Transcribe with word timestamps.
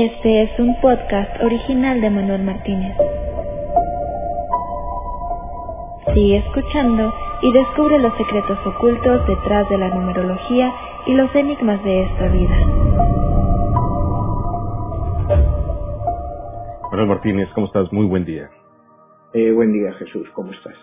Este 0.00 0.42
es 0.42 0.60
un 0.60 0.80
podcast 0.80 1.42
original 1.42 2.00
de 2.00 2.08
Manuel 2.10 2.44
Martínez. 2.44 2.96
Sigue 6.14 6.36
escuchando 6.36 7.12
y 7.42 7.52
descubre 7.52 7.98
los 7.98 8.12
secretos 8.16 8.58
ocultos 8.64 9.26
detrás 9.26 9.68
de 9.68 9.78
la 9.78 9.88
numerología 9.88 10.72
y 11.06 11.14
los 11.14 11.34
enigmas 11.34 11.82
de 11.82 12.02
esta 12.04 12.28
vida. 12.28 12.56
Manuel 16.92 17.08
Martínez, 17.08 17.48
¿cómo 17.56 17.66
estás? 17.66 17.92
Muy 17.92 18.06
buen 18.06 18.24
día. 18.24 18.48
Eh, 19.34 19.50
buen 19.50 19.72
día, 19.72 19.92
Jesús, 19.94 20.28
¿cómo 20.32 20.52
estás? 20.52 20.74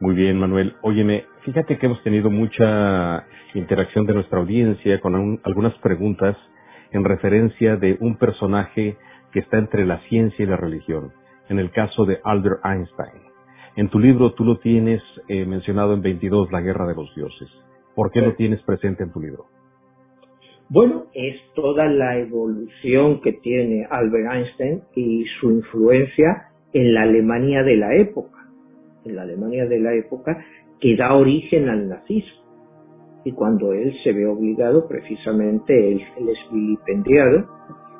Muy 0.00 0.14
bien, 0.14 0.38
Manuel. 0.38 0.74
Óyeme, 0.82 1.24
fíjate 1.44 1.78
que 1.78 1.86
hemos 1.86 2.02
tenido 2.02 2.28
mucha 2.28 3.24
interacción 3.54 4.04
de 4.04 4.12
nuestra 4.12 4.38
audiencia 4.40 5.00
con 5.00 5.14
un- 5.14 5.40
algunas 5.44 5.72
preguntas 5.78 6.36
en 6.94 7.04
referencia 7.04 7.76
de 7.76 7.96
un 8.00 8.16
personaje 8.16 8.96
que 9.32 9.40
está 9.40 9.58
entre 9.58 9.84
la 9.84 9.98
ciencia 10.08 10.44
y 10.44 10.46
la 10.46 10.56
religión, 10.56 11.12
en 11.48 11.58
el 11.58 11.70
caso 11.70 12.04
de 12.04 12.18
Albert 12.24 12.64
Einstein. 12.64 13.22
En 13.76 13.88
tu 13.88 13.98
libro 13.98 14.32
tú 14.34 14.44
lo 14.44 14.58
tienes 14.58 15.02
eh, 15.28 15.44
mencionado 15.44 15.94
en 15.94 16.02
22, 16.02 16.52
La 16.52 16.60
Guerra 16.60 16.86
de 16.86 16.94
los 16.94 17.12
Dioses. 17.16 17.48
¿Por 17.96 18.12
qué 18.12 18.20
lo 18.20 18.34
tienes 18.34 18.62
presente 18.62 19.02
en 19.02 19.12
tu 19.12 19.20
libro? 19.20 19.46
Bueno, 20.68 21.06
es 21.12 21.36
toda 21.54 21.86
la 21.86 22.16
evolución 22.18 23.20
que 23.20 23.32
tiene 23.32 23.86
Albert 23.90 24.32
Einstein 24.32 24.82
y 24.94 25.24
su 25.40 25.50
influencia 25.50 26.48
en 26.72 26.94
la 26.94 27.02
Alemania 27.02 27.62
de 27.62 27.76
la 27.76 27.94
época, 27.96 28.38
en 29.04 29.16
la 29.16 29.22
Alemania 29.22 29.66
de 29.66 29.80
la 29.80 29.94
época 29.94 30.44
que 30.80 30.96
da 30.96 31.14
origen 31.14 31.68
al 31.68 31.88
nazismo. 31.88 32.43
Y 33.24 33.32
cuando 33.32 33.72
él 33.72 33.94
se 34.04 34.12
ve 34.12 34.26
obligado, 34.26 34.86
precisamente 34.86 35.92
él, 35.92 36.02
él 36.18 36.28
es 36.28 36.52
vilipendiado 36.52 37.46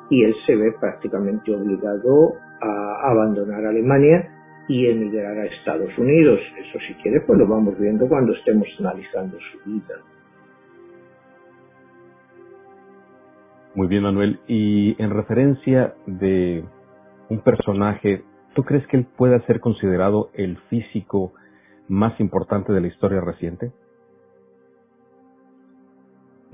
y 0.09 0.23
él 0.23 0.35
se 0.45 0.55
ve 0.55 0.71
prácticamente 0.79 1.53
obligado 1.53 2.33
a 2.61 3.09
abandonar 3.09 3.65
Alemania 3.65 4.31
y 4.67 4.87
emigrar 4.87 5.37
a 5.37 5.45
Estados 5.45 5.97
Unidos. 5.97 6.39
Eso 6.59 6.79
si 6.87 6.93
quiere, 6.95 7.21
pues 7.21 7.39
lo 7.39 7.47
vamos 7.47 7.77
viendo 7.79 8.07
cuando 8.07 8.33
estemos 8.33 8.67
analizando 8.79 9.37
su 9.51 9.69
vida. 9.69 9.95
Muy 13.75 13.87
bien, 13.87 14.03
Manuel. 14.03 14.39
Y 14.47 14.95
en 15.01 15.09
referencia 15.09 15.95
de 16.05 16.63
un 17.29 17.39
personaje, 17.39 18.23
¿tú 18.53 18.63
crees 18.63 18.87
que 18.87 18.97
él 18.97 19.05
pueda 19.17 19.39
ser 19.47 19.59
considerado 19.59 20.29
el 20.33 20.57
físico 20.69 21.33
más 21.87 22.19
importante 22.19 22.71
de 22.71 22.81
la 22.81 22.87
historia 22.87 23.21
reciente? 23.21 23.71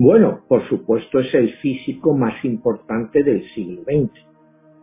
Bueno, 0.04 0.40
por 0.48 0.68
supuesto 0.68 1.20
es 1.20 1.32
el 1.32 1.54
físico 1.58 2.12
más 2.12 2.44
importante 2.44 3.22
del 3.22 3.48
siglo 3.54 3.82
XX. 3.82 4.10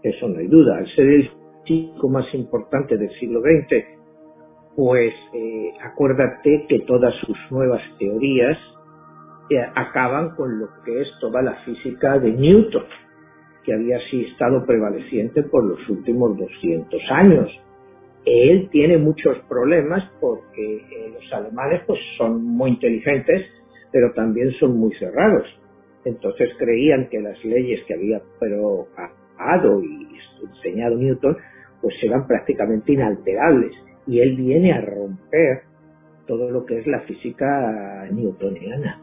Eso 0.01 0.29
no 0.29 0.39
hay 0.39 0.47
duda. 0.47 0.77
Al 0.77 0.87
ser 0.95 1.07
el 1.09 1.29
físico 1.65 2.07
más 2.07 2.33
importante 2.33 2.97
del 2.97 3.09
siglo 3.19 3.41
XX, 3.41 3.83
pues 4.77 5.13
eh, 5.33 5.73
acuérdate 5.83 6.65
que 6.69 6.79
todas 6.87 7.13
sus 7.15 7.37
nuevas 7.51 7.81
teorías 7.99 8.57
eh, 9.49 9.57
acaban 9.75 10.37
con 10.37 10.57
lo 10.57 10.67
que 10.85 11.01
es 11.01 11.09
toda 11.19 11.41
la 11.41 11.55
física 11.65 12.17
de 12.17 12.31
Newton, 12.31 12.85
que 13.65 13.73
había 13.73 13.97
así 13.97 14.23
estado 14.23 14.65
prevaleciente 14.65 15.43
por 15.43 15.65
los 15.65 15.89
últimos 15.89 16.37
200 16.37 17.01
años. 17.11 17.49
Él 18.23 18.69
tiene 18.71 18.97
muchos 18.97 19.37
problemas 19.49 20.01
porque 20.21 20.77
eh, 20.77 21.13
los 21.13 21.33
alemanes 21.33 21.81
pues 21.85 21.99
son 22.17 22.41
muy 22.41 22.69
inteligentes, 22.69 23.58
pero 23.91 24.11
también 24.13 24.51
son 24.59 24.77
muy 24.77 24.93
cerrados. 24.95 25.47
Entonces 26.05 26.49
creían 26.57 27.09
que 27.09 27.19
las 27.19 27.43
leyes 27.43 27.81
que 27.87 27.93
había 27.93 28.21
probado 28.39 29.83
y 29.83 30.07
enseñado 30.43 30.95
Newton 30.95 31.37
pues 31.81 31.95
eran 32.03 32.27
prácticamente 32.27 32.93
inalterables 32.93 33.73
y 34.07 34.19
él 34.19 34.35
viene 34.35 34.73
a 34.73 34.81
romper 34.81 35.63
todo 36.27 36.49
lo 36.51 36.65
que 36.65 36.79
es 36.79 36.87
la 36.87 37.01
física 37.01 38.07
newtoniana. 38.11 39.01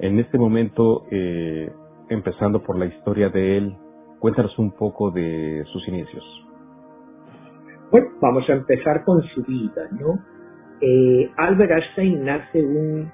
En 0.00 0.18
este 0.18 0.38
momento, 0.38 1.04
eh, 1.10 1.70
empezando 2.08 2.62
por 2.62 2.78
la 2.78 2.86
historia 2.86 3.28
de 3.28 3.58
él, 3.58 3.76
cuéntanos 4.18 4.58
un 4.58 4.72
poco 4.72 5.10
de 5.10 5.62
sus 5.72 5.86
inicios. 5.88 6.24
Bueno, 7.90 8.08
vamos 8.20 8.48
a 8.48 8.52
empezar 8.52 9.04
con 9.04 9.22
su 9.22 9.42
vida, 9.42 9.88
¿no? 9.92 10.18
Eh, 10.80 11.30
Albert 11.36 11.72
Einstein 11.72 12.24
nace 12.24 12.62
un 12.62 13.12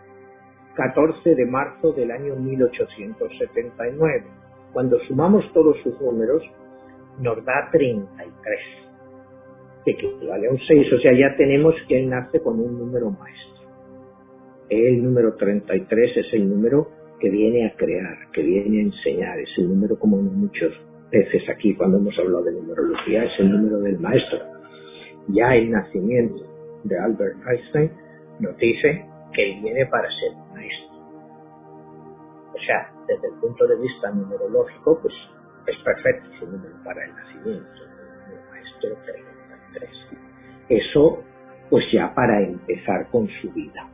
14 0.77 1.35
de 1.35 1.47
marzo 1.47 1.93
del 1.93 2.13
año 2.13 2.37
1879. 2.37 4.25
Cuando 4.73 5.01
sumamos 5.01 5.45
todos 5.53 5.77
sus 5.83 6.01
números, 6.01 6.43
nos 7.19 7.45
da 7.45 7.69
33, 7.73 8.59
que 9.85 9.91
equivale 9.91 10.47
a 10.47 10.51
un 10.51 10.59
6, 10.59 10.93
o 10.93 10.99
sea, 11.01 11.13
ya 11.13 11.35
tenemos 11.37 11.75
que 11.89 11.99
él 11.99 12.09
nace 12.09 12.41
con 12.41 12.61
un 12.61 12.79
número 12.79 13.11
maestro. 13.11 13.47
El 14.69 15.03
número 15.03 15.35
33 15.35 16.17
es 16.19 16.35
el 16.35 16.49
número 16.49 16.89
que 17.19 17.31
viene 17.31 17.67
a 17.67 17.75
crear, 17.75 18.31
que 18.33 18.43
viene 18.43 18.79
a 18.79 18.83
enseñar, 18.83 19.41
es 19.41 19.49
el 19.57 19.69
número 19.69 19.99
como 19.99 20.19
muchas 20.19 20.71
veces 21.11 21.49
aquí 21.49 21.75
cuando 21.75 21.99
hemos 21.99 22.17
hablado 22.19 22.45
de 22.45 22.53
numerología, 22.53 23.25
es 23.25 23.41
el 23.41 23.51
número 23.51 23.81
del 23.81 23.99
maestro. 23.99 24.39
Ya 25.29 25.57
el 25.57 25.71
nacimiento 25.71 26.56
de 26.89 26.99
Albert 26.99 27.37
Einstein 27.47 27.91
nos 28.41 28.57
dice 28.59 29.07
que 29.33 29.61
viene 29.63 29.87
para 29.87 30.09
ser 30.09 30.37
maestro. 30.53 30.97
O 32.55 32.59
sea, 32.67 32.91
desde 33.07 33.29
el 33.29 33.35
punto 33.41 33.67
de 33.67 33.77
vista 33.77 34.11
numerológico, 34.11 34.99
pues 35.01 35.15
es 35.67 35.77
perfecto 35.85 36.29
su 36.39 36.47
número 36.47 36.75
para 36.85 37.05
el 37.05 37.15
nacimiento, 37.15 37.83
el 38.33 38.51
maestro 38.51 38.97
33. 39.05 39.91
Eso, 40.69 41.23
pues 41.71 41.85
ya 41.93 42.15
para 42.15 42.41
empezar 42.41 43.09
con 43.11 43.29
su 43.41 43.51
vida. 43.53 43.89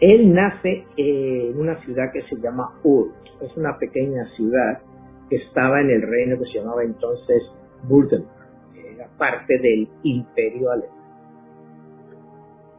Él 0.00 0.32
nace 0.32 0.86
en 0.96 1.58
una 1.58 1.76
ciudad 1.84 2.10
que 2.12 2.22
se 2.22 2.36
llama 2.36 2.78
Ur, 2.82 3.12
es 3.40 3.54
una 3.56 3.76
pequeña 3.78 4.24
ciudad 4.36 4.80
que 5.28 5.36
estaba 5.36 5.80
en 5.80 5.90
el 5.90 6.02
reino 6.02 6.38
que 6.38 6.50
se 6.50 6.58
llamaba 6.58 6.82
entonces 6.82 7.42
Württemberg, 7.88 8.28
era 8.74 9.08
parte 9.18 9.58
del 9.58 9.88
imperio 10.02 10.70
alemán. 10.70 10.99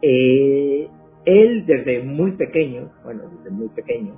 Eh, 0.01 0.88
él 1.25 1.66
desde 1.66 2.03
muy 2.03 2.31
pequeño, 2.31 2.89
bueno, 3.03 3.23
desde 3.38 3.51
muy 3.51 3.69
pequeño, 3.69 4.13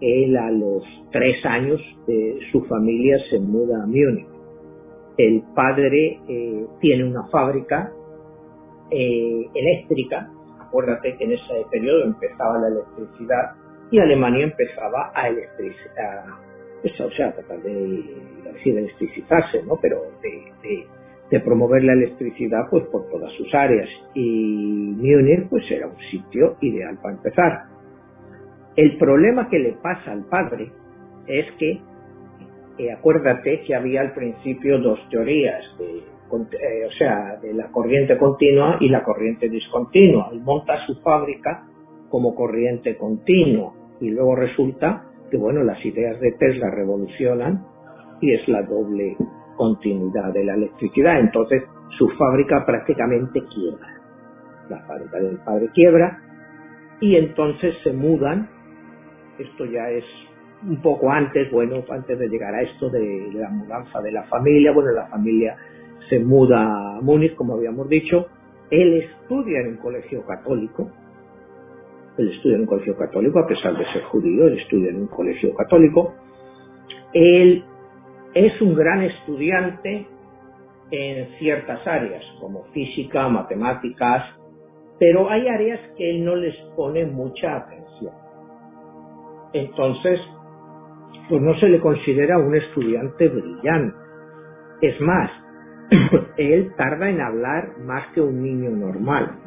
él 0.00 0.36
a 0.36 0.50
los 0.50 0.82
tres 1.12 1.44
años 1.44 1.80
eh, 2.06 2.38
su 2.52 2.62
familia 2.64 3.16
se 3.30 3.38
muda 3.38 3.82
a 3.82 3.86
Múnich. 3.86 4.26
El 5.16 5.42
padre 5.54 6.20
eh, 6.28 6.66
tiene 6.80 7.04
una 7.04 7.26
fábrica 7.28 7.92
eh, 8.90 9.48
eléctrica, 9.54 10.30
acuérdate 10.60 11.16
que 11.16 11.24
en 11.24 11.32
ese 11.32 11.66
periodo 11.70 12.04
empezaba 12.04 12.58
la 12.58 12.68
electricidad 12.68 13.52
y 13.90 13.98
Alemania 13.98 14.44
empezaba 14.44 15.10
a 15.14 15.28
electricidad, 15.28 16.24
o 16.84 17.10
sea, 17.10 17.32
tratar 17.32 17.60
de, 17.62 17.72
de 17.72 18.52
decir 18.52 18.78
electricitarse, 18.78 19.62
¿no? 19.64 19.76
Pero 19.80 20.02
de, 20.22 20.86
de 21.30 21.40
promover 21.40 21.84
la 21.84 21.92
electricidad 21.92 22.68
pues 22.70 22.84
por 22.86 23.08
todas 23.08 23.32
sus 23.34 23.54
áreas 23.54 23.88
y 24.14 24.94
Múnich 24.96 25.48
pues 25.48 25.64
era 25.70 25.86
un 25.86 25.98
sitio 26.10 26.56
ideal 26.60 26.98
para 27.02 27.16
empezar. 27.16 27.62
El 28.76 28.96
problema 28.96 29.48
que 29.48 29.58
le 29.58 29.72
pasa 29.72 30.12
al 30.12 30.24
padre 30.24 30.70
es 31.26 31.46
que, 31.58 31.80
eh, 32.78 32.92
acuérdate 32.92 33.62
que 33.62 33.74
había 33.74 34.00
al 34.00 34.14
principio 34.14 34.78
dos 34.78 35.00
teorías, 35.10 35.64
de, 35.78 35.98
eh, 35.98 36.86
o 36.86 36.92
sea, 36.92 37.38
de 37.42 37.52
la 37.54 37.68
corriente 37.72 38.16
continua 38.16 38.76
y 38.80 38.88
la 38.88 39.02
corriente 39.02 39.48
discontinua. 39.48 40.30
Él 40.32 40.40
monta 40.40 40.86
su 40.86 40.94
fábrica 41.00 41.66
como 42.08 42.34
corriente 42.34 42.96
continua 42.96 43.72
y 44.00 44.10
luego 44.10 44.36
resulta 44.36 45.04
que, 45.30 45.36
bueno, 45.36 45.62
las 45.64 45.84
ideas 45.84 46.18
de 46.20 46.32
Tesla 46.32 46.70
revolucionan 46.70 47.64
y 48.20 48.32
es 48.32 48.46
la 48.48 48.62
doble 48.62 49.16
continuidad 49.58 50.32
de 50.32 50.44
la 50.44 50.54
electricidad. 50.54 51.20
Entonces, 51.20 51.64
su 51.98 52.08
fábrica 52.10 52.64
prácticamente 52.64 53.42
quiebra. 53.54 54.00
La 54.70 54.78
fábrica 54.86 55.18
del 55.18 55.36
padre 55.38 55.68
quiebra 55.74 56.22
y 57.00 57.16
entonces 57.16 57.74
se 57.84 57.92
mudan. 57.92 58.48
Esto 59.38 59.66
ya 59.66 59.90
es 59.90 60.04
un 60.66 60.80
poco 60.80 61.10
antes, 61.10 61.50
bueno, 61.50 61.84
antes 61.90 62.18
de 62.18 62.28
llegar 62.28 62.54
a 62.54 62.62
esto 62.62 62.88
de 62.88 63.30
la 63.34 63.50
mudanza 63.50 64.00
de 64.00 64.12
la 64.12 64.24
familia, 64.24 64.72
bueno, 64.72 64.90
la 64.92 65.06
familia 65.06 65.56
se 66.08 66.18
muda 66.18 66.96
a 66.96 67.00
Múnich, 67.00 67.34
como 67.34 67.54
habíamos 67.54 67.88
dicho, 67.88 68.26
él 68.70 68.94
estudia 68.94 69.60
en 69.60 69.68
un 69.68 69.76
colegio 69.76 70.24
católico, 70.26 70.90
él 72.16 72.30
estudia 72.30 72.56
en 72.56 72.62
un 72.62 72.66
colegio 72.66 72.96
católico, 72.96 73.38
a 73.38 73.46
pesar 73.46 73.76
de 73.76 73.84
ser 73.92 74.02
judío, 74.04 74.46
él 74.46 74.58
estudia 74.58 74.90
en 74.90 75.02
un 75.02 75.06
colegio 75.06 75.54
católico, 75.54 76.14
él 77.12 77.64
es 78.34 78.60
un 78.60 78.74
gran 78.74 79.02
estudiante 79.02 80.06
en 80.90 81.38
ciertas 81.38 81.86
áreas, 81.86 82.24
como 82.40 82.64
física, 82.72 83.28
matemáticas, 83.28 84.24
pero 84.98 85.30
hay 85.30 85.46
áreas 85.48 85.80
que 85.96 86.10
él 86.10 86.24
no 86.24 86.36
les 86.36 86.56
pone 86.76 87.06
mucha 87.06 87.56
atención. 87.56 88.12
Entonces, 89.52 90.20
pues 91.28 91.42
no 91.42 91.54
se 91.58 91.68
le 91.68 91.80
considera 91.80 92.38
un 92.38 92.54
estudiante 92.54 93.28
brillante. 93.28 93.96
Es 94.80 95.00
más, 95.00 95.30
él 96.36 96.72
tarda 96.76 97.08
en 97.08 97.20
hablar 97.20 97.78
más 97.78 98.06
que 98.14 98.20
un 98.20 98.42
niño 98.42 98.70
normal. 98.70 99.38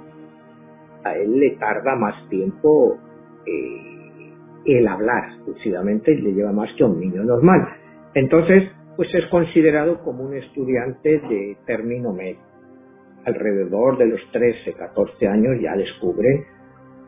A 1.04 1.16
él 1.16 1.40
le 1.40 1.52
tarda 1.58 1.96
más 1.96 2.30
tiempo 2.30 2.98
eh, 3.46 4.34
el 4.66 4.88
hablar, 4.88 5.34
exclusivamente, 5.36 6.14
y 6.14 6.22
le 6.22 6.34
lleva 6.34 6.52
más 6.52 6.70
que 6.78 6.84
a 6.84 6.88
un 6.88 7.00
niño 7.00 7.24
normal. 7.24 7.68
Entonces, 8.14 8.70
pues 8.96 9.14
es 9.14 9.26
considerado 9.28 10.04
como 10.04 10.24
un 10.24 10.36
estudiante 10.36 11.20
de 11.20 11.58
término 11.66 12.14
medio. 12.14 12.42
Alrededor 13.26 13.98
de 13.98 14.08
los 14.08 14.22
13, 14.32 14.74
14 14.74 15.28
años 15.28 15.62
ya 15.62 15.76
descubren 15.76 16.44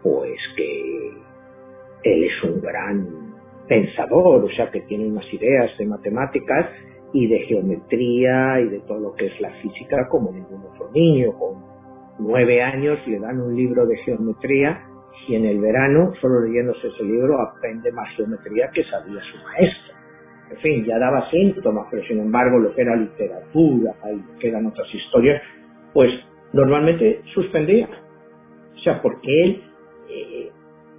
pues 0.01 0.37
que 0.55 1.11
él 2.03 2.23
es 2.23 2.43
un 2.43 2.61
gran 2.61 3.07
pensador, 3.67 4.43
o 4.43 4.49
sea 4.49 4.69
que 4.69 4.81
tiene 4.81 5.07
unas 5.07 5.31
ideas 5.33 5.71
de 5.77 5.85
matemáticas 5.85 6.69
y 7.13 7.27
de 7.27 7.39
geometría 7.39 8.59
y 8.59 8.69
de 8.69 8.79
todo 8.81 8.99
lo 8.99 9.13
que 9.13 9.27
es 9.27 9.41
la 9.41 9.51
física 9.61 10.07
como 10.09 10.31
ningún 10.31 10.61
otro 10.63 10.91
niño. 10.91 11.33
Con 11.33 11.63
nueve 12.19 12.61
años 12.61 12.99
le 13.07 13.19
dan 13.19 13.39
un 13.39 13.55
libro 13.55 13.85
de 13.85 13.97
geometría 13.97 14.81
y 15.27 15.35
en 15.35 15.45
el 15.45 15.59
verano, 15.59 16.11
solo 16.19 16.41
leyéndose 16.41 16.87
ese 16.87 17.03
libro, 17.03 17.39
aprende 17.39 17.91
más 17.91 18.09
geometría 18.15 18.69
que 18.73 18.83
sabía 18.83 19.21
su 19.21 19.37
maestro. 19.43 20.02
En 20.53 20.61
fin, 20.61 20.85
ya 20.85 20.99
daba 20.99 21.29
síntomas, 21.31 21.87
pero 21.89 22.03
sin 22.03 22.19
embargo 22.19 22.59
lo 22.59 22.75
que 22.75 22.81
era 22.81 22.95
literatura 22.95 23.95
y 24.13 24.39
que 24.39 24.49
eran 24.49 24.67
otras 24.67 24.87
historias, 24.93 25.41
pues 25.93 26.11
normalmente 26.53 27.21
suspendía. 27.33 27.89
O 28.75 28.79
sea, 28.79 29.01
porque 29.01 29.43
él 29.43 29.63
eh, 30.09 30.51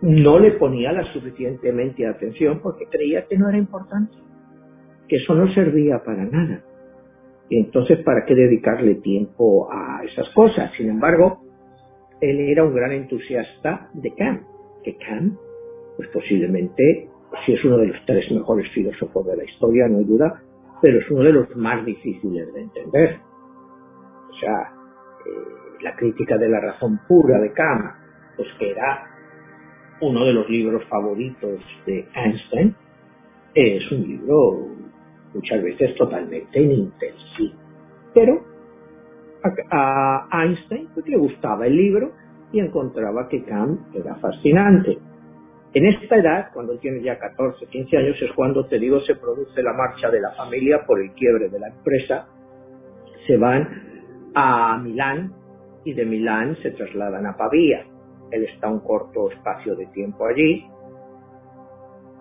no 0.02 0.38
le 0.40 0.52
ponía 0.52 0.92
la 0.92 1.04
suficientemente 1.12 2.06
atención 2.06 2.60
porque 2.60 2.86
creía 2.90 3.26
que 3.26 3.38
no 3.38 3.48
era 3.48 3.58
importante, 3.58 4.16
que 5.08 5.16
eso 5.16 5.34
no 5.34 5.52
servía 5.54 6.02
para 6.04 6.24
nada. 6.24 6.64
Y 7.48 7.58
entonces, 7.58 7.98
¿para 8.04 8.24
qué 8.24 8.34
dedicarle 8.34 8.96
tiempo 8.96 9.70
a 9.70 10.02
esas 10.04 10.28
cosas? 10.30 10.72
Sin 10.76 10.88
embargo, 10.88 11.42
él 12.20 12.40
era 12.40 12.64
un 12.64 12.74
gran 12.74 12.92
entusiasta 12.92 13.90
de 13.92 14.12
Kant, 14.14 14.42
que 14.82 14.96
Kant, 14.96 15.34
pues 15.96 16.08
posiblemente, 16.08 17.08
si 17.44 17.52
es 17.52 17.64
uno 17.64 17.78
de 17.78 17.88
los 17.88 18.06
tres 18.06 18.30
mejores 18.30 18.70
filósofos 18.72 19.26
de 19.26 19.36
la 19.36 19.44
historia, 19.44 19.88
no 19.88 19.98
hay 19.98 20.04
duda, 20.04 20.42
pero 20.80 20.98
es 20.98 21.10
uno 21.10 21.22
de 21.22 21.32
los 21.32 21.56
más 21.56 21.84
difíciles 21.84 22.52
de 22.52 22.62
entender. 22.62 23.18
O 24.30 24.34
sea, 24.38 24.72
eh, 25.26 25.82
la 25.82 25.96
crítica 25.96 26.36
de 26.36 26.48
la 26.48 26.60
razón 26.60 27.00
pura 27.08 27.38
de 27.40 27.52
Kant, 27.52 27.92
pues 28.36 28.48
que 28.58 28.70
era 28.70 29.06
uno 30.00 30.24
de 30.24 30.32
los 30.32 30.48
libros 30.48 30.84
favoritos 30.86 31.60
de 31.86 32.06
Einstein, 32.14 32.74
es 33.54 33.92
un 33.92 34.02
libro 34.02 34.68
muchas 35.32 35.62
veces 35.62 35.94
totalmente 35.96 36.60
inintensivo. 36.60 37.54
Pero 38.12 38.44
a, 39.70 40.28
Einstein 40.32 40.88
pues, 40.94 41.06
le 41.06 41.16
gustaba 41.16 41.66
el 41.66 41.76
libro 41.76 42.12
y 42.52 42.60
encontraba 42.60 43.28
que 43.28 43.44
Kant 43.44 43.94
era 43.94 44.14
fascinante. 44.16 44.98
En 45.74 45.86
esta 45.86 46.16
edad, 46.16 46.50
cuando 46.52 46.72
él 46.72 46.78
tiene 46.78 47.02
ya 47.02 47.18
14, 47.18 47.66
15 47.66 47.96
años, 47.96 48.16
es 48.22 48.32
cuando, 48.32 48.64
te 48.66 48.78
digo, 48.78 49.00
se 49.00 49.16
produce 49.16 49.60
la 49.60 49.72
marcha 49.72 50.08
de 50.08 50.20
la 50.20 50.30
familia 50.32 50.84
por 50.86 51.00
el 51.00 51.12
quiebre 51.14 51.48
de 51.48 51.58
la 51.58 51.66
empresa. 51.66 52.28
Se 53.26 53.36
van 53.36 54.30
a 54.34 54.78
Milán 54.78 55.32
y 55.84 55.92
de 55.92 56.04
Milán 56.04 56.56
se 56.62 56.70
trasladan 56.70 57.26
a 57.26 57.36
Pavía. 57.36 57.84
Él 58.30 58.44
está 58.44 58.68
un 58.68 58.80
corto 58.80 59.30
espacio 59.30 59.74
de 59.74 59.86
tiempo 59.86 60.26
allí 60.26 60.64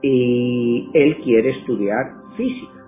y 0.02 0.90
él 0.94 1.18
quiere 1.24 1.52
estudiar 1.52 2.12
física. 2.36 2.86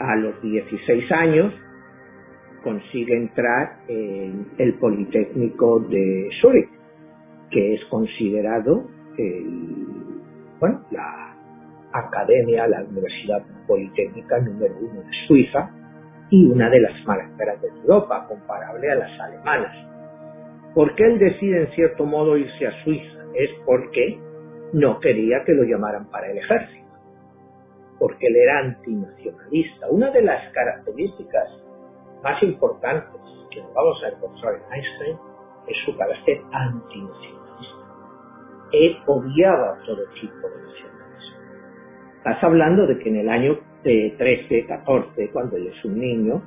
A 0.00 0.16
los 0.16 0.40
16 0.42 1.12
años 1.12 1.54
consigue 2.62 3.16
entrar 3.16 3.78
en 3.88 4.48
el 4.58 4.74
Politécnico 4.74 5.80
de 5.80 6.28
Zúrich, 6.40 6.68
que 7.54 7.74
es 7.74 7.84
considerado 7.84 8.82
bueno, 10.58 10.80
la 10.90 11.36
academia, 11.92 12.66
la 12.66 12.82
Universidad 12.82 13.44
Politécnica 13.68 14.40
número 14.40 14.74
uno 14.80 15.02
de 15.02 15.10
Suiza 15.28 15.70
y 16.30 16.46
una 16.46 16.68
de 16.68 16.80
las 16.80 17.04
más 17.06 17.18
grandes 17.36 17.72
de 17.72 17.80
Europa, 17.80 18.26
comparable 18.28 18.90
a 18.90 18.96
las 18.96 19.20
alemanas. 19.20 19.76
¿Por 20.74 20.96
qué 20.96 21.04
él 21.04 21.18
decide 21.20 21.60
en 21.60 21.70
cierto 21.74 22.04
modo 22.04 22.36
irse 22.36 22.66
a 22.66 22.82
Suiza? 22.82 23.24
Es 23.34 23.50
porque 23.64 24.18
no 24.72 24.98
quería 24.98 25.44
que 25.44 25.52
lo 25.52 25.62
llamaran 25.62 26.10
para 26.10 26.30
el 26.30 26.38
ejército, 26.38 26.90
porque 28.00 28.26
él 28.26 28.36
era 28.36 28.58
antinacionalista. 28.58 29.88
Una 29.90 30.10
de 30.10 30.22
las 30.22 30.52
características 30.52 31.48
más 32.24 32.42
importantes 32.42 33.20
que 33.50 33.60
vamos 33.60 34.02
a 34.02 34.08
encontrar 34.08 34.54
en 34.54 34.72
Einstein 34.72 35.16
es 35.68 35.76
su 35.84 35.96
carácter 35.96 36.40
antinacionalista. 36.50 37.43
Él 38.74 38.96
odiaba 39.06 39.78
todo 39.86 40.04
tipo 40.20 40.48
de 40.48 40.62
nacionalismo. 40.62 41.38
Estás 42.18 42.42
hablando 42.42 42.86
de 42.86 42.98
que 42.98 43.08
en 43.08 43.16
el 43.16 43.28
año 43.28 43.58
13, 43.84 44.66
14, 44.66 45.30
cuando 45.30 45.56
él 45.56 45.68
es 45.68 45.84
un 45.84 45.98
niño, 45.98 46.42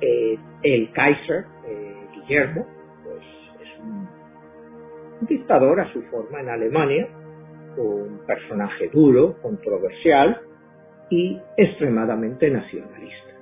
eh, 0.00 0.38
el 0.62 0.90
Kaiser, 0.92 1.44
eh, 1.66 2.06
Guillermo, 2.14 2.66
pues 3.04 3.24
es 3.60 3.80
un, 3.80 4.08
dictador 5.26 5.80
a 5.80 5.92
su 5.92 6.02
forma 6.02 6.40
en 6.40 6.48
Alemania, 6.48 7.08
un 7.76 8.20
personaje 8.26 8.88
duro, 8.88 9.36
controversial 9.42 10.40
y 11.10 11.38
extremadamente 11.56 12.50
nacionalista. 12.50 13.34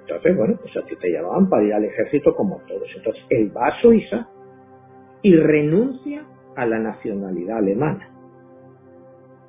Entonces, 0.00 0.36
bueno, 0.36 0.58
pues 0.60 0.76
a 0.76 0.86
ti 0.86 0.96
te 0.96 1.12
llamaban 1.12 1.48
para 1.48 1.64
ir 1.64 1.74
al 1.74 1.84
ejército 1.84 2.34
como 2.34 2.60
todos. 2.66 2.88
Entonces, 2.96 3.22
él 3.30 3.52
va 3.54 3.68
a 3.68 3.80
Suiza 3.80 4.28
y 5.22 5.36
renuncia 5.36 6.24
a 6.58 6.66
la 6.66 6.78
nacionalidad 6.80 7.58
alemana. 7.58 8.10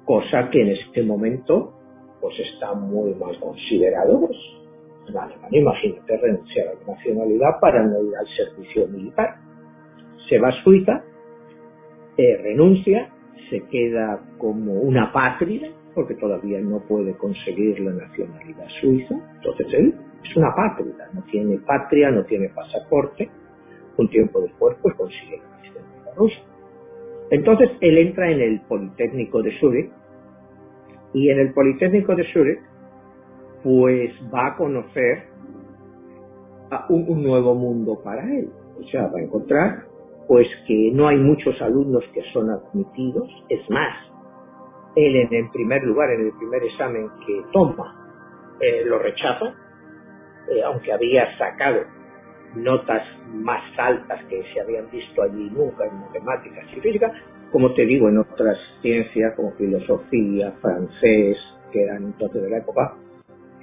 Cosa 0.06 0.50
que 0.52 0.62
en 0.62 0.70
este 0.70 1.02
momento, 1.02 1.74
pues 2.22 2.36
está 2.54 2.74
muy 2.76 3.16
mal 3.16 3.40
considerado. 3.40 4.20
Pues, 4.20 4.38
en 5.08 5.56
imagínate 5.56 6.18
renunciar 6.18 6.68
a 6.68 6.74
la 6.74 6.94
nacionalidad 6.94 7.60
para 7.60 7.84
no 7.84 8.04
ir 8.04 8.16
al 8.16 8.28
servicio 8.28 8.88
militar. 8.88 9.38
Se 10.30 10.38
va 10.38 10.50
a 10.50 10.64
Suiza, 10.64 11.04
eh, 12.16 12.38
renuncia, 12.44 13.10
se 13.50 13.64
queda 13.70 14.22
como 14.38 14.74
una 14.74 15.12
patria, 15.12 15.72
porque 15.96 16.14
todavía 16.14 16.62
no 16.62 16.80
puede 16.82 17.18
conseguir 17.18 17.80
la 17.80 17.92
nacionalidad 17.92 18.68
suiza. 18.82 19.16
Entonces 19.38 19.68
él 19.74 19.96
es 20.24 20.36
una 20.38 20.54
patria, 20.56 21.10
no 21.14 21.24
tiene 21.24 21.58
patria, 21.58 22.12
no 22.12 22.24
tiene 22.26 22.50
pasaporte. 22.50 23.28
Un 23.98 24.08
tiempo 24.10 24.42
después, 24.42 24.78
pues 24.84 24.96
consigue 24.96 25.38
la 25.38 25.58
nacionalidad 25.58 26.16
rusa. 26.16 26.49
Entonces 27.32 27.70
él 27.82 27.98
entra 27.98 28.32
en 28.32 28.42
el 28.42 28.62
Politécnico 28.62 29.42
de 29.42 29.58
Zúrich 29.60 29.92
y 31.14 31.30
en 31.30 31.40
el 31.40 31.54
Politécnico 31.54 32.16
de 32.16 32.24
Zúrich, 32.34 32.60
pues 33.64 34.12
va 34.34 34.48
a 34.48 34.56
conocer 34.56 35.24
a 36.72 36.86
un, 36.90 37.24
nuevo 37.24 37.56
mundo 37.56 38.02
para 38.04 38.24
él. 38.24 38.50
O 38.80 38.84
sea, 38.90 39.08
va 39.08 39.20
a 39.20 39.24
encontrar 39.24 39.86
pues 40.28 40.48
que 40.68 40.92
no 40.94 41.08
hay 41.08 41.18
muchos 41.18 41.60
alumnos 41.62 42.04
que 42.14 42.22
son 42.34 42.50
admitidos. 42.50 43.28
Es 43.50 43.68
más, 43.70 43.96
él 44.96 45.16
en 45.16 45.34
el 45.34 45.50
primer 45.50 45.84
lugar, 45.84 46.12
en 46.12 46.28
el 46.28 46.32
primer 46.38 46.64
examen 46.64 47.08
que 47.26 47.42
toma, 47.52 47.96
eh, 48.62 48.84
lo 48.86 49.00
rechaza, 49.00 49.56
eh, 50.50 50.62
aunque 50.64 50.92
había 50.92 51.36
sacado 51.38 51.82
notas 52.56 53.04
más 53.34 53.62
altas 53.78 54.24
que 54.26 54.44
se 54.54 54.62
habían 54.62 54.90
visto 54.92 55.22
allí 55.22 55.50
nunca 55.50 55.86
en 55.86 56.00
matemáticas 56.00 56.66
y 56.76 56.80
física, 56.80 57.12
como 57.52 57.74
te 57.74 57.86
digo, 57.86 58.10
en 58.10 58.20
otras 58.20 58.58
ciencias 58.82 59.34
como 59.36 59.52
filosofía, 59.54 60.52
francés, 60.62 61.38
que 61.72 61.84
eran 61.84 62.06
entonces 62.06 62.42
de 62.42 62.50
la 62.50 62.58
época, 62.58 62.94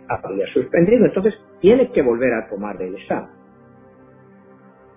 había 0.09 0.47
suspendido. 0.53 1.07
Entonces 1.07 1.35
tiene 1.61 1.91
que 1.93 2.03
volver 2.03 2.33
a 2.35 2.49
tomar 2.49 2.81
el 2.83 2.95
examen. 2.95 3.31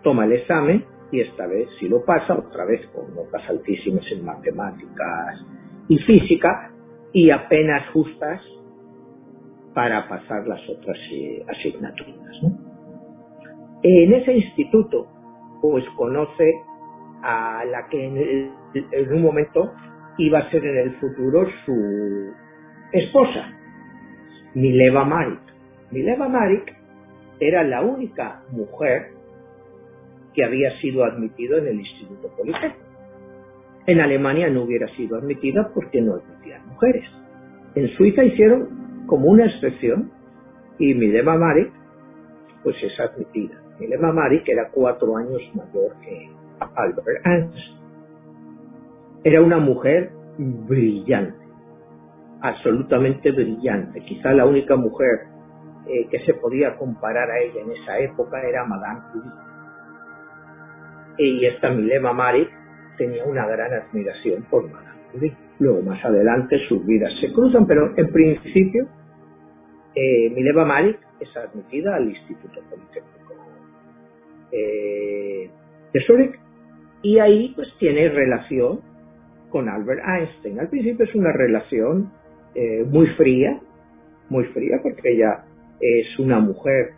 Toma 0.03 0.25
el 0.25 0.34
examen 0.34 0.86
y 1.12 1.22
esta 1.22 1.48
vez 1.48 1.67
si 1.79 1.88
lo 1.88 2.03
pasa, 2.03 2.36
otra 2.36 2.65
vez 2.65 2.86
con 2.88 3.13
notas 3.13 3.48
altísimas 3.50 4.05
en 4.12 4.25
matemáticas 4.25 5.46
y 5.88 5.98
física 6.00 6.72
y 7.12 7.31
apenas 7.31 7.89
justas 7.91 8.41
para 9.74 10.08
pasar 10.08 10.48
las 10.48 10.62
otras 10.69 10.98
eh, 11.12 11.43
asignaturas. 11.48 12.68
En 13.81 14.13
ese 14.13 14.33
instituto, 14.33 15.07
pues 15.62 15.86
conoce 15.95 16.51
a 17.21 17.63
la 17.65 17.88
que 17.88 18.05
en, 18.05 18.51
en, 18.91 19.13
un 19.13 19.21
momento 19.21 19.71
iba 20.17 20.39
a 20.39 20.50
ser 20.51 20.65
en 20.65 20.77
el 20.77 20.95
futuro 20.95 21.48
su 21.65 22.33
esposa, 22.91 23.51
Mileva 24.53 25.05
Marik. 25.05 25.39
Mileva 25.91 26.27
Marik 26.27 26.75
era 27.39 27.63
la 27.63 27.81
única 27.81 28.41
mujer 28.51 29.12
que 30.33 30.43
había 30.43 30.77
sido 30.81 31.05
admitido 31.05 31.57
en 31.57 31.67
el 31.67 31.79
Instituto 31.79 32.29
Politécnico. 32.36 32.86
En 33.88 34.01
Alemania 34.01 34.50
no 34.50 34.63
hubiera 34.63 34.88
sido 34.95 35.17
admitida 35.17 35.71
porque 35.74 36.01
no 36.01 36.15
admitían 36.15 36.67
mujeres. 36.67 37.05
En 37.75 37.88
Suiza 37.95 38.24
hicieron 38.24 39.05
como 39.07 39.29
una 39.29 39.45
excepción 39.45 40.12
y 40.77 40.93
Mileva 40.93 41.38
Marik 41.38 41.71
pues 42.63 42.75
es 42.83 43.00
admitida. 43.00 43.68
Mileva 43.79 44.12
Marik 44.12 44.48
era 44.48 44.69
cuatro 44.69 45.15
años 45.15 45.41
mayor 45.53 45.95
que 46.01 46.29
Albert 46.75 47.25
Einstein. 47.25 47.79
Era 49.24 49.41
una 49.41 49.57
mujer 49.57 50.12
brillante, 50.38 51.45
absolutamente 52.41 53.31
brillante. 53.31 54.01
Quizá 54.01 54.33
la 54.33 54.45
única 54.45 54.75
mujer 54.75 55.27
eh, 55.88 56.07
que 56.09 56.19
se 56.25 56.33
podía 56.36 56.75
comparar 56.77 57.29
a 57.29 57.39
ella 57.39 57.62
en 57.62 57.71
esa 57.71 58.00
época 58.00 58.41
era 58.41 58.65
Madame 58.65 59.01
Curie. 59.12 59.31
Y 61.17 61.45
esta 61.45 61.69
Mileva 61.69 62.13
Marik 62.13 62.50
tenía 62.98 63.25
una 63.25 63.45
gran 63.45 63.74
admiración 63.74 64.43
por 64.50 64.69
Madame 64.69 65.01
Curie. 65.12 65.36
Luego, 65.59 65.81
más 65.81 66.03
adelante, 66.03 66.57
sus 66.69 66.86
vidas 66.86 67.12
se 67.19 67.33
cruzan, 67.33 67.67
pero 67.67 67.93
en 67.98 68.12
principio, 68.12 68.88
eh, 69.95 70.29
Mileva 70.29 70.65
es 71.19 71.36
admitida 71.36 71.95
al 71.95 72.09
Instituto 72.09 72.62
Politécnico 72.69 73.19
eh, 74.51 75.50
de 75.94 76.00
Zurich 76.06 76.39
y 77.01 77.20
ahí 77.20 77.53
pues 77.56 77.68
tiene 77.79 78.10
relación 78.10 78.82
con 79.50 79.70
Albert 79.70 80.01
Einstein. 80.06 80.60
Al 80.60 80.70
principio 80.70 81.06
es 81.06 81.15
una 81.15 81.32
relación 81.32 82.12
eh, 82.56 82.84
muy 82.84 83.08
fría, 83.15 83.60
muy 84.29 84.46
fría 84.46 84.79
porque 84.84 85.12
ella 85.12 85.46
es 85.79 86.20
una 86.20 86.39
mujer 86.39 86.91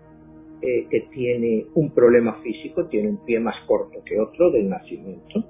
eh, 0.61 0.87
que 0.89 1.01
tiene 1.13 1.65
un 1.75 1.93
problema 1.93 2.35
físico, 2.41 2.87
tiene 2.87 3.09
un 3.09 3.25
pie 3.25 3.39
más 3.39 3.55
corto 3.65 4.03
que 4.05 4.19
otro 4.19 4.51
del 4.51 4.69
nacimiento. 4.69 5.43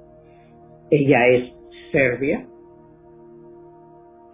Ella 0.89 1.27
es 1.27 1.53
serbia, 1.91 2.45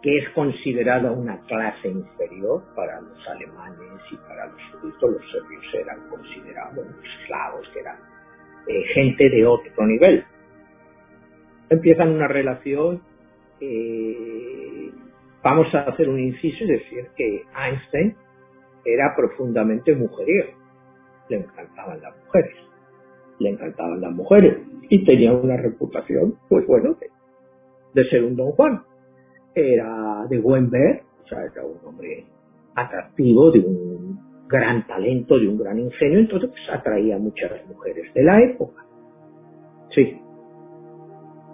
que 0.07 0.17
es 0.19 0.29
considerada 0.29 1.11
una 1.11 1.37
clase 1.47 1.89
inferior 1.89 2.63
para 2.75 3.01
los 3.01 3.27
alemanes 3.27 4.01
y 4.09 4.15
para 4.15 4.45
los 4.47 4.61
judíos. 4.71 4.95
Los 5.01 5.31
serbios 5.31 5.65
eran 5.73 6.07
considerados 6.09 6.87
esclavos, 7.03 7.67
que 7.73 7.79
eran 7.81 7.97
eh, 8.67 8.83
gente 8.93 9.29
de 9.29 9.45
otro 9.45 9.85
nivel 9.85 10.23
empiezan 11.69 12.11
una 12.11 12.27
relación, 12.27 13.01
eh, 13.59 14.91
vamos 15.43 15.73
a 15.73 15.81
hacer 15.81 16.09
un 16.09 16.19
inciso 16.19 16.63
y 16.63 16.67
decir 16.67 17.07
que 17.15 17.43
Einstein 17.55 18.15
era 18.85 19.13
profundamente 19.15 19.95
mujeriego, 19.95 20.53
le 21.29 21.37
encantaban 21.37 22.01
las 22.01 22.15
mujeres, 22.25 22.55
le 23.39 23.49
encantaban 23.49 24.01
las 24.01 24.11
mujeres 24.11 24.57
y 24.89 25.03
tenía 25.05 25.33
una 25.33 25.57
reputación, 25.57 26.35
pues 26.47 26.65
bueno, 26.65 26.95
de, 27.93 28.03
ser 28.09 28.23
un 28.23 28.35
don 28.35 28.51
Juan. 28.51 28.83
Era 29.59 30.25
de 30.29 30.39
buen 30.39 30.69
ver, 30.69 31.03
o 31.23 31.27
sea, 31.27 31.39
era 31.43 31.65
un 31.65 31.77
hombre 31.85 32.25
atractivo, 32.75 33.51
de 33.51 33.59
un 33.59 34.47
gran 34.47 34.85
talento, 34.85 35.37
de 35.39 35.47
un 35.47 35.57
gran 35.57 35.79
ingenio, 35.79 36.19
entonces 36.19 36.49
pues, 36.49 36.61
atraía 36.71 37.15
a 37.15 37.19
muchas 37.19 37.51
mujeres 37.67 38.13
de 38.13 38.23
la 38.23 38.41
época. 38.41 38.85
Sí, 39.95 40.21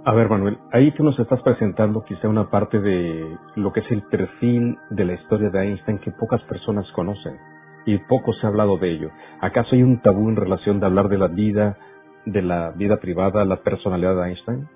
a 0.06 0.14
ver, 0.14 0.28
Manuel, 0.28 0.58
ahí 0.74 0.92
tú 0.92 1.04
nos 1.04 1.18
estás 1.18 1.42
presentando 1.44 2.04
quizá 2.04 2.28
una 2.28 2.50
parte 2.50 2.82
de 2.82 3.38
lo 3.56 3.72
que 3.72 3.80
es 3.80 3.90
el 3.90 4.02
perfil 4.02 4.78
de 4.90 5.06
la 5.06 5.14
historia 5.14 5.50
de 5.50 5.62
Einstein 5.62 6.00
que 6.00 6.12
pocas 6.12 6.42
personas 6.44 6.86
conocen 6.92 7.38
y 7.86 7.98
poco 8.00 8.34
se 8.34 8.46
ha 8.46 8.50
hablado 8.50 8.78
de 8.78 8.92
ello. 8.92 9.12
¿Acaso 9.40 9.76
hay 9.76 9.84
un 9.84 10.02
tabú 10.02 10.28
en 10.28 10.36
relación 10.36 10.82
de 10.82 10.88
hablar 10.88 11.08
de 11.08 11.18
la 11.18 11.28
vida, 11.28 11.78
de 12.26 12.42
la 12.42 12.72
vida 12.72 12.98
privada, 12.98 13.46
la 13.46 13.64
personalidad 13.64 14.18
de 14.18 14.28
Einstein? 14.28 14.68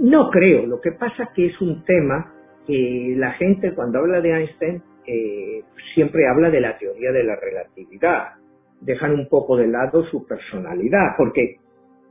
No 0.00 0.30
creo. 0.30 0.66
Lo 0.66 0.80
que 0.80 0.92
pasa 0.92 1.30
que 1.34 1.46
es 1.46 1.60
un 1.60 1.84
tema 1.84 2.32
que 2.66 3.14
la 3.16 3.32
gente 3.32 3.74
cuando 3.74 3.98
habla 3.98 4.20
de 4.20 4.30
Einstein 4.30 4.82
eh, 5.06 5.62
siempre 5.94 6.28
habla 6.28 6.50
de 6.50 6.60
la 6.60 6.76
teoría 6.78 7.12
de 7.12 7.24
la 7.24 7.36
relatividad. 7.36 8.34
Dejan 8.80 9.12
un 9.12 9.28
poco 9.28 9.56
de 9.56 9.66
lado 9.66 10.04
su 10.04 10.26
personalidad, 10.26 11.14
porque 11.16 11.58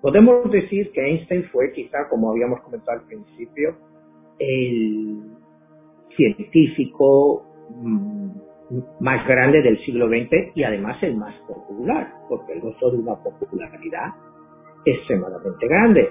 Podemos 0.01 0.49
decir 0.51 0.91
que 0.91 1.01
Einstein 1.01 1.45
fue 1.51 1.71
quizá, 1.71 2.07
como 2.09 2.31
habíamos 2.31 2.61
comentado 2.61 2.99
al 2.99 3.05
principio, 3.07 3.75
el 4.37 5.23
científico 6.15 7.43
mm, 7.69 8.29
más 8.99 9.27
grande 9.27 9.61
del 9.63 9.79
siglo 9.83 10.07
XX 10.07 10.55
y 10.55 10.63
además 10.63 11.01
el 11.01 11.17
más 11.17 11.33
popular, 11.47 12.13
porque 12.29 12.53
él 12.53 12.61
gozó 12.61 12.91
de 12.91 12.97
una 12.99 13.15
popularidad 13.15 14.13
extremadamente 14.85 15.67
grande. 15.67 16.09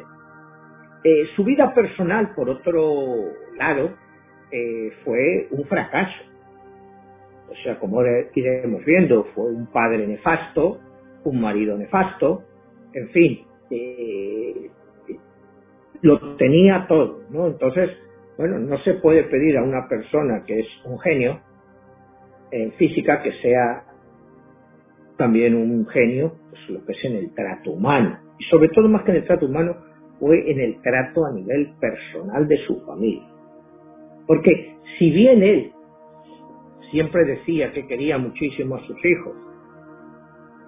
Eh, 1.08 1.28
su 1.36 1.44
vida 1.44 1.72
personal, 1.72 2.34
por 2.34 2.50
otro 2.50 3.26
lado, 3.56 3.90
eh, 4.50 4.90
fue 5.04 5.46
un 5.52 5.64
fracaso. 5.66 6.16
O 7.48 7.54
sea, 7.62 7.78
como 7.78 8.02
iremos 8.34 8.84
viendo, 8.84 9.22
fue 9.32 9.44
un 9.44 9.68
padre 9.68 10.04
nefasto, 10.04 10.80
un 11.22 11.40
marido 11.40 11.78
nefasto, 11.78 12.42
en 12.92 13.08
fin, 13.10 13.46
eh, 13.70 14.68
lo 16.02 16.34
tenía 16.34 16.86
todo, 16.88 17.20
¿no? 17.30 17.46
Entonces, 17.46 17.88
bueno, 18.36 18.58
no 18.58 18.76
se 18.78 18.94
puede 18.94 19.22
pedir 19.22 19.58
a 19.58 19.62
una 19.62 19.86
persona 19.86 20.42
que 20.44 20.58
es 20.58 20.66
un 20.86 20.98
genio 20.98 21.38
en 22.50 22.72
física 22.72 23.22
que 23.22 23.30
sea 23.42 23.84
también 25.16 25.54
un 25.54 25.86
genio, 25.86 26.34
pues 26.50 26.68
lo 26.68 26.84
que 26.84 26.94
es 26.94 27.04
en 27.04 27.14
el 27.14 27.32
trato 27.32 27.70
humano. 27.70 28.18
Y 28.40 28.44
sobre 28.46 28.70
todo 28.70 28.88
más 28.88 29.04
que 29.04 29.12
en 29.12 29.18
el 29.18 29.24
trato 29.24 29.46
humano, 29.46 29.86
fue 30.18 30.50
en 30.50 30.60
el 30.60 30.82
trato 30.82 31.26
a 31.26 31.32
nivel 31.32 31.72
personal 31.80 32.48
de 32.48 32.56
su 32.66 32.80
familia. 32.86 33.28
Porque 34.26 34.76
si 34.98 35.10
bien 35.10 35.42
él 35.42 35.72
siempre 36.90 37.24
decía 37.24 37.72
que 37.72 37.86
quería 37.86 38.18
muchísimo 38.18 38.76
a 38.76 38.86
sus 38.86 38.96
hijos, 39.04 39.36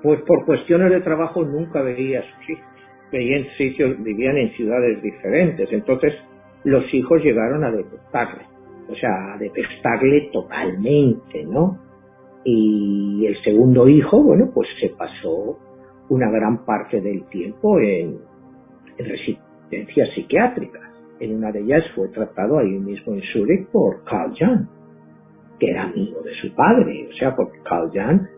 pues 0.02 0.20
por 0.22 0.44
cuestiones 0.44 0.90
de 0.90 1.00
trabajo 1.00 1.44
nunca 1.44 1.82
veía 1.82 2.20
a 2.20 2.22
sus 2.22 2.50
hijos 2.50 2.68
veían 3.10 3.46
sitios, 3.56 4.02
vivían 4.02 4.36
en 4.36 4.50
ciudades 4.52 5.02
diferentes. 5.02 5.68
Entonces, 5.72 6.14
los 6.64 6.92
hijos 6.92 7.22
llegaron 7.22 7.64
a 7.64 7.70
detestarle, 7.70 8.42
o 8.88 8.94
sea, 8.94 9.34
a 9.34 9.38
detestarle 9.38 10.30
totalmente, 10.32 11.44
¿no? 11.44 11.78
Y 12.44 13.26
el 13.26 13.42
segundo 13.42 13.88
hijo, 13.88 14.22
bueno, 14.22 14.50
pues 14.54 14.68
se 14.80 14.90
pasó 14.90 15.58
una 16.08 16.30
gran 16.30 16.64
parte 16.64 17.00
del 17.00 17.24
tiempo 17.28 17.78
en, 17.80 18.18
residencias 18.98 20.10
psiquiátricas. 20.14 20.82
En 21.20 21.36
una 21.36 21.50
de 21.50 21.60
ellas 21.60 21.84
fue 21.94 22.08
tratado 22.08 22.58
ahí 22.58 22.70
mismo 22.70 23.14
en 23.14 23.22
Zurich 23.32 23.68
por 23.68 24.04
Carl 24.04 24.32
Jan, 24.36 24.68
que 25.58 25.70
era 25.70 25.84
amigo 25.84 26.20
de 26.22 26.32
su 26.40 26.54
padre, 26.54 27.08
o 27.10 27.12
sea, 27.14 27.34
porque 27.34 27.58
Carl 27.64 27.90
Jan 27.92 28.28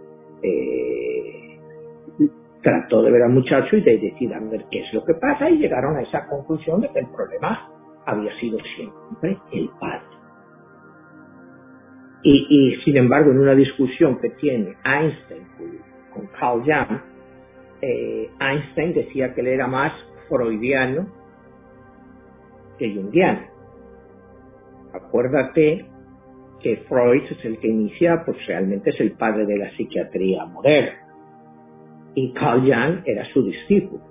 eh, 0.43 1.59
trató 2.63 3.03
de 3.03 3.11
ver 3.11 3.23
al 3.23 3.33
muchacho 3.33 3.77
y 3.77 3.83
de 3.83 3.99
decir 3.99 4.33
a 4.33 4.41
ver 4.41 4.65
qué 4.71 4.81
es 4.81 4.93
lo 4.93 5.05
que 5.05 5.15
pasa 5.15 5.51
y 5.51 5.59
llegaron 5.59 5.97
a 5.97 6.03
esa 6.03 6.27
conclusión 6.27 6.81
de 6.81 6.89
que 6.89 7.01
el 7.01 7.07
problema 7.09 7.69
había 8.07 8.35
sido 8.39 8.59
siempre 8.77 9.39
el 9.53 9.69
padre. 9.79 10.05
Y, 12.23 12.77
sin 12.85 12.99
embargo, 12.99 13.31
en 13.31 13.39
una 13.39 13.55
discusión 13.55 14.21
que 14.21 14.29
tiene 14.31 14.75
Einstein 14.85 15.43
con, 16.13 16.27
Carl 16.39 16.61
Jung, 16.61 17.01
eh, 17.81 18.29
Einstein 18.39 18.93
decía 18.93 19.33
que 19.33 19.41
él 19.41 19.47
era 19.47 19.67
más 19.67 19.93
freudiano 20.31 21.09
que 22.79 22.95
jungiano. 22.95 23.41
Acuérdate 24.95 25.85
que 26.63 26.77
Freud 26.89 27.25
es 27.31 27.45
el 27.45 27.59
que 27.59 27.69
inicia, 27.69 28.23
pues 28.25 28.39
realmente 28.47 28.91
es 28.91 29.01
el 29.01 29.13
padre 29.13 29.45
de 29.45 29.59
la 29.59 29.71
psiquiatría 29.77 30.47
moderna 30.47 31.11
y 32.15 32.33
Carl 32.33 32.61
Jung 32.61 33.03
era 33.05 33.25
su 33.33 33.43
discípulo. 33.45 34.03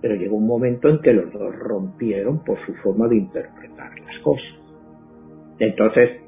Pero 0.00 0.14
llegó 0.14 0.36
un 0.36 0.46
momento 0.46 0.88
en 0.88 1.00
que 1.00 1.12
los 1.12 1.32
dos 1.32 1.54
rompieron 1.56 2.44
por 2.44 2.58
su 2.64 2.74
forma 2.74 3.08
de 3.08 3.16
interpretar 3.16 3.90
las 4.00 4.18
cosas. 4.22 4.46
Entonces, 5.58 6.20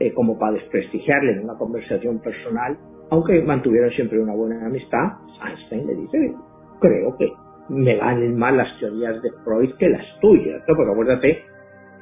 eh, 0.00 0.12
como 0.14 0.38
para 0.38 0.52
desprestigiarle 0.52 1.32
en 1.32 1.44
una 1.44 1.58
conversación 1.58 2.20
personal, 2.20 2.78
aunque 3.10 3.42
mantuvieron 3.42 3.90
siempre 3.90 4.20
una 4.20 4.34
buena 4.34 4.64
amistad, 4.66 5.18
Einstein 5.46 5.86
le 5.86 5.94
dice, 5.94 6.34
creo 6.80 7.16
que 7.18 7.30
me 7.68 7.96
valen 7.96 8.38
más 8.38 8.54
las 8.54 8.78
teorías 8.78 9.20
de 9.22 9.30
Freud 9.44 9.74
que 9.78 9.88
las 9.88 10.04
tuyas, 10.20 10.62
¿no? 10.66 10.76
porque 10.76 10.92
acuérdate 10.92 11.44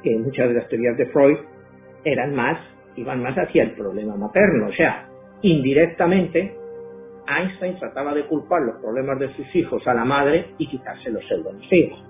que 0.03 0.17
muchas 0.17 0.49
de 0.49 0.53
las 0.55 0.69
teorías 0.69 0.97
de 0.97 1.07
Freud 1.07 1.37
eran 2.03 2.35
más, 2.35 2.59
iban 2.95 3.21
más 3.21 3.35
hacia 3.35 3.63
el 3.63 3.71
problema 3.71 4.15
materno, 4.15 4.67
o 4.67 4.73
sea, 4.73 5.07
indirectamente 5.41 6.55
Einstein 7.27 7.77
trataba 7.79 8.13
de 8.13 8.25
culpar 8.25 8.61
los 8.61 8.75
problemas 8.77 9.19
de 9.19 9.33
sus 9.33 9.55
hijos 9.55 9.85
a 9.87 9.93
la 9.93 10.05
madre 10.05 10.53
y 10.57 10.67
de 10.67 11.11
los 11.11 11.71
hijos. 11.71 12.03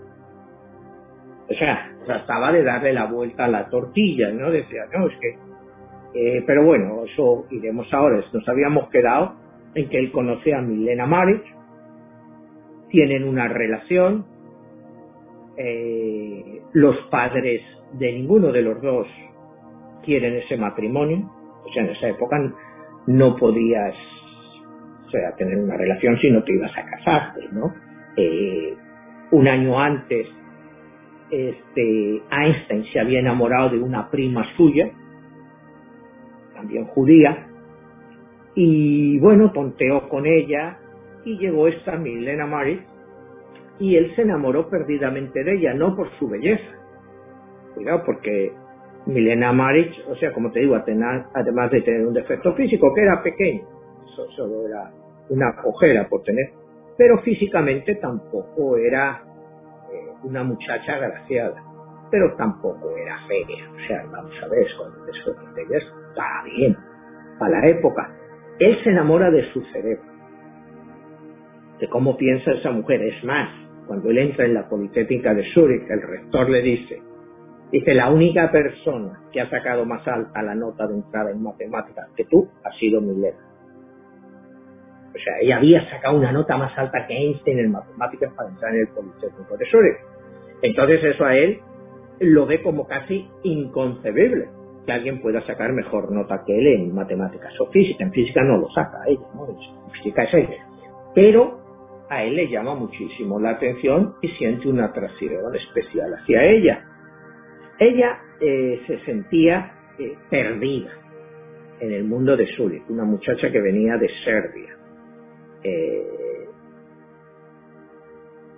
O 1.49 1.53
sea, 1.53 1.91
trataba 2.05 2.51
de 2.51 2.63
darle 2.63 2.93
la 2.93 3.05
vuelta 3.05 3.45
a 3.45 3.47
la 3.47 3.69
tortilla, 3.69 4.31
¿no? 4.31 4.51
Decía, 4.51 4.81
no, 4.93 5.07
es 5.07 5.13
que... 5.19 5.37
Eh, 6.17 6.43
pero 6.47 6.63
bueno, 6.63 7.03
eso 7.05 7.45
iremos 7.51 7.93
ahora. 7.93 8.23
Nos 8.31 8.47
habíamos 8.47 8.89
quedado 8.89 9.35
en 9.75 9.89
que 9.89 9.99
él 9.99 10.11
conoce 10.11 10.53
a 10.53 10.61
Milena 10.61 11.05
Maric, 11.05 11.43
tienen 12.89 13.23
una 13.23 13.47
relación, 13.47 14.25
eh, 15.57 16.61
los 16.73 16.97
padres 17.09 17.61
de 17.93 18.11
ninguno 18.11 18.51
de 18.51 18.61
los 18.61 18.81
dos 18.81 19.07
quieren 20.03 20.35
ese 20.35 20.57
matrimonio. 20.57 21.31
O 21.65 21.73
sea, 21.73 21.83
en 21.83 21.89
esa 21.89 22.09
época 22.09 22.37
no 23.07 23.35
podías 23.35 23.95
o 25.05 25.09
sea, 25.09 25.35
tener 25.35 25.57
una 25.57 25.77
relación 25.77 26.17
si 26.19 26.31
no 26.31 26.43
te 26.43 26.53
ibas 26.53 26.71
a 26.77 26.85
casarte, 26.85 27.47
¿no? 27.51 27.73
Eh, 28.17 28.75
un 29.31 29.47
año 29.47 29.79
antes, 29.79 30.27
este, 31.29 32.21
Einstein 32.31 32.85
se 32.91 32.99
había 32.99 33.19
enamorado 33.19 33.69
de 33.69 33.79
una 33.79 34.09
prima 34.09 34.45
suya, 34.55 34.89
también 36.53 36.85
judía, 36.85 37.47
y 38.55 39.19
bueno, 39.19 39.51
tonteó 39.51 40.07
con 40.07 40.25
ella 40.25 40.77
y 41.25 41.37
llegó 41.37 41.67
esta 41.67 41.97
Milena 41.97 42.45
Maris 42.45 42.79
y 43.79 43.97
él 43.97 44.15
se 44.15 44.21
enamoró 44.21 44.69
perdidamente 44.69 45.43
de 45.43 45.55
ella, 45.55 45.73
no 45.73 45.95
por 45.95 46.09
su 46.17 46.29
belleza. 46.29 46.63
Cuidado, 47.73 48.03
porque 48.05 48.53
Milena 49.05 49.51
Maric, 49.51 49.93
o 50.07 50.15
sea, 50.15 50.31
como 50.33 50.51
te 50.51 50.61
digo, 50.61 50.75
además 50.75 51.71
de 51.71 51.81
tener 51.81 52.07
un 52.07 52.13
defecto 52.13 52.53
físico, 52.55 52.93
que 52.93 53.01
era 53.01 53.21
pequeño, 53.21 53.63
solo 54.35 54.67
era 54.67 54.91
una 55.29 55.55
cojera 55.61 56.07
por 56.07 56.23
tener, 56.23 56.51
pero 56.97 57.19
físicamente 57.19 57.95
tampoco 57.95 58.77
era 58.77 59.21
eh, 59.91 60.11
una 60.23 60.43
muchacha 60.43 60.95
agraciada, 60.95 61.61
pero 62.09 62.35
tampoco 62.35 62.95
era 62.97 63.19
fea, 63.27 63.69
o 63.71 63.87
sea, 63.87 64.05
vamos 64.11 64.33
a 64.41 64.47
ver, 64.47 64.65
eso 64.65 65.33
de 65.53 65.61
ella 65.61 65.77
está 65.77 66.43
bien, 66.45 66.77
para 67.37 67.59
la 67.59 67.67
época. 67.67 68.09
Él 68.57 68.77
se 68.83 68.89
enamora 68.89 69.29
de 69.29 69.51
su 69.51 69.61
cerebro, 69.65 70.14
de 71.79 71.87
cómo 71.89 72.17
piensa 72.17 72.51
esa 72.51 72.71
mujer, 72.71 73.01
es 73.01 73.23
más, 73.23 73.49
cuando 73.87 74.09
él 74.09 74.17
entra 74.17 74.45
en 74.45 74.53
la 74.53 74.67
Politécnica 74.67 75.33
de 75.33 75.43
Zúrich, 75.53 75.89
el 75.89 76.01
rector 76.01 76.49
le 76.49 76.61
dice, 76.61 77.01
dice, 77.71 77.93
la 77.93 78.09
única 78.09 78.51
persona 78.51 79.21
que 79.31 79.41
ha 79.41 79.49
sacado 79.49 79.85
más 79.85 80.07
alta 80.07 80.41
la 80.41 80.55
nota 80.55 80.87
de 80.87 80.95
entrada 80.95 81.31
en 81.31 81.43
matemáticas 81.43 82.09
que 82.15 82.25
tú 82.25 82.47
ha 82.63 82.71
sido 82.79 83.01
Milena. 83.01 83.37
O 85.09 85.17
sea, 85.17 85.39
ella 85.41 85.57
había 85.57 85.89
sacado 85.89 86.17
una 86.17 86.31
nota 86.31 86.57
más 86.57 86.77
alta 86.77 87.05
que 87.07 87.13
Einstein 87.13 87.59
en 87.59 87.71
matemáticas 87.71 88.33
para 88.35 88.49
entrar 88.49 88.73
en 88.73 88.81
el 88.81 88.87
Politécnico 88.89 89.57
de 89.57 89.65
Zúrich. 89.71 89.97
Entonces 90.61 91.03
eso 91.03 91.25
a 91.25 91.35
él 91.35 91.59
lo 92.19 92.45
ve 92.45 92.61
como 92.61 92.87
casi 92.87 93.27
inconcebible 93.43 94.49
que 94.85 94.91
alguien 94.91 95.21
pueda 95.21 95.41
sacar 95.45 95.71
mejor 95.73 96.11
nota 96.11 96.43
que 96.45 96.57
él 96.57 96.67
en 96.67 96.93
matemáticas 96.93 97.53
o 97.59 97.67
física. 97.67 98.03
En 98.03 98.11
física 98.11 98.43
no 98.43 98.57
lo 98.57 98.69
saca 98.69 98.99
ella, 99.07 99.25
¿no? 99.33 99.47
En 99.47 99.91
física 99.91 100.23
es 100.23 100.33
ella. 100.33 100.67
Pero 101.13 101.64
a 102.09 102.23
él 102.23 102.35
le 102.35 102.49
llama 102.49 102.75
muchísimo 102.75 103.39
la 103.39 103.51
atención 103.51 104.15
y 104.21 104.27
siente 104.29 104.67
una 104.67 104.85
atracción 104.85 105.55
especial 105.55 106.13
hacia 106.13 106.43
ella. 106.43 106.85
Ella 107.79 108.19
eh, 108.39 108.81
se 108.87 108.99
sentía 109.05 109.71
eh, 109.97 110.15
perdida 110.29 110.91
en 111.79 111.91
el 111.91 112.03
mundo 112.03 112.37
de 112.37 112.47
Zurich, 112.55 112.89
una 112.89 113.03
muchacha 113.03 113.51
que 113.51 113.59
venía 113.59 113.97
de 113.97 114.09
Serbia, 114.23 114.77
eh, 115.63 116.47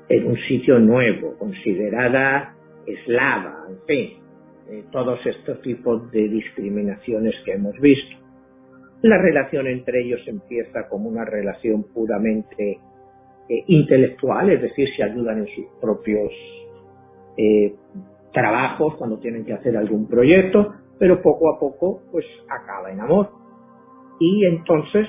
en 0.10 0.27
un 0.27 0.38
sitio 0.48 0.80
nuevo, 0.80 1.38
considerada 1.38 2.56
eslava, 2.86 3.66
en 3.70 3.80
fin, 3.86 4.84
todos 4.92 5.25
estos 5.25 5.62
tipos 5.62 6.10
de 6.12 6.27
discriminaciones 6.30 7.34
que 7.44 7.54
hemos 7.54 7.77
visto. 7.80 8.18
La 9.01 9.18
relación 9.18 9.68
entre 9.68 10.01
ellos 10.01 10.22
empieza 10.27 10.88
como 10.89 11.10
una 11.10 11.25
relación 11.25 11.84
puramente 11.94 12.80
eh, 13.50 13.63
intelectual, 13.68 14.50
es 14.50 14.62
decir, 14.62 14.89
se 14.96 15.04
ayudan 15.04 15.39
en 15.39 15.48
sus 15.48 15.66
propios 15.80 16.32
eh, 17.38 17.75
trabajos 18.34 18.96
cuando 18.96 19.20
tienen 19.20 19.45
que 19.45 19.54
hacer 19.54 19.78
algún 19.78 20.08
proyecto, 20.08 20.74
pero 21.00 21.21
poco 21.21 21.54
a 21.54 21.60
poco 21.60 22.02
pues 22.12 22.26
acaba 22.50 22.91
en 22.91 23.00
amor. 23.00 23.30
Y 24.19 24.45
entonces 24.45 25.08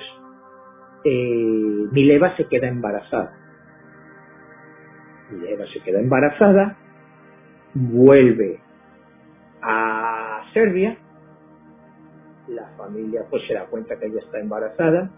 eh, 1.04 1.86
Mileva 1.90 2.36
se 2.36 2.46
queda 2.46 2.68
embarazada. 2.68 3.34
Mileva 5.32 5.66
se 5.72 5.80
queda 5.80 6.00
embarazada, 6.00 6.76
vuelve 7.74 8.60
a 9.62 10.42
Serbia, 10.54 10.96
la 12.46 12.68
familia 12.76 13.24
pues 13.28 13.42
se 13.46 13.54
da 13.54 13.66
cuenta 13.66 13.98
que 13.98 14.06
ella 14.06 14.20
está 14.20 14.38
embarazada, 14.38 15.10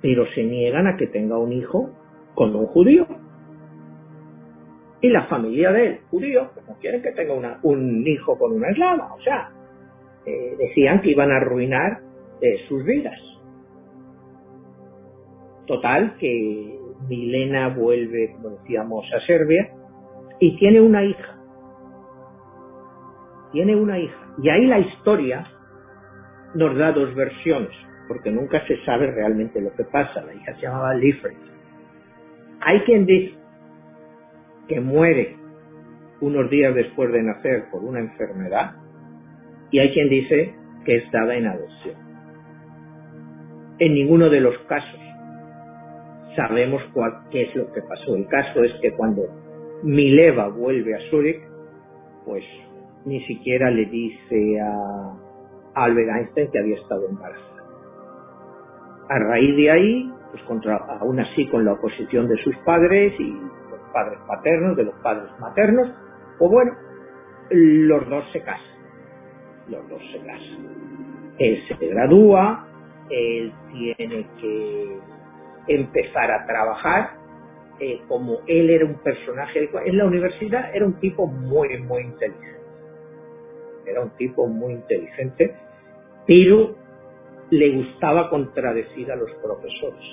pero 0.00 0.26
se 0.34 0.42
niegan 0.42 0.86
a 0.86 0.96
que 0.96 1.06
tenga 1.06 1.38
un 1.38 1.52
hijo 1.52 1.90
con 2.34 2.54
un 2.54 2.66
judío. 2.66 3.06
Y 5.00 5.08
la 5.10 5.24
familia 5.26 5.70
de 5.70 5.86
él, 5.86 6.00
judío, 6.10 6.50
pues 6.54 6.66
no 6.66 6.76
quieren 6.78 7.02
que 7.02 7.12
tenga 7.12 7.58
un 7.62 8.06
hijo 8.06 8.38
con 8.38 8.52
una 8.52 8.70
eslava. 8.70 9.12
O 9.14 9.20
sea, 9.20 9.50
eh, 10.24 10.56
decían 10.58 11.02
que 11.02 11.10
iban 11.10 11.30
a 11.30 11.36
arruinar 11.36 12.00
eh, 12.40 12.56
sus 12.68 12.82
vidas. 12.84 13.18
Total, 15.66 16.16
que 16.18 16.78
Milena 17.08 17.68
vuelve, 17.68 18.32
como 18.32 18.56
decíamos, 18.56 19.06
a 19.12 19.20
Serbia 19.26 19.70
y 20.40 20.56
tiene 20.56 20.80
una 20.80 21.04
hija. 21.04 21.36
Tiene 23.52 23.76
una 23.76 23.98
hija. 23.98 24.34
Y 24.42 24.48
ahí 24.48 24.66
la 24.66 24.78
historia 24.78 25.46
nos 26.54 26.76
da 26.76 26.92
dos 26.92 27.14
versiones, 27.14 27.70
porque 28.08 28.30
nunca 28.30 28.66
se 28.66 28.82
sabe 28.84 29.10
realmente 29.10 29.60
lo 29.60 29.72
que 29.74 29.84
pasa. 29.84 30.22
La 30.22 30.34
hija 30.34 30.54
se 30.54 30.62
llamaba 30.62 30.94
Liefeld 30.94 31.53
hay 32.64 32.80
quien 32.80 33.06
dice 33.06 33.34
que 34.68 34.80
muere 34.80 35.36
unos 36.20 36.48
días 36.50 36.74
después 36.74 37.12
de 37.12 37.22
nacer 37.22 37.64
por 37.70 37.84
una 37.84 38.00
enfermedad 38.00 38.76
y 39.70 39.78
hay 39.78 39.92
quien 39.92 40.08
dice 40.08 40.54
que 40.84 40.96
es 40.96 41.10
dada 41.10 41.34
en 41.36 41.46
adopción. 41.46 41.96
En 43.78 43.94
ninguno 43.94 44.30
de 44.30 44.40
los 44.40 44.56
casos 44.60 45.00
sabemos 46.36 46.82
cuál, 46.92 47.12
qué 47.30 47.42
es 47.42 47.54
lo 47.54 47.70
que 47.72 47.82
pasó. 47.82 48.16
El 48.16 48.26
caso 48.28 48.64
es 48.64 48.72
que 48.80 48.92
cuando 48.92 49.22
Mileva 49.82 50.48
vuelve 50.48 50.94
a 50.94 51.10
Zurich, 51.10 51.42
pues 52.24 52.44
ni 53.04 53.24
siquiera 53.26 53.70
le 53.70 53.84
dice 53.86 54.60
a 54.60 55.16
Albert 55.74 56.08
Einstein 56.08 56.50
que 56.50 56.58
había 56.58 56.76
estado 56.76 57.08
embarazada. 57.08 57.64
A 59.10 59.18
raíz 59.18 59.56
de 59.56 59.70
ahí, 59.70 60.13
pues 60.34 60.42
contra, 60.46 60.78
aún 61.00 61.20
así 61.20 61.46
con 61.46 61.64
la 61.64 61.74
oposición 61.74 62.26
de 62.26 62.36
sus 62.42 62.56
padres 62.64 63.14
y 63.20 63.30
los 63.30 63.78
padres 63.92 64.18
paternos, 64.26 64.76
de 64.76 64.82
los 64.82 64.94
padres 64.96 65.30
maternos, 65.38 65.88
pues 66.40 66.50
bueno, 66.50 66.72
los 67.50 68.08
dos 68.08 68.24
se 68.32 68.40
casan. 68.40 68.74
Los 69.68 69.88
dos 69.88 70.02
se 70.10 70.18
casan. 70.18 71.34
Él 71.38 71.62
se 71.68 71.86
gradúa, 71.86 72.66
él 73.10 73.52
tiene 73.72 74.26
que 74.40 74.98
empezar 75.68 76.32
a 76.32 76.44
trabajar. 76.46 77.10
Eh, 77.78 78.00
como 78.08 78.38
él 78.48 78.70
era 78.70 78.86
un 78.86 78.98
personaje 79.04 79.70
en 79.84 79.98
la 79.98 80.04
universidad, 80.04 80.74
era 80.74 80.84
un 80.84 80.94
tipo 80.94 81.28
muy, 81.28 81.78
muy 81.78 82.02
inteligente. 82.02 82.60
Era 83.86 84.00
un 84.00 84.10
tipo 84.16 84.48
muy 84.48 84.72
inteligente, 84.72 85.54
pero 86.26 86.74
le 87.50 87.76
gustaba 87.76 88.30
contradecir 88.30 89.10
a 89.10 89.16
los 89.16 89.30
profesores. 89.42 90.04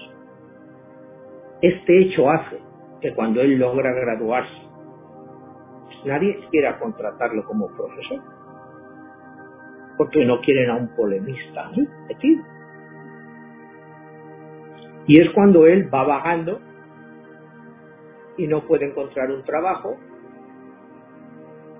Este 1.62 2.02
hecho 2.02 2.30
hace 2.30 2.60
que 3.02 3.13
cuando 3.13 3.41
él 3.41 3.58
logra 3.58 3.94
graduarse, 3.94 4.62
pues 5.86 6.06
nadie 6.06 6.39
quiera 6.50 6.80
contratarlo 6.80 7.44
como 7.46 7.67
profesor, 7.67 8.22
porque 9.98 10.26
no 10.26 10.39
quieren 10.41 10.70
a 10.70 10.76
un 10.78 10.96
polemista 10.96 11.72
metido. 12.08 12.44
Y 15.08 15.20
es 15.20 15.30
cuando 15.32 15.65
él 15.65 15.94
va 15.94 16.04
vagando 16.04 16.60
y 18.38 18.48
no 18.48 18.62
puede 18.65 18.86
encontrar 18.86 19.32
un 19.32 19.44
trabajo 19.44 19.98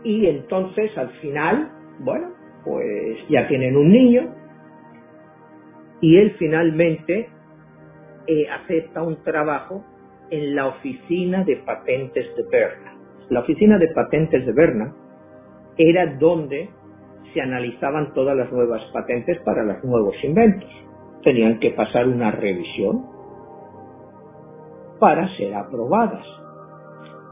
y 0.04 0.26
entonces 0.28 0.98
al 0.98 1.10
final, 1.20 1.72
bueno, 2.00 2.30
pues 2.64 3.18
ya 3.30 3.48
tienen 3.48 3.78
un 3.78 3.92
niño 3.92 4.41
y 6.02 6.18
él 6.18 6.36
finalmente 6.38 7.30
eh, 8.28 8.50
acepta 8.50 9.04
un 9.04 9.24
trabajo 9.24 9.86
en 10.30 10.56
la 10.56 10.68
oficina 10.68 11.44
de 11.44 11.58
patentes 11.58 12.36
de 12.36 12.44
Berna. 12.52 12.98
La 13.30 13.42
oficina 13.42 13.78
de 13.78 13.88
patentes 13.90 14.46
de 14.46 14.52
Berna 14.52 14.94
era 15.78 16.16
donde 16.18 16.70
se 17.34 17.42
analizaban 17.42 18.14
todas 18.14 18.36
las 18.36 18.52
nuevas 18.52 18.82
patentes 18.92 19.40
para 19.46 19.64
los 19.64 19.84
nuevos 19.84 20.16
inventos. 20.24 20.70
Tenían 21.24 21.60
que 21.60 21.72
pasar 21.72 22.08
una 22.08 22.32
revisión 22.32 23.06
para 25.00 25.28
ser 25.38 25.54
aprobadas. 25.56 26.26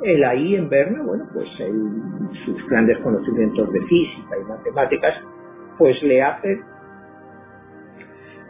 Él 0.04 0.24
ahí 0.24 0.56
en 0.56 0.70
Berna, 0.70 1.04
bueno, 1.04 1.26
pues 1.34 1.48
sus 2.46 2.68
grandes 2.68 2.98
conocimientos 3.00 3.72
de 3.72 3.82
física 3.82 4.38
y 4.42 4.48
matemáticas, 4.48 5.14
pues 5.78 6.02
le 6.04 6.22
hacen 6.22 6.62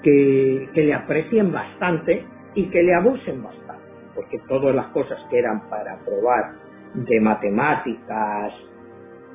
que, 0.04 0.70
le 0.74 0.94
aprecien 0.94 1.52
bastante 1.52 2.26
y 2.56 2.70
que 2.70 2.84
le 2.84 2.94
abusen 2.96 3.44
bastante, 3.44 3.84
porque 4.16 4.40
todas 4.48 4.76
las 4.76 4.88
cosas 4.88 5.20
que 5.30 5.40
eran 5.40 5.70
para 5.70 5.98
probar 6.06 6.54
de 6.94 7.20
matemáticas, 7.20 8.54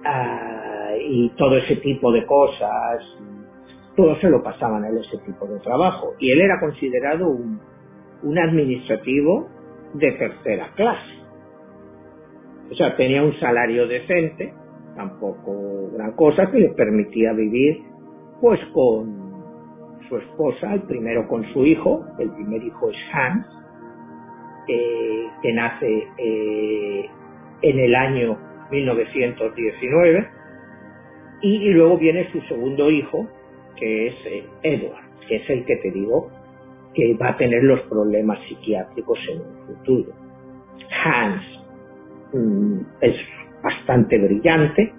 ah, 0.05 0.91
y 1.01 1.31
todo 1.37 1.57
ese 1.57 1.77
tipo 1.77 2.13
de 2.13 2.25
cosas, 2.27 3.01
todo 3.97 4.17
se 4.17 4.29
lo 4.29 4.43
pasaban 4.43 4.85
a 4.85 4.89
él 4.89 4.99
ese 4.99 5.19
tipo 5.25 5.47
de 5.47 5.59
trabajo. 5.61 6.15
Y 6.19 6.31
él 6.33 6.41
era 6.41 6.59
considerado 6.61 7.29
un, 7.29 7.61
un 8.23 8.39
administrativo 8.39 9.49
de 9.95 10.13
tercera 10.13 10.71
clase. 10.75 11.15
O 12.71 12.75
sea, 12.75 12.97
tenía 12.97 13.23
un 13.23 13.39
salario 13.39 13.87
decente, 13.87 14.53
tampoco 14.97 15.91
gran 15.93 16.13
cosa, 16.13 16.51
que 16.51 16.59
le 16.59 16.71
permitía 16.71 17.33
vivir 17.33 17.83
pues 18.41 18.61
con 18.73 19.24
su 20.09 20.17
esposa, 20.17 20.75
el 20.75 20.83
primero 20.83 21.27
con 21.29 21.45
su 21.53 21.65
hijo, 21.65 22.05
el 22.19 22.31
primer 22.31 22.63
hijo 22.63 22.91
es 22.91 22.97
Hans, 23.13 23.47
eh, 24.69 25.27
que 25.43 25.53
nace 25.53 26.07
eh, 26.19 27.11
en 27.63 27.79
el 27.79 27.95
año 27.95 28.39
1919, 28.71 30.29
y, 31.43 31.71
luego 31.71 31.99
viene 31.99 32.31
su 32.33 32.41
segundo 32.43 32.91
hijo, 32.91 33.29
que 33.77 34.07
es 34.09 34.15
eh, 34.27 34.45
Edward, 34.63 35.05
que 35.29 35.37
es 35.37 35.51
el 35.51 35.65
que 35.67 35.77
te 35.77 35.91
digo 35.91 36.31
que 36.95 37.15
va 37.15 37.31
a 37.31 37.37
tener 37.37 37.63
los 37.65 37.81
problemas 37.83 38.39
psiquiátricos 38.47 39.19
en 39.29 39.41
un 39.41 39.67
futuro. 39.67 40.13
Hans 41.05 41.43
mm, 42.33 42.79
es 43.01 43.17
bastante 43.63 44.17
brillante, 44.17 44.93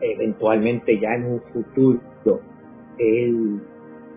eventualmente 0.00 0.98
ya 0.98 1.14
en 1.14 1.24
un 1.24 1.40
futuro 1.52 2.40
él 3.00 3.60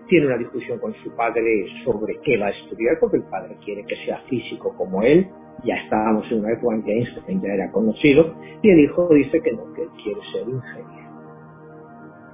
tiene 0.08 0.26
una 0.26 0.36
discusión 0.36 0.78
con 0.78 0.92
su 1.02 1.14
padre 1.14 1.66
sobre 1.84 2.18
qué 2.22 2.36
va 2.36 2.46
a 2.46 2.50
estudiar, 2.50 2.98
porque 3.00 3.18
el 3.18 3.24
padre 3.24 3.56
quiere 3.64 3.84
que 3.84 3.96
sea 4.04 4.18
físico 4.28 4.74
como 4.76 5.02
él, 5.02 5.28
ya 5.64 5.74
estábamos 5.76 6.30
en 6.30 6.40
una 6.40 6.52
época 6.52 6.74
en 6.74 6.82
que 6.82 6.92
Einstein 6.92 7.40
ya 7.40 7.54
era 7.54 7.70
conocido, 7.70 8.34
y 8.62 8.70
el 8.70 8.80
hijo 8.80 9.08
dice 9.14 9.40
que 9.40 9.52
no, 9.52 9.72
que 9.74 9.82
él 9.82 9.88
quiere 10.02 10.20
ser 10.32 10.48
ingeniero. 10.48 11.04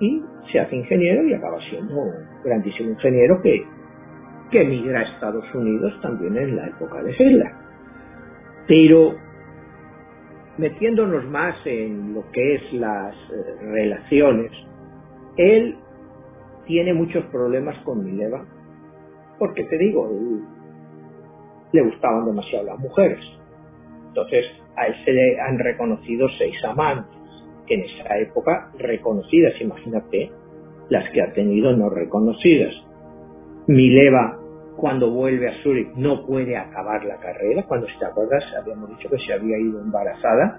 Y 0.00 0.22
se 0.50 0.58
hace 0.58 0.76
ingeniero 0.76 1.26
y 1.26 1.34
acaba 1.34 1.58
siendo 1.68 1.94
un 1.94 2.12
grandísimo 2.44 2.90
ingeniero 2.90 3.40
que, 3.42 3.62
que 4.50 4.62
emigra 4.62 5.00
a 5.00 5.02
Estados 5.02 5.54
Unidos 5.54 5.92
también 6.00 6.36
en 6.36 6.56
la 6.56 6.66
época 6.68 7.02
de 7.02 7.12
Hitler. 7.12 7.52
Pero 8.66 9.14
metiéndonos 10.56 11.24
más 11.26 11.56
en 11.64 12.14
lo 12.14 12.30
que 12.32 12.54
es 12.54 12.72
las 12.74 13.14
eh, 13.14 13.56
relaciones, 13.62 14.52
él 15.36 15.76
tiene 16.66 16.94
muchos 16.94 17.24
problemas 17.26 17.76
con 17.84 18.04
Mileva, 18.04 18.44
porque 19.38 19.64
te 19.64 19.78
digo, 19.78 20.08
le 21.72 21.82
gustaban 21.82 22.26
demasiado 22.26 22.64
las 22.66 22.78
mujeres. 22.78 23.20
Entonces, 24.08 24.44
a 24.76 24.86
él 24.86 24.94
se 25.04 25.12
le 25.12 25.40
han 25.40 25.58
reconocido 25.58 26.28
seis 26.38 26.56
amantes, 26.64 27.20
en 27.68 27.82
esa 27.82 28.18
época 28.18 28.70
reconocidas, 28.78 29.54
imagínate, 29.60 30.30
las 30.88 31.08
que 31.10 31.22
ha 31.22 31.32
tenido 31.32 31.72
no 31.76 31.88
reconocidas. 31.88 32.74
Mileva, 33.68 34.38
cuando 34.76 35.10
vuelve 35.10 35.48
a 35.48 35.62
Zurich, 35.62 35.94
no 35.94 36.26
puede 36.26 36.56
acabar 36.56 37.04
la 37.04 37.16
carrera. 37.18 37.64
Cuando 37.68 37.86
te 37.86 38.04
acuerdas, 38.04 38.42
habíamos 38.60 38.88
dicho 38.90 39.08
que 39.08 39.18
se 39.18 39.32
había 39.32 39.56
ido 39.58 39.80
embarazada, 39.80 40.58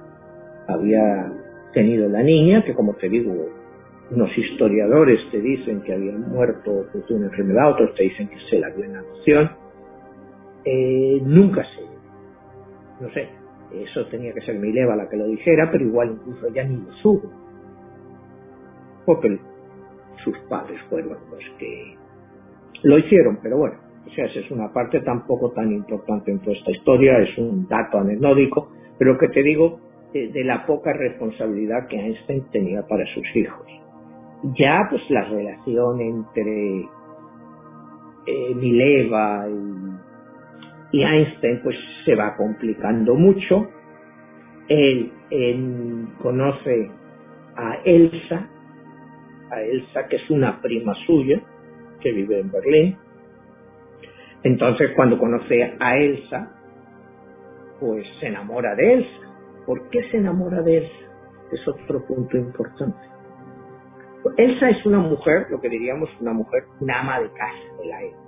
había 0.68 1.34
tenido 1.74 2.08
la 2.08 2.24
niña, 2.24 2.64
que 2.64 2.74
como 2.74 2.94
te 2.94 3.10
digo, 3.10 3.34
unos 4.12 4.38
historiadores 4.38 5.20
te 5.32 5.40
dicen 5.40 5.82
que 5.82 5.94
había 5.94 6.12
muerto 6.12 6.86
de 6.94 7.14
una 7.14 7.28
enfermedad, 7.28 7.72
otros 7.72 7.96
te 7.96 8.04
dicen 8.04 8.28
que 8.28 8.38
se 8.50 8.60
la 8.60 8.70
dio 8.72 8.84
en 8.84 8.98
adopción. 8.98 9.52
Eh, 10.66 11.22
nunca 11.24 11.64
sé. 11.64 11.82
No 13.00 13.10
sé. 13.12 13.30
Eso 13.74 14.06
tenía 14.08 14.34
que 14.34 14.42
ser 14.42 14.56
Mileva 14.60 14.98
la 14.98 15.08
que 15.08 15.16
lo 15.16 15.28
dijera, 15.28 15.72
pero 15.72 15.86
igual 15.86 16.12
incluso 16.12 16.48
ella 16.48 16.66
ni 16.66 16.76
lo 16.76 16.92
supo. 16.96 17.32
Porque 19.06 19.40
sus 20.26 20.38
padres 20.50 20.80
fueron 20.90 21.18
los 21.32 21.44
que 21.58 21.96
lo 22.84 22.98
hicieron, 22.98 23.40
pero 23.42 23.58
bueno, 23.58 23.78
o 24.06 24.10
sea, 24.10 24.26
esa 24.26 24.42
es 24.42 24.52
una 24.52 24.74
parte 24.74 25.00
tampoco 25.00 25.52
tan 25.52 25.72
importante 25.72 26.32
en 26.32 26.40
toda 26.40 26.56
esta 26.58 26.72
historia, 26.72 27.20
es 27.20 27.38
un 27.38 27.66
dato 27.68 28.00
anecdótico, 28.00 28.74
pero 29.00 29.18
que 29.18 29.30
te 29.30 29.42
digo 29.42 29.80
de 30.14 30.44
la 30.44 30.66
poca 30.66 30.92
responsabilidad 30.92 31.88
que 31.88 31.96
Einstein 31.96 32.44
tenía 32.52 32.86
para 32.86 33.06
sus 33.14 33.24
hijos 33.36 33.66
ya 34.44 34.88
pues 34.90 35.02
la 35.10 35.24
relación 35.24 36.02
entre 36.02 36.90
eh, 38.26 38.56
Mileva 38.56 39.48
y, 40.92 41.04
Einstein 41.04 41.62
pues 41.64 41.76
se 42.06 42.16
va 42.16 42.36
complicando 42.36 43.16
mucho. 43.16 43.68
Él, 44.68 45.12
conoce 46.22 46.92
a 47.56 47.76
Elsa, 47.86 48.50
a 49.50 49.62
Elsa 49.62 50.08
que 50.08 50.18
es 50.18 50.30
una 50.30 50.62
prima 50.62 50.94
suya 51.06 51.42
que 52.02 52.12
vive 52.12 52.40
en 52.40 52.52
Berlín. 52.52 52.98
Entonces 54.44 54.92
cuando 54.96 55.18
conoce 55.18 55.76
a 55.80 55.98
Elsa, 55.98 56.52
pues 57.80 58.06
se 58.20 58.28
enamora 58.28 58.76
de 58.76 58.94
Elsa. 58.94 59.28
¿Por 59.66 59.90
qué 59.90 60.04
se 60.10 60.18
enamora 60.18 60.62
de 60.62 60.78
Elsa? 60.78 61.12
Es 61.52 61.68
otro 61.68 62.06
punto 62.06 62.38
importante 62.38 63.11
Elsa 64.38 64.70
es 64.70 64.86
una 64.86 65.00
mujer, 65.00 65.48
lo 65.50 65.60
que 65.60 65.70
diríamos 65.70 66.10
una 66.20 66.34
mujer, 66.34 66.64
una 66.80 67.00
ama 67.00 67.20
de 67.20 67.30
casa 67.30 67.76
de 67.80 67.86
la 67.88 68.04
época. 68.04 68.22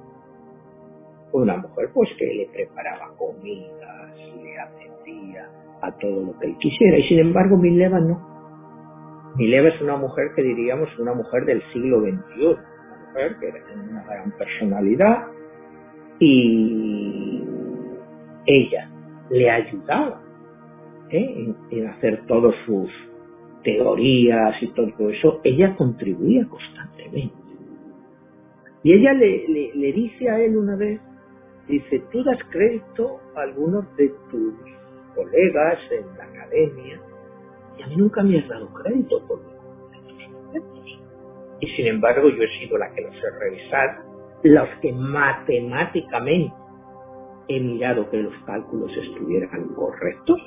Una 1.33 1.57
mujer 1.57 1.89
pues 1.93 2.09
que 2.17 2.25
le 2.25 2.47
preparaba 2.47 3.15
comidas, 3.17 4.17
le 4.43 4.59
atendía 4.59 5.49
a 5.81 5.91
todo 5.97 6.25
lo 6.25 6.39
que 6.39 6.47
él 6.47 6.57
quisiera. 6.59 6.97
Y 6.97 7.07
sin 7.07 7.19
embargo 7.19 7.57
Mileva 7.57 7.99
no. 7.99 9.33
Mileva 9.35 9.69
es 9.69 9.81
una 9.81 9.97
mujer 9.97 10.31
que 10.35 10.43
diríamos 10.43 10.89
una 10.99 11.13
mujer 11.13 11.45
del 11.45 11.61
siglo 11.71 12.01
XXI. 12.01 12.45
Una 12.45 13.07
mujer 13.07 13.35
que 13.39 13.51
tiene 13.51 13.89
una 13.89 14.03
gran 14.03 14.31
personalidad 14.31 15.27
y 16.19 17.43
ella 18.45 18.89
le 19.29 19.49
ayudaba 19.49 20.21
¿eh? 21.09 21.53
en 21.71 21.87
hacer 21.87 22.25
todos 22.27 22.53
sus 22.65 22.89
teorías 23.63 24.61
y 24.61 24.67
todo 24.67 25.09
eso, 25.09 25.41
ella 25.43 25.75
contribuía 25.75 26.45
constantemente. 26.47 27.33
Y 28.83 28.93
ella 28.93 29.13
le, 29.13 29.47
le, 29.73 29.93
dice 29.93 30.29
a 30.29 30.39
él 30.39 30.57
una 30.57 30.75
vez, 30.75 30.99
dice, 31.67 32.03
tú 32.11 32.23
das 32.23 32.39
crédito 32.49 33.21
a 33.35 33.41
algunos 33.41 33.85
de 33.95 34.09
tus 34.29 34.53
colegas 35.15 35.79
en 35.91 36.17
la 36.17 36.25
academia 36.25 36.99
y 37.77 37.81
a 37.81 37.87
mí 37.87 37.95
nunca 37.95 38.21
me 38.23 38.39
has 38.39 38.47
dado 38.47 38.67
crédito 38.73 39.25
por 39.25 39.39
estos 40.53 40.99
Y 41.61 41.67
sin 41.75 41.87
embargo 41.87 42.29
yo 42.29 42.43
he 42.43 42.59
sido 42.59 42.77
la 42.77 42.93
que 42.93 43.01
los 43.01 43.15
he 43.15 43.39
revisado, 43.39 44.03
los 44.43 44.69
que 44.81 44.91
matemáticamente 44.91 46.53
he 47.47 47.59
mirado 47.59 48.09
que 48.09 48.17
los 48.17 48.33
cálculos 48.45 48.91
estuvieran 48.97 49.69
correctos 49.75 50.41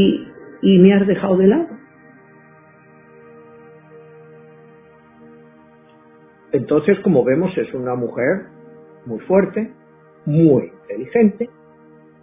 y, 0.00 0.28
y 0.62 0.78
me 0.78 0.94
has 0.94 1.06
dejado 1.06 1.36
de 1.36 1.46
lado. 1.46 1.68
Entonces, 6.52 6.98
como 7.00 7.24
vemos, 7.24 7.56
es 7.56 7.72
una 7.74 7.94
mujer 7.94 8.46
muy 9.06 9.20
fuerte, 9.20 9.72
muy 10.26 10.72
inteligente, 10.82 11.48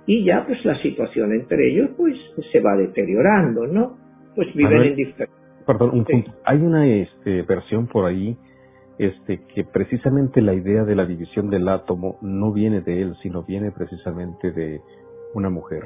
y 0.06 0.26
ya 0.26 0.46
pues 0.46 0.64
la 0.66 0.82
situación 0.82 1.34
entre 1.34 1.70
ellos 1.70 1.92
pues 1.98 2.16
se 2.52 2.60
va 2.60 2.76
deteriorando, 2.76 3.68
¿no? 3.68 3.98
Pues 4.36 4.54
viven 4.54 4.82
en 4.84 4.96
diferentes... 4.96 5.36
Perdón, 5.66 5.92
un 5.94 6.06
punto. 6.06 6.32
Hay 6.46 6.62
una 6.62 6.88
este, 6.88 7.42
versión 7.42 7.88
por 7.88 8.06
ahí 8.06 8.38
este, 8.98 9.42
que 9.54 9.64
precisamente 9.66 10.42
la 10.42 10.54
idea 10.54 10.84
de 10.84 10.96
la 10.96 11.06
división 11.06 11.50
del 11.50 11.68
átomo 11.68 12.18
no 12.22 12.54
viene 12.54 12.82
de 12.82 13.02
él, 13.02 13.16
sino 13.22 13.44
viene 13.44 13.72
precisamente 13.72 14.52
de 14.52 14.80
una 15.34 15.50
mujer. 15.50 15.84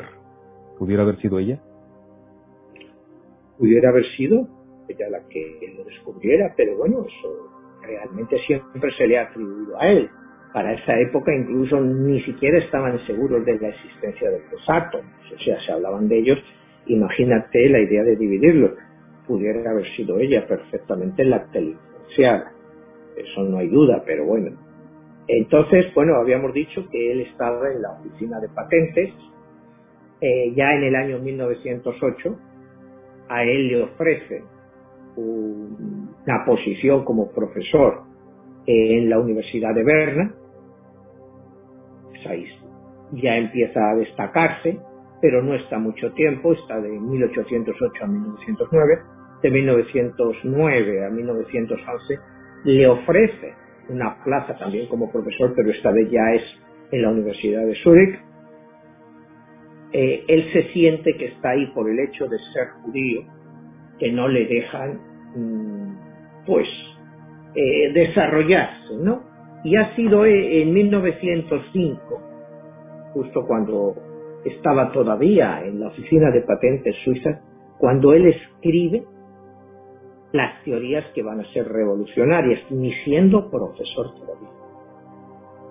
¿Pudiera 0.78 1.04
haber 1.04 1.18
sido 1.18 1.40
ella? 1.40 1.60
Pudiera 3.62 3.90
haber 3.90 4.04
sido 4.18 4.48
ella 4.90 5.08
la 5.12 5.20
que 5.30 5.76
lo 5.78 5.84
descubriera, 5.84 6.52
pero 6.58 6.76
bueno, 6.78 7.06
eso 7.06 7.30
realmente 7.84 8.36
siempre 8.48 8.92
se 8.98 9.06
le 9.06 9.20
ha 9.20 9.26
atribuido 9.26 9.80
a 9.80 9.88
él. 9.88 10.10
Para 10.52 10.74
esa 10.74 11.00
época 11.00 11.32
incluso 11.32 11.80
ni 11.80 12.20
siquiera 12.24 12.58
estaban 12.58 12.98
seguros 13.06 13.46
de 13.46 13.60
la 13.60 13.70
existencia 13.70 14.32
de 14.32 14.42
los 14.52 14.62
átomos, 14.68 15.06
o 15.32 15.44
sea, 15.44 15.62
se 15.64 15.72
hablaban 15.72 16.08
de 16.08 16.18
ellos, 16.18 16.40
imagínate 16.88 17.70
la 17.70 17.80
idea 17.80 18.04
de 18.04 18.16
dividirlos. 18.16 18.72
Pudiera 19.28 19.70
haber 19.70 19.86
sido 19.96 20.18
ella 20.18 20.46
perfectamente 20.48 21.24
la 21.24 21.46
que 21.52 21.76
Eso 22.18 23.44
no 23.44 23.60
hay 23.60 23.68
duda, 23.68 24.02
pero 24.08 24.26
bueno. 24.26 24.58
Entonces, 25.28 25.86
bueno, 25.94 26.16
habíamos 26.16 26.52
dicho 26.52 26.84
que 26.90 27.12
él 27.12 27.22
estaba 27.22 27.72
en 27.72 27.84
la 27.84 27.92
oficina 27.92 28.40
de 28.40 28.50
patentes, 28.50 29.14
eh, 30.20 30.52
ya 30.56 30.74
en 30.74 30.84
el 30.84 30.96
año 30.96 31.20
1908, 31.20 32.38
a 33.32 33.44
él 33.44 33.68
le 33.68 33.84
ofrece 33.84 34.44
una 35.16 36.46
posición 36.46 37.04
como 37.04 37.32
profesor 37.32 38.04
en 38.66 39.10
la 39.10 39.20
Universidad 39.20 39.74
de 39.74 39.84
Berna, 39.84 40.34
pues 42.04 42.48
ya 43.14 43.36
empieza 43.38 43.90
a 43.90 43.96
destacarse 43.96 44.80
pero 45.22 45.44
no 45.44 45.54
está 45.54 45.78
mucho 45.78 46.12
tiempo, 46.14 46.52
está 46.54 46.82
de 46.82 46.90
1808 46.90 48.04
a 48.04 48.08
1909, 48.08 49.00
de 49.44 49.52
1909 49.52 51.06
a 51.06 51.10
1911, 51.10 52.20
le 52.66 52.88
ofrece 52.88 53.54
una 53.90 54.22
plaza 54.24 54.58
también 54.58 54.88
como 54.88 55.12
profesor, 55.12 55.54
pero 55.56 55.70
esta 55.70 55.92
vez 55.92 56.10
ya 56.10 56.34
es 56.34 56.42
en 56.92 57.04
la 57.04 57.10
Universidad 57.10 57.66
de 57.66 57.76
Zúrich. 57.84 58.20
Eh, 59.94 60.24
él 60.28 60.46
se 60.54 60.72
siente 60.72 61.14
que 61.18 61.26
está 61.26 61.50
ahí 61.50 61.68
por 61.68 61.90
el 61.90 62.00
hecho 62.00 62.28
de 62.28 62.38
ser 62.54 62.68
judío, 62.82 63.24
que 64.00 64.12
no 64.12 64.28
le 64.28 64.46
dejan, 64.46 65.00
mm, 65.36 66.46
pues, 66.46 66.68
eh, 67.56 67.92
desarrollarse, 67.94 68.96
¿no? 68.98 69.24
Y 69.64 69.76
ha 69.76 69.94
sido 69.96 70.26
eh, 70.26 70.62
en 70.62 70.74
1905, 70.74 72.22
justo 73.14 73.46
cuando 73.46 73.96
estaba 74.46 74.92
todavía 74.92 75.62
en 75.66 75.82
la 75.82 75.88
oficina 75.88 76.32
de 76.32 76.42
patentes 76.42 76.96
suizas, 77.04 77.42
cuando 77.78 78.14
él 78.14 78.28
escribe 78.28 79.04
las 80.32 80.64
teorías 80.64 81.06
que 81.14 81.22
van 81.22 81.42
a 81.42 81.52
ser 81.52 81.68
revolucionarias, 81.68 82.60
ni 82.72 82.94
siendo 83.04 83.52
profesor 83.52 84.16
todavía. 84.16 84.50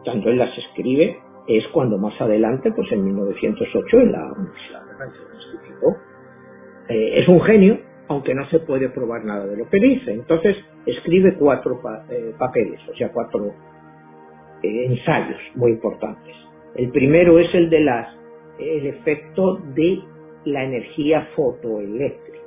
Cuando 0.04 0.28
él 0.28 0.38
las 0.38 0.56
escribe 0.59 1.16
es 1.46 1.66
cuando 1.68 1.98
más 1.98 2.18
adelante, 2.20 2.72
pues 2.72 2.90
en 2.92 3.05
1908, 3.05 4.00
en 4.00 4.12
la 4.12 4.33
Universidad 4.33 4.81
de 4.83 4.90
eh, 6.90 7.20
es 7.20 7.29
un 7.29 7.40
genio, 7.42 7.79
aunque 8.09 8.35
no 8.35 8.48
se 8.50 8.59
puede 8.61 8.88
probar 8.88 9.24
nada 9.24 9.46
de 9.46 9.57
lo 9.57 9.68
que 9.68 9.79
dice. 9.79 10.12
Entonces 10.12 10.57
escribe 10.87 11.37
cuatro 11.38 11.81
eh, 12.11 12.35
papeles, 12.38 12.81
o 12.88 12.94
sea, 12.96 13.12
cuatro 13.12 13.55
eh, 14.62 14.87
ensayos 14.87 15.40
muy 15.55 15.72
importantes. 15.72 16.35
El 16.74 16.90
primero 16.90 17.38
es 17.38 17.55
el 17.55 17.70
de 17.70 17.81
las 17.81 18.20
el 18.59 18.87
efecto 18.87 19.57
de 19.74 20.00
la 20.44 20.64
energía 20.64 21.29
fotoeléctrica. 21.35 22.38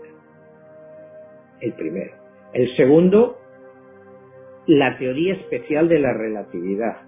El 1.62 1.74
primero. 1.74 2.14
El 2.54 2.76
segundo, 2.76 3.38
la 4.68 4.98
teoría 4.98 5.34
especial 5.34 5.88
de 5.88 6.00
la 6.00 6.14
relatividad. 6.14 7.03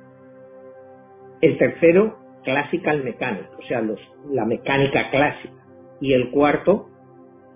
El 1.46 1.60
tercero, 1.60 2.18
classical 2.44 3.04
mechanics, 3.04 3.52
o 3.60 3.62
sea, 3.68 3.84
la 4.32 4.46
mecánica 4.46 5.12
clásica. 5.12 5.54
Y 6.02 6.12
el 6.12 6.32
cuarto, 6.32 6.90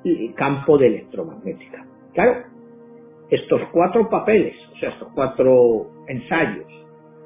el 0.05 0.35
campo 0.35 0.77
de 0.77 0.85
electromagnética. 0.85 1.87
Claro, 2.13 2.43
estos 3.31 3.61
cuatro 3.71 4.07
papeles, 4.07 4.53
o 4.75 4.77
sea, 4.77 4.89
estos 4.89 5.07
cuatro 5.15 5.89
ensayos, 6.07 6.67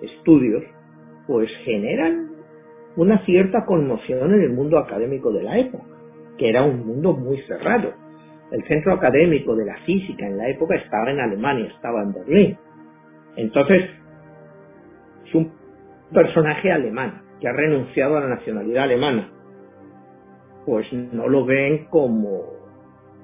estudios, 0.01 0.63
pues 1.27 1.49
generan 1.65 2.31
una 2.95 3.25
cierta 3.25 3.65
conmoción 3.65 4.33
en 4.33 4.43
el 4.43 4.53
mundo 4.53 4.77
académico 4.77 5.33
de 5.33 5.43
la 5.43 5.59
época, 5.59 5.83
que 6.37 6.47
era 6.47 6.63
un 6.63 6.87
mundo 6.87 7.11
muy 7.11 7.41
cerrado. 7.41 7.91
El 8.51 8.63
centro 8.69 8.93
académico 8.93 9.53
de 9.53 9.65
la 9.65 9.75
física 9.79 10.25
en 10.25 10.37
la 10.37 10.47
época 10.47 10.75
estaba 10.77 11.11
en 11.11 11.19
Alemania, 11.19 11.65
estaba 11.75 12.03
en 12.03 12.13
Berlín. 12.13 12.57
Entonces, 13.35 13.89
es 15.25 15.35
un 15.35 15.62
personaje 16.13 16.71
alemán 16.71 17.21
que 17.39 17.47
ha 17.47 17.53
renunciado 17.53 18.17
a 18.17 18.21
la 18.21 18.29
nacionalidad 18.29 18.83
alemana. 18.83 19.29
Pues 20.65 20.91
no 20.93 21.27
lo 21.27 21.45
ven 21.45 21.87
como 21.89 22.41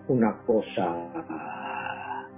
una 0.07 0.41
cosa 0.45 0.95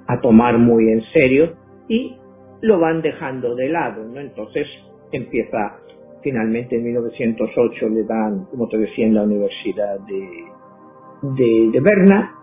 a, 0.08 0.20
tomar 0.22 0.58
muy 0.58 0.92
en 0.92 1.02
serio 1.14 1.56
y 1.88 2.18
lo 2.62 2.80
van 2.80 3.02
dejando 3.02 3.56
de 3.56 3.70
lado. 3.70 4.04
Entonces 4.20 4.68
empieza 5.12 5.80
finalmente 6.22 6.76
en 6.76 6.84
1908 6.84 7.90
le 7.90 8.04
dan, 8.04 8.46
como 8.46 8.68
te 8.68 8.78
decía, 8.78 9.08
en 9.08 9.16
la 9.16 9.24
Universidad 9.24 10.00
de, 10.02 11.72
de, 11.72 11.80
Berna, 11.82 12.36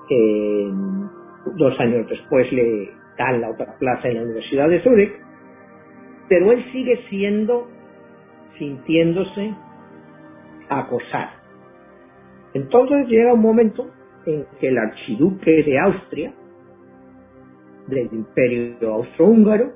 dos 1.57 1.79
años 1.81 2.09
después 2.09 2.51
le 2.53 2.91
dan 3.17 3.41
la 3.41 3.51
otra 3.51 3.77
plaza 3.79 4.09
en 4.09 4.17
la 4.17 4.23
Universidad 4.23 4.69
de 4.69 4.81
Zúrich, 4.83 5.13
pero 6.29 6.53
él 6.53 6.65
sigue 6.73 7.01
siendo, 7.09 7.69
sintiéndose 8.59 9.55
acosado. 10.69 11.31
Entonces 12.55 13.09
llega 13.09 13.35
un 13.35 13.43
momento 13.43 13.91
en 14.27 14.47
que 14.61 14.69
el 14.69 14.79
archiduque 14.79 15.63
de 15.63 15.79
Austria, 15.79 16.35
del 17.87 18.09
imperio 18.13 18.95
austrohúngaro, 18.95 19.73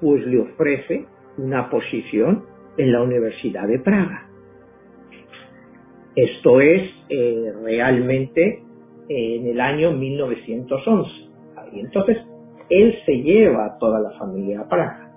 pues 0.00 0.26
le 0.26 0.40
ofrece 0.40 1.06
una 1.38 1.68
posición 1.68 2.44
en 2.78 2.92
la 2.92 3.02
Universidad 3.02 3.66
de 3.66 3.78
Praga. 3.78 4.28
Esto 6.14 6.60
es 6.60 6.82
eh, 7.10 7.52
realmente 7.62 8.62
en 9.08 9.46
el 9.46 9.60
año 9.60 9.92
1911. 9.92 11.10
Y 11.72 11.80
entonces 11.80 12.18
él 12.70 12.94
se 13.04 13.12
lleva 13.22 13.66
a 13.66 13.78
toda 13.78 14.00
la 14.00 14.10
familia 14.12 14.60
a 14.60 14.68
Praga. 14.68 15.10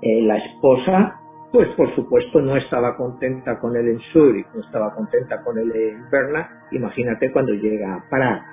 Eh, 0.00 0.22
la 0.22 0.38
esposa, 0.38 1.17
pues 1.52 1.68
por 1.76 1.94
supuesto 1.94 2.40
no 2.40 2.56
estaba 2.56 2.96
contenta 2.96 3.58
con 3.58 3.76
él 3.76 3.88
en 3.88 4.00
Zurich, 4.12 4.46
no 4.54 4.60
estaba 4.60 4.94
contenta 4.94 5.42
con 5.42 5.58
él 5.58 5.72
en 5.74 6.10
Berna. 6.10 6.66
Imagínate 6.72 7.32
cuando 7.32 7.54
llega 7.54 7.94
a 7.94 8.08
Praga. 8.08 8.44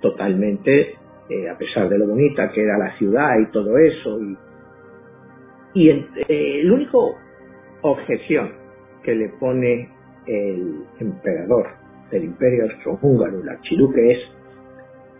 Totalmente, 0.00 0.96
eh, 1.28 1.50
a 1.50 1.58
pesar 1.58 1.88
de 1.88 1.98
lo 1.98 2.06
bonita 2.06 2.50
que 2.52 2.62
era 2.62 2.78
la 2.78 2.96
ciudad 2.96 3.38
y 3.38 3.50
todo 3.50 3.76
eso, 3.76 4.20
y 4.20 4.36
y 5.74 5.90
eh, 5.90 6.60
el 6.60 6.72
único 6.72 7.16
objeción 7.82 8.52
que 9.02 9.14
le 9.14 9.28
pone 9.28 9.88
el 10.26 10.84
emperador 10.98 11.68
del 12.10 12.24
imperio 12.24 12.64
austrohúngaro, 12.64 13.40
el 13.40 13.48
archiduque, 13.48 14.12
es 14.12 14.18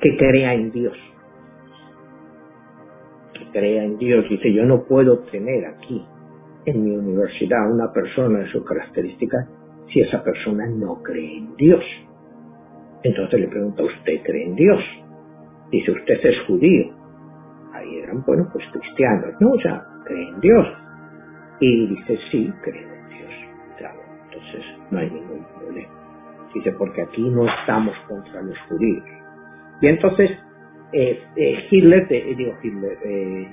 que 0.00 0.16
crea 0.16 0.54
en 0.54 0.72
Dios. 0.72 0.96
Que 3.34 3.50
crea 3.52 3.84
en 3.84 3.98
Dios. 3.98 4.28
Dice, 4.28 4.52
yo 4.52 4.64
no 4.64 4.84
puedo 4.84 5.20
tener 5.30 5.66
aquí 5.66 6.04
en 6.68 6.84
mi 6.84 6.96
universidad 6.96 7.70
una 7.70 7.92
persona 7.92 8.40
de 8.40 8.48
sus 8.48 8.64
características 8.64 9.48
si 9.92 10.00
esa 10.00 10.22
persona 10.22 10.66
no 10.66 11.02
cree 11.02 11.38
en 11.38 11.56
Dios. 11.56 11.84
Entonces 13.02 13.40
le 13.40 13.48
pregunta, 13.48 13.82
¿usted 13.82 14.22
cree 14.24 14.44
en 14.44 14.54
Dios? 14.54 14.80
Dice, 15.70 15.92
usted 15.92 16.14
es 16.22 16.46
judío. 16.46 16.92
Ahí 17.72 17.98
eran, 17.98 18.22
bueno, 18.26 18.48
pues 18.52 18.64
cristianos, 18.72 19.34
¿no? 19.40 19.52
O 19.52 19.60
sea, 19.60 19.82
cree 20.04 20.28
en 20.28 20.40
Dios. 20.40 20.66
Y 21.60 21.86
dice, 21.86 22.18
sí, 22.30 22.52
creo 22.62 22.92
en 22.94 23.08
Dios. 23.08 23.32
Entonces 24.26 24.64
no 24.90 24.98
hay 24.98 25.10
ningún 25.10 25.44
problema. 25.58 25.88
Dice, 26.54 26.72
porque 26.72 27.02
aquí 27.02 27.22
no 27.22 27.46
estamos 27.46 27.96
contra 28.08 28.42
los 28.42 28.58
judíos. 28.68 29.04
Y 29.80 29.86
entonces 29.86 30.30
eh, 30.92 31.22
eh, 31.36 31.66
Hitler, 31.70 32.08
digo 32.08 32.54
Hitler, 32.62 32.98
eh, 33.04 33.48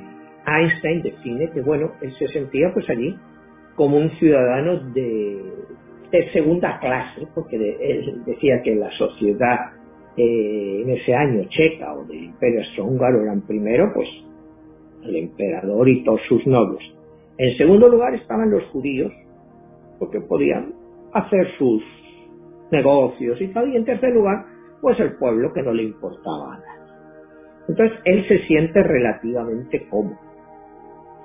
Einstein 0.47 1.01
define 1.01 1.49
que, 1.51 1.62
bueno, 1.62 1.91
él 2.01 2.13
se 2.17 2.27
sentía 2.27 2.71
pues 2.73 2.89
allí 2.89 3.15
como 3.75 3.97
un 3.97 4.10
ciudadano 4.12 4.79
de, 4.91 5.41
segunda 6.31 6.79
clase, 6.79 7.27
porque 7.36 7.58
él 7.58 8.23
decía 8.25 8.62
que 8.63 8.75
la 8.75 8.89
sociedad 8.91 9.71
en 10.15 10.89
ese 10.89 11.13
año 11.13 11.43
checa 11.49 11.93
o 11.93 12.05
del 12.05 12.23
imperio 12.23 12.62
austrohúngaro 12.62 13.23
eran 13.23 13.41
primero, 13.41 13.91
pues 13.93 14.08
el 15.03 15.15
emperador 15.17 15.89
y 15.89 16.05
todos 16.05 16.21
sus 16.29 16.47
nobles. 16.47 16.81
En 17.38 17.58
segundo 17.58 17.89
lugar 17.89 18.15
estaban 18.15 18.49
los 18.49 18.63
judíos, 18.67 19.12
porque 19.99 20.21
podían 20.21 20.73
hacer 21.13 21.49
sus 21.58 21.84
negocios 22.71 23.41
y 23.41 23.47
tal. 23.49 23.73
Y 23.73 23.75
en 23.75 23.84
tercer 23.84 24.13
lugar, 24.13 24.45
pues 24.81 24.97
el 25.01 25.17
pueblo 25.17 25.51
que 25.51 25.63
no 25.63 25.73
le 25.73 25.84
importaba 25.84 26.60
nada. 26.60 26.75
Entonces 27.67 27.99
él 28.05 28.25
se 28.27 28.39
siente 28.47 28.81
relativamente 28.84 29.86
cómodo 29.89 30.35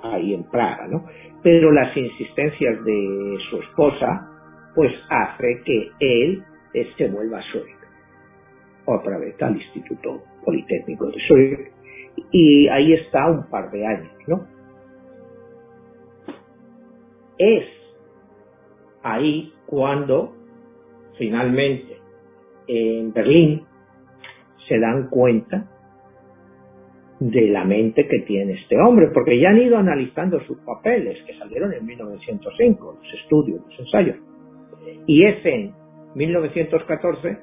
ahí 0.03 0.33
en 0.33 0.43
Praga, 0.43 0.87
¿no? 0.87 1.05
Pero 1.43 1.71
las 1.71 1.95
insistencias 1.95 2.83
de 2.83 3.37
su 3.49 3.57
esposa, 3.57 4.29
pues 4.75 4.91
hace 5.09 5.61
que 5.65 5.91
él 5.99 6.43
se 6.97 7.07
vuelva 7.09 7.39
a 7.39 7.43
Zurich, 7.51 7.75
otra 8.85 9.17
vez 9.17 9.41
al 9.41 9.55
Instituto 9.57 10.23
Politécnico 10.45 11.07
de 11.07 11.17
Zurich, 11.27 11.71
y 12.31 12.67
ahí 12.67 12.93
está 12.93 13.29
un 13.29 13.49
par 13.49 13.71
de 13.71 13.85
años, 13.85 14.13
¿no? 14.27 14.47
Es 17.37 17.65
ahí 19.03 19.53
cuando 19.65 20.35
finalmente 21.17 21.97
en 22.67 23.11
Berlín 23.13 23.65
se 24.67 24.79
dan 24.79 25.09
cuenta 25.09 25.70
de 27.21 27.49
la 27.49 27.63
mente 27.63 28.07
que 28.07 28.21
tiene 28.21 28.53
este 28.53 28.75
hombre, 28.79 29.09
porque 29.13 29.39
ya 29.39 29.49
han 29.49 29.59
ido 29.59 29.77
analizando 29.77 30.39
sus 30.41 30.57
papeles 30.65 31.23
que 31.27 31.37
salieron 31.37 31.71
en 31.71 31.85
1905, 31.85 32.97
los 32.99 33.13
estudios, 33.13 33.61
los 33.63 33.79
ensayos. 33.79 34.15
Y 35.05 35.23
es 35.23 35.45
en 35.45 35.71
1914 36.15 37.37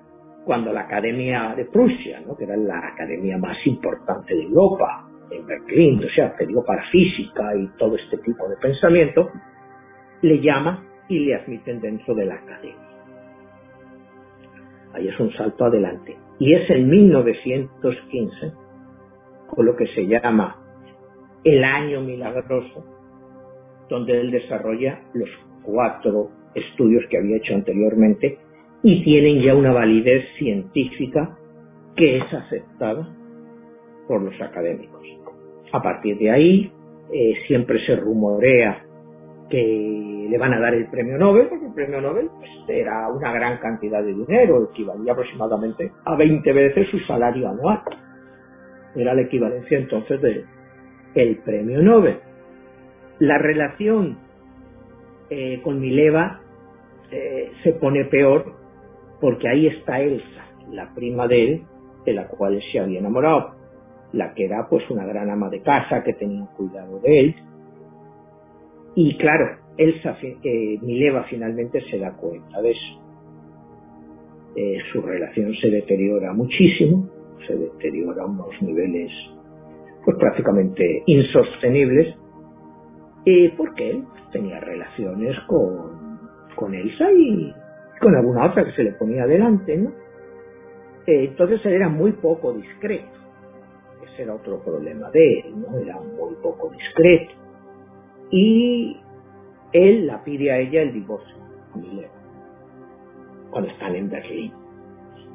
cuando 0.44 0.72
la 0.72 0.80
Academia 0.80 1.54
de 1.56 1.66
Prusia, 1.66 2.20
¿no? 2.26 2.36
que 2.36 2.42
era 2.42 2.56
la 2.56 2.88
academia 2.88 3.38
más 3.38 3.56
importante 3.66 4.34
de 4.34 4.42
Europa, 4.42 5.08
en 5.30 5.46
Berlín, 5.46 6.02
o 6.02 6.08
sea, 6.12 6.34
que 6.36 6.46
dio 6.46 6.64
para 6.64 6.82
física 6.90 7.54
y 7.54 7.68
todo 7.78 7.94
este 7.94 8.16
tipo 8.18 8.48
de 8.48 8.56
pensamiento, 8.56 9.28
le 10.22 10.40
llama 10.40 10.84
y 11.08 11.20
le 11.20 11.36
admiten 11.36 11.80
dentro 11.80 12.16
de 12.16 12.26
la 12.26 12.34
academia. 12.34 12.88
Ahí 14.94 15.06
es 15.06 15.20
un 15.20 15.32
salto 15.34 15.66
adelante. 15.66 16.16
Y 16.40 16.52
es 16.52 16.68
en 16.70 16.88
1915, 16.88 18.52
con 19.48 19.66
lo 19.66 19.76
que 19.76 19.86
se 19.88 20.06
llama 20.06 20.56
el 21.44 21.64
año 21.64 22.00
milagroso, 22.00 22.84
donde 23.88 24.20
él 24.20 24.30
desarrolla 24.30 25.00
los 25.14 25.28
cuatro 25.62 26.30
estudios 26.54 27.04
que 27.10 27.18
había 27.18 27.36
hecho 27.36 27.54
anteriormente 27.54 28.38
y 28.82 29.02
tienen 29.02 29.42
ya 29.42 29.54
una 29.54 29.72
validez 29.72 30.24
científica 30.38 31.36
que 31.96 32.18
es 32.18 32.32
aceptada 32.32 33.08
por 34.06 34.22
los 34.22 34.40
académicos. 34.40 35.02
A 35.72 35.82
partir 35.82 36.16
de 36.18 36.30
ahí, 36.30 36.72
eh, 37.12 37.34
siempre 37.46 37.84
se 37.84 37.96
rumorea 37.96 38.84
que 39.50 40.26
le 40.28 40.38
van 40.38 40.54
a 40.54 40.60
dar 40.60 40.74
el 40.74 40.88
premio 40.90 41.18
Nobel, 41.18 41.48
porque 41.48 41.66
el 41.66 41.74
premio 41.74 42.00
Nobel 42.00 42.28
pues, 42.38 42.50
era 42.68 43.08
una 43.08 43.32
gran 43.32 43.58
cantidad 43.58 44.02
de 44.02 44.14
dinero, 44.14 44.68
equivalía 44.70 45.12
aproximadamente 45.12 45.90
a 46.04 46.16
20 46.16 46.52
veces 46.52 46.88
su 46.90 46.98
salario 47.00 47.48
anual. 47.48 47.80
Era 48.98 49.14
la 49.14 49.22
equivalencia 49.22 49.78
entonces 49.78 50.20
del 50.20 50.44
el 51.14 51.36
premio 51.38 51.82
Nobel. 51.82 52.18
La 53.18 53.38
relación 53.38 54.18
eh, 55.30 55.60
con 55.62 55.80
Mileva 55.80 56.40
eh, 57.10 57.50
se 57.62 57.72
pone 57.74 58.04
peor 58.04 58.54
porque 59.20 59.48
ahí 59.48 59.66
está 59.66 60.00
Elsa, 60.00 60.46
la 60.70 60.94
prima 60.94 61.26
de 61.26 61.44
él, 61.44 61.62
de 62.04 62.12
la 62.12 62.28
cual 62.28 62.60
se 62.70 62.78
había 62.78 63.00
enamorado, 63.00 63.54
la 64.12 64.34
que 64.34 64.44
era 64.44 64.68
pues 64.68 64.88
una 64.90 65.04
gran 65.04 65.30
ama 65.30 65.48
de 65.48 65.60
casa 65.62 66.04
que 66.04 66.12
tenía 66.14 66.46
cuidado 66.56 67.00
de 67.00 67.20
él. 67.20 67.34
Y 68.94 69.16
claro, 69.16 69.58
Elsa, 69.76 70.16
eh, 70.22 70.78
Mileva 70.82 71.24
finalmente 71.24 71.80
se 71.90 71.98
da 71.98 72.16
cuenta 72.16 72.60
de 72.60 72.70
eso. 72.70 73.02
Eh, 74.56 74.78
su 74.92 75.00
relación 75.02 75.54
se 75.54 75.70
deteriora 75.70 76.32
muchísimo, 76.32 77.08
se 77.46 77.56
deteriora 77.56 78.22
a 78.22 78.26
unos 78.26 78.50
niveles 78.62 79.10
pues 80.04 80.16
prácticamente 80.16 81.02
insostenibles, 81.06 82.16
eh, 83.26 83.52
porque 83.56 83.90
él 83.90 84.04
tenía 84.32 84.60
relaciones 84.60 85.36
con, 85.46 86.18
con 86.54 86.74
Elsa 86.74 87.12
y 87.12 87.52
con 88.00 88.14
alguna 88.14 88.46
otra 88.46 88.64
que 88.64 88.72
se 88.72 88.84
le 88.84 88.92
ponía 88.92 89.26
delante, 89.26 89.76
¿no? 89.76 89.90
Entonces 91.06 91.64
él 91.64 91.72
era 91.72 91.88
muy 91.88 92.12
poco 92.12 92.52
discreto. 92.52 93.08
Ese 94.04 94.22
era 94.22 94.34
otro 94.34 94.62
problema 94.62 95.10
de 95.10 95.40
él, 95.40 95.60
¿no? 95.60 95.78
Era 95.78 95.98
muy 96.00 96.34
poco 96.42 96.70
discreto. 96.70 97.32
Y 98.30 99.00
él 99.72 100.06
la 100.06 100.22
pide 100.22 100.50
a 100.52 100.58
ella 100.58 100.82
el 100.82 100.92
divorcio, 100.92 101.36
a 101.74 101.78
Mileva, 101.78 102.12
cuando 103.50 103.70
están 103.70 103.94
en 103.94 104.10
Berlín. 104.10 104.52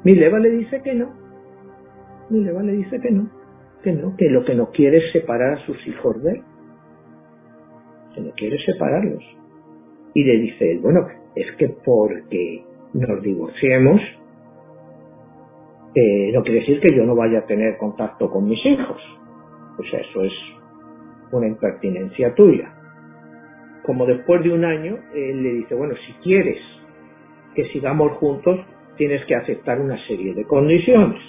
Mileva 0.04 0.38
le 0.38 0.50
dice 0.50 0.80
que 0.82 0.94
no. 0.94 1.23
Mileva 2.34 2.62
le 2.62 2.72
dice 2.72 3.00
que 3.00 3.10
no, 3.10 3.30
que 3.82 3.92
no, 3.92 4.16
que 4.16 4.28
lo 4.28 4.44
que 4.44 4.54
no 4.54 4.70
quiere 4.70 4.98
es 4.98 5.12
separar 5.12 5.54
a 5.54 5.66
sus 5.66 5.86
hijos 5.86 6.22
de 6.22 6.32
él. 6.32 6.42
Que 8.14 8.20
no 8.20 8.30
quiere 8.32 8.58
separarlos. 8.64 9.22
Y 10.14 10.24
le 10.24 10.38
dice 10.38 10.72
él, 10.72 10.80
bueno, 10.80 11.06
es 11.34 11.50
que 11.56 11.68
porque 11.84 12.64
nos 12.92 13.22
divorciemos, 13.22 14.00
eh, 15.94 16.30
no 16.32 16.42
quiere 16.42 16.60
decir 16.60 16.80
que 16.80 16.94
yo 16.94 17.04
no 17.04 17.14
vaya 17.14 17.40
a 17.40 17.46
tener 17.46 17.76
contacto 17.76 18.30
con 18.30 18.48
mis 18.48 18.64
hijos. 18.66 19.00
Pues 19.76 19.88
eso 19.92 20.22
es 20.22 20.32
una 21.32 21.46
impertinencia 21.46 22.34
tuya. 22.34 22.72
Como 23.84 24.06
después 24.06 24.42
de 24.42 24.52
un 24.52 24.64
año, 24.64 24.98
él 25.14 25.42
le 25.42 25.52
dice, 25.54 25.74
bueno, 25.74 25.94
si 26.06 26.12
quieres 26.22 26.58
que 27.54 27.64
sigamos 27.66 28.12
juntos, 28.18 28.58
tienes 28.96 29.24
que 29.26 29.34
aceptar 29.34 29.80
una 29.80 29.98
serie 30.06 30.34
de 30.34 30.44
condiciones. 30.44 31.20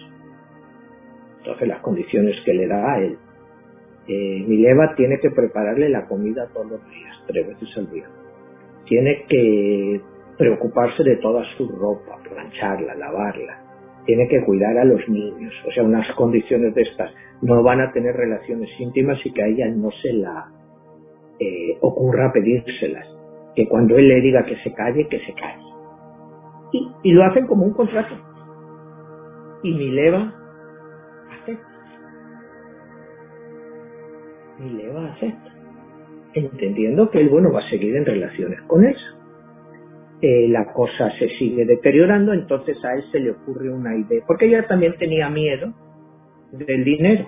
Entonces 1.45 1.67
las 1.67 1.81
condiciones 1.81 2.35
que 2.43 2.53
le 2.53 2.67
da 2.67 2.93
a 2.93 2.99
él. 2.99 3.17
Eh, 4.07 4.43
Mileva 4.47 4.95
tiene 4.95 5.19
que 5.19 5.31
prepararle 5.31 5.89
la 5.89 6.07
comida 6.07 6.47
todos 6.53 6.71
los 6.71 6.89
días, 6.89 7.23
tres 7.27 7.47
veces 7.47 7.69
al 7.77 7.91
día 7.91 8.07
tiene 8.85 9.25
que 9.27 10.01
preocuparse 10.37 11.03
de 11.03 11.17
toda 11.17 11.43
su 11.57 11.67
ropa, 11.67 12.17
plancharla, 12.27 12.95
lavarla, 12.95 13.61
tiene 14.05 14.27
que 14.27 14.43
cuidar 14.43 14.77
a 14.77 14.85
los 14.85 15.07
niños, 15.09 15.53
o 15.67 15.71
sea, 15.71 15.83
unas 15.83 16.07
condiciones 16.15 16.73
de 16.75 16.83
estas. 16.83 17.11
No 17.41 17.63
van 17.63 17.81
a 17.81 17.91
tener 17.91 18.15
relaciones 18.15 18.69
íntimas 18.79 19.19
y 19.25 19.31
que 19.31 19.43
a 19.43 19.47
ella 19.47 19.67
no 19.69 19.89
se 20.01 20.13
la 20.13 20.45
eh, 21.39 21.77
ocurra 21.81 22.31
pedírselas. 22.31 23.07
Que 23.55 23.67
cuando 23.67 23.97
él 23.97 24.07
le 24.07 24.21
diga 24.21 24.45
que 24.45 24.57
se 24.57 24.73
calle, 24.73 25.07
que 25.07 25.19
se 25.19 25.33
calle. 25.33 25.63
Y, 26.71 26.91
y 27.03 27.11
lo 27.13 27.23
hacen 27.23 27.47
como 27.47 27.65
un 27.65 27.73
contrato. 27.73 28.15
Y 29.63 29.73
Mileva 29.73 30.33
Mileva 34.59 35.13
acepta 35.13 35.55
entendiendo 36.35 37.09
que 37.09 37.21
él, 37.21 37.29
bueno, 37.29 37.51
va 37.51 37.61
a 37.61 37.69
seguir 37.69 37.95
en 37.95 38.05
relaciones 38.05 38.61
con 38.63 38.85
eso. 38.85 39.05
Eh, 40.21 40.47
la 40.49 40.71
cosa 40.73 41.09
se 41.17 41.29
sigue 41.37 41.65
deteriorando, 41.65 42.33
entonces 42.33 42.77
a 42.83 42.93
él 42.93 43.03
se 43.11 43.19
le 43.19 43.31
ocurre 43.31 43.71
una 43.71 43.95
idea, 43.95 44.23
porque 44.27 44.45
ella 44.45 44.67
también 44.67 44.95
tenía 44.97 45.29
miedo 45.29 45.73
del 46.51 46.83
dinero. 46.83 47.27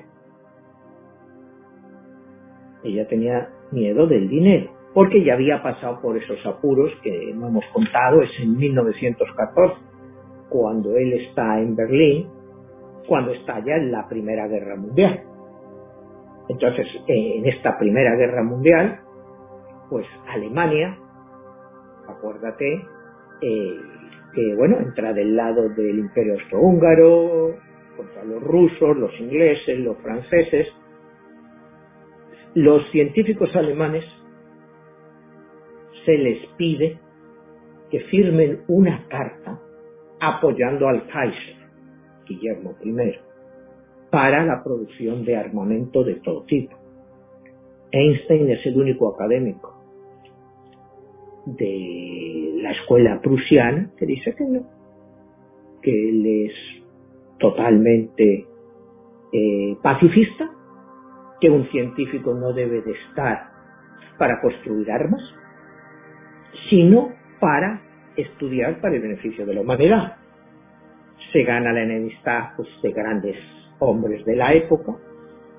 Ella 2.84 3.08
tenía 3.08 3.50
miedo 3.72 4.08
del 4.08 4.30
dinero, 4.30 4.72
porque 4.94 5.24
ya 5.24 5.34
había 5.34 5.62
pasado 5.64 6.02
por 6.02 6.18
esos 6.18 6.46
apuros 6.46 6.92
que 7.02 7.34
no 7.34 7.48
hemos 7.48 7.66
contado, 7.74 8.22
es 8.22 8.32
en 8.42 8.58
1914, 8.58 9.76
cuando 10.50 10.96
él 10.98 11.14
está 11.14 11.60
en 11.60 11.76
Berlín, 11.76 12.28
cuando 13.08 13.32
estalla 13.32 13.78
la 13.78 14.08
Primera 14.08 14.48
Guerra 14.48 14.76
Mundial. 14.76 15.24
Entonces, 16.50 16.88
en 17.08 17.46
esta 17.46 17.78
Primera 17.78 18.16
Guerra 18.16 18.44
Mundial, 18.44 19.02
pues 19.90 20.06
Alemania, 20.28 20.98
acuérdate, 22.08 22.86
eh, 23.42 23.78
que 24.34 24.56
bueno, 24.56 24.78
entra 24.80 25.14
del 25.14 25.36
lado 25.36 25.70
del 25.70 26.00
Imperio 26.00 26.34
Austrohúngaro, 26.34 27.56
contra 27.98 28.24
los 28.24 28.42
rusos, 28.42 28.96
los 28.96 29.20
ingleses, 29.20 29.80
los 29.80 29.98
franceses. 29.98 30.68
Los 32.54 32.90
científicos 32.92 33.54
alemanes 33.56 34.06
se 36.06 36.18
les 36.18 36.46
pide 36.58 37.00
que 37.90 38.00
firmen 38.02 38.64
una 38.68 39.06
carta 39.10 39.60
apoyando 40.20 40.88
al 40.88 41.08
Kaiser, 41.08 41.56
Guillermo 42.26 42.76
I 42.84 43.27
para 44.10 44.46
la 44.46 44.64
producción 44.64 45.26
de 45.26 45.36
armamento 45.36 46.04
de 46.04 46.16
todo 46.16 46.44
tipo. 46.44 46.76
Einstein 47.92 48.50
es 48.50 48.66
el 48.66 48.78
único 48.78 49.14
académico 49.14 49.74
de 51.46 52.54
la 52.62 52.72
escuela 52.72 53.22
prusiana 53.22 53.90
que 53.98 54.06
dice 54.06 54.36
que 54.36 54.44
no, 54.44 54.64
que 55.82 56.10
él 56.10 56.26
es 56.26 56.54
totalmente 57.40 58.46
eh, 59.32 59.78
pacifista, 59.82 60.50
que 61.40 61.50
un 61.50 61.70
científico 61.70 62.34
no 62.34 62.52
debe 62.52 62.82
de 62.82 62.92
estar 62.92 63.52
para 64.18 64.42
construir 64.42 64.92
armas, 64.92 65.22
sino 66.70 67.14
para 67.40 67.82
estudiar 68.18 68.82
para 68.82 68.96
el 68.96 69.02
beneficio 69.02 69.46
de 69.46 69.54
la 69.54 69.62
humanidad. 69.62 70.18
Se 71.32 71.44
gana 71.44 71.72
la 71.72 71.84
enemistad 71.84 72.50
pues, 72.58 72.68
de 72.82 72.92
grandes 72.92 73.38
hombres 73.80 74.26
de 74.26 74.36
la 74.36 74.54
época 74.54 74.96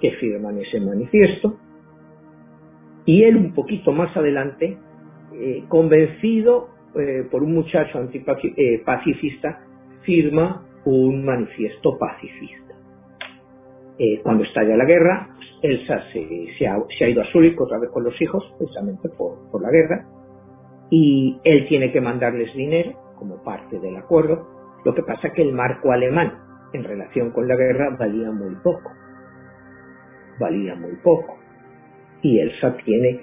que 0.01 0.13
firman 0.13 0.59
ese 0.59 0.81
manifiesto 0.81 1.59
y 3.09 3.25
él 3.25 3.39
un 3.39 3.55
poquito 3.55 3.91
más 3.91 4.15
adelante, 4.15 4.77
eh, 5.33 5.65
convencido 5.69 6.69
eh, 6.95 7.27
por 7.31 7.43
un 7.43 7.55
muchacho 7.55 7.99
antipacifista, 7.99 9.49
eh, 9.49 10.03
firma 10.03 10.67
un 10.85 11.25
manifiesto 11.25 11.97
pacifista. 11.97 12.75
cuando 14.23 14.45
estalla 14.45 14.77
la 14.77 14.85
guerra, 14.85 15.31
Elsa 15.63 16.05
se, 16.13 16.67
ha, 16.69 17.09
ido 17.09 17.23
a 17.23 17.33
Zúrich 17.33 17.59
otra 17.59 17.79
vez 17.79 17.91
con 17.91 18.05
los 18.05 18.21
hijos, 18.21 18.45
precisamente 18.59 19.09
por, 19.09 19.51
por 19.51 19.63
la 19.63 19.71
guerra, 19.71 20.07
y 20.91 21.41
él 21.45 21.67
tiene 21.67 21.91
que 21.91 22.03
mandarles 22.03 22.55
dinero 22.55 22.93
como 23.19 23.43
parte 23.43 23.81
del 23.81 23.97
acuerdo. 23.97 24.47
Lo 24.85 24.95
que 24.95 25.03
pasa 25.03 25.33
que 25.33 25.43
el 25.43 25.53
marco 25.53 25.93
alemán 25.93 26.48
en 26.73 26.85
relación 26.85 27.31
con 27.31 27.49
la 27.49 27.57
guerra 27.57 27.97
valía 27.99 28.31
muy 28.31 28.55
poco. 28.57 28.93
Valía 30.39 30.75
muy 30.75 30.97
poco. 31.03 31.39
Y 32.23 32.39
Elsa 32.39 32.77
tiene 32.85 33.21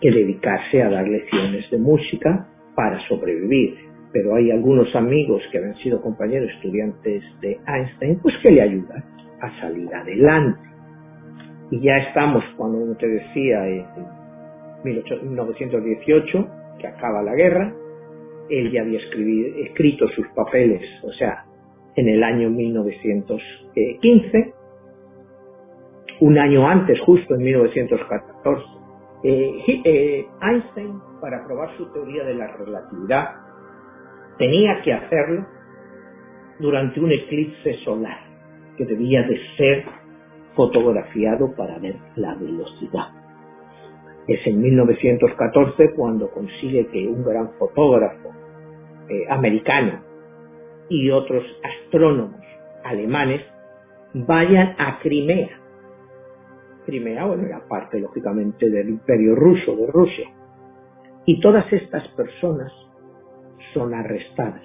que 0.00 0.10
dedicarse 0.10 0.82
a 0.82 0.90
dar 0.90 1.06
lecciones 1.06 1.70
de 1.70 1.78
música 1.78 2.46
para 2.74 2.98
sobrevivir. 3.08 3.76
Pero 4.12 4.34
hay 4.34 4.50
algunos 4.50 4.94
amigos 4.94 5.42
que 5.50 5.58
habían 5.58 5.76
sido 5.76 6.00
compañeros 6.00 6.50
estudiantes 6.56 7.22
de 7.40 7.58
Einstein, 7.66 8.18
pues 8.20 8.34
que 8.42 8.50
le 8.50 8.62
ayudan 8.62 9.04
a 9.40 9.60
salir 9.60 9.92
adelante. 9.94 10.60
Y 11.70 11.80
ya 11.80 11.96
estamos, 11.98 12.44
cuando 12.56 12.96
te 12.96 13.08
decía, 13.08 13.68
en 13.68 13.84
1918, 14.84 16.48
que 16.78 16.86
acaba 16.86 17.22
la 17.22 17.34
guerra, 17.34 17.74
él 18.48 18.70
ya 18.70 18.82
había 18.82 19.00
escrito 19.00 20.08
sus 20.08 20.28
papeles, 20.28 20.82
o 21.02 21.12
sea, 21.12 21.44
en 21.96 22.08
el 22.08 22.22
año 22.22 22.48
1915, 22.50 24.54
un 26.20 26.38
año 26.38 26.68
antes, 26.68 27.00
justo 27.00 27.34
en 27.34 27.42
1914, 27.42 28.64
eh, 29.24 29.82
eh, 29.84 30.24
Einstein, 30.42 31.00
para 31.20 31.44
probar 31.46 31.76
su 31.76 31.92
teoría 31.92 32.22
de 32.24 32.34
la 32.34 32.46
relatividad, 32.56 33.30
tenía 34.38 34.80
que 34.82 34.92
hacerlo 34.92 35.46
durante 36.58 37.00
un 37.00 37.12
eclipse 37.12 37.74
solar, 37.84 38.18
que 38.76 38.84
debía 38.84 39.22
de 39.22 39.40
ser 39.56 39.84
fotografiado 40.54 41.54
para 41.54 41.78
ver 41.78 41.96
la 42.16 42.34
velocidad. 42.34 43.08
Es 44.26 44.46
en 44.46 44.60
1914 44.60 45.94
cuando 45.94 46.30
consigue 46.30 46.86
que 46.88 47.06
un 47.06 47.24
gran 47.24 47.52
fotógrafo 47.58 48.32
eh, 49.08 49.24
americano 49.30 50.02
y 50.88 51.10
otros 51.10 51.44
astrónomos 51.62 52.40
alemanes 52.84 53.42
vayan 54.14 54.74
a 54.78 54.98
Crimea. 55.00 55.60
Crimea, 56.86 57.24
bueno, 57.24 57.44
era 57.44 57.66
parte 57.68 57.98
lógicamente 57.98 58.70
del 58.70 58.88
imperio 58.88 59.34
ruso, 59.34 59.74
de 59.76 59.86
Rusia. 59.88 60.30
Y 61.24 61.40
todas 61.40 61.70
estas 61.72 62.06
personas 62.08 62.72
son 63.74 63.92
arrestadas, 63.92 64.62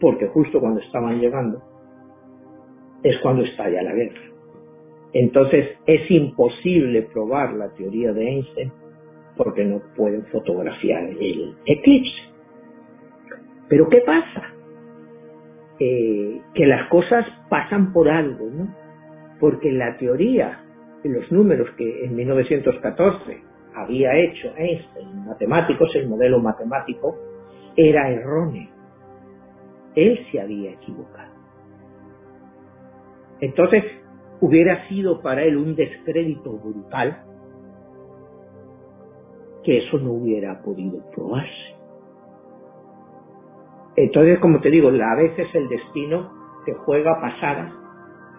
porque 0.00 0.26
justo 0.28 0.60
cuando 0.60 0.80
estaban 0.80 1.20
llegando 1.20 1.62
es 3.02 3.16
cuando 3.22 3.44
estalla 3.44 3.82
la 3.82 3.94
guerra. 3.94 4.20
Entonces 5.12 5.78
es 5.86 6.10
imposible 6.10 7.02
probar 7.02 7.54
la 7.54 7.68
teoría 7.74 8.12
de 8.12 8.28
Einstein 8.28 8.72
porque 9.36 9.64
no 9.64 9.80
pueden 9.96 10.26
fotografiar 10.26 11.04
el 11.04 11.54
eclipse. 11.64 12.22
Pero 13.68 13.88
¿qué 13.88 14.02
pasa? 14.04 14.59
Eh, 15.82 16.42
que 16.52 16.66
las 16.66 16.88
cosas 16.90 17.24
pasan 17.48 17.92
por 17.94 18.08
algo, 18.08 18.50
¿no? 18.50 18.68
Porque 19.40 19.72
la 19.72 19.96
teoría 19.96 20.60
de 21.02 21.08
los 21.08 21.32
números 21.32 21.70
que 21.78 22.04
en 22.04 22.14
1914 22.14 23.42
había 23.74 24.14
hecho 24.14 24.52
Einstein, 24.58 25.24
matemáticos, 25.24 25.88
el 25.94 26.06
modelo 26.06 26.38
matemático, 26.38 27.16
era 27.76 28.10
erróneo. 28.10 28.68
Él 29.94 30.26
se 30.30 30.40
había 30.40 30.72
equivocado. 30.72 31.32
Entonces, 33.40 33.82
hubiera 34.42 34.86
sido 34.88 35.22
para 35.22 35.44
él 35.44 35.56
un 35.56 35.74
descrédito 35.74 36.52
brutal 36.58 37.24
que 39.64 39.78
eso 39.78 39.98
no 39.98 40.12
hubiera 40.12 40.60
podido 40.62 41.02
probarse. 41.10 41.79
Entonces, 43.96 44.38
como 44.38 44.60
te 44.60 44.70
digo, 44.70 44.88
a 44.88 45.14
veces 45.16 45.48
el 45.54 45.68
destino 45.68 46.30
te 46.64 46.74
juega 46.74 47.20
pasadas, 47.20 47.72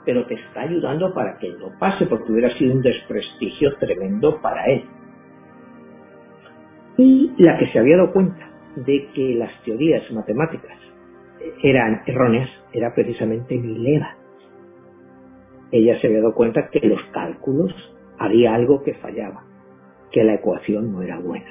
pero 0.06 0.26
te 0.26 0.36
está 0.36 0.62
ayudando 0.62 1.14
para 1.14 1.38
que 1.38 1.50
no 1.54 1.78
pase, 1.80 2.06
porque 2.06 2.32
hubiera 2.32 2.56
sido 2.58 2.74
un 2.74 2.82
desprestigio 2.82 3.76
tremendo 3.78 4.40
para 4.42 4.66
él. 4.66 4.84
Y 6.98 7.32
la 7.38 7.58
que 7.58 7.68
se 7.68 7.80
había 7.80 7.98
dado 7.98 8.12
cuenta 8.12 8.50
de 8.76 9.08
que 9.14 9.36
las 9.36 9.52
teorías 9.64 10.10
matemáticas 10.12 10.78
eran 11.64 12.04
erróneas 12.06 12.50
era 12.74 12.94
precisamente 12.94 13.58
Mileva. 13.58 14.16
Ella 15.72 16.00
se 16.00 16.08
había 16.08 16.22
dado 16.22 16.34
cuenta 16.34 16.70
que 16.70 16.86
los 16.86 17.02
cálculos 17.12 17.74
había 18.18 18.54
algo 18.54 18.84
que 18.84 18.94
fallaba, 18.96 19.44
que 20.12 20.24
la 20.24 20.36
ecuación 20.36 20.92
no 20.92 21.02
era 21.02 21.20
buena. 21.20 21.50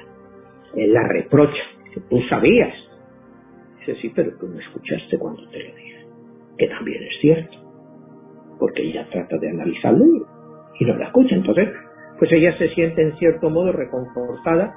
Él 0.75 0.93
la 0.93 1.07
reprocha, 1.07 1.61
tú 2.09 2.21
sabías 2.29 2.73
Dice, 3.81 3.99
sí, 4.01 4.11
pero 4.15 4.31
tú 4.37 4.47
no 4.47 4.59
escuchaste 4.59 5.17
cuando 5.17 5.47
te 5.49 5.59
lo 5.59 5.75
dije. 5.75 6.05
Que 6.57 6.67
también 6.67 7.03
es 7.03 7.19
cierto. 7.19 7.57
Porque 8.59 8.83
ella 8.83 9.07
trata 9.11 9.37
de 9.37 9.49
analizarlo 9.49 10.05
y 10.79 10.85
no 10.85 10.95
la 10.97 11.05
escucha. 11.05 11.35
Entonces, 11.35 11.69
pues 12.19 12.31
ella 12.31 12.55
se 12.57 12.69
siente 12.69 13.01
en 13.01 13.17
cierto 13.17 13.49
modo 13.49 13.71
reconfortada 13.71 14.75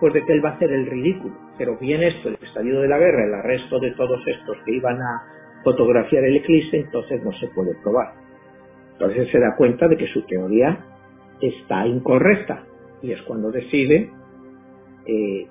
pues 0.00 0.12
de 0.12 0.24
que 0.24 0.32
él 0.32 0.44
va 0.44 0.50
a 0.50 0.52
hacer 0.54 0.70
el 0.70 0.86
ridículo. 0.86 1.34
Pero 1.58 1.76
bien 1.78 2.02
esto, 2.02 2.28
el 2.28 2.38
estallido 2.40 2.82
de 2.82 2.88
la 2.88 2.98
guerra, 2.98 3.24
el 3.24 3.34
arresto 3.34 3.80
de 3.80 3.90
todos 3.92 4.20
estos 4.26 4.56
que 4.64 4.76
iban 4.76 5.00
a 5.00 5.62
fotografiar 5.64 6.24
el 6.24 6.36
eclipse, 6.36 6.78
entonces 6.78 7.22
no 7.24 7.32
se 7.32 7.48
puede 7.48 7.74
probar. 7.82 8.12
Entonces 8.92 9.28
se 9.30 9.40
da 9.40 9.56
cuenta 9.56 9.88
de 9.88 9.96
que 9.96 10.06
su 10.08 10.22
teoría 10.22 10.78
está 11.40 11.86
incorrecta 11.86 12.64
y 13.02 13.12
es 13.12 13.22
cuando 13.22 13.50
decide, 13.50 14.10
eh, 15.06 15.46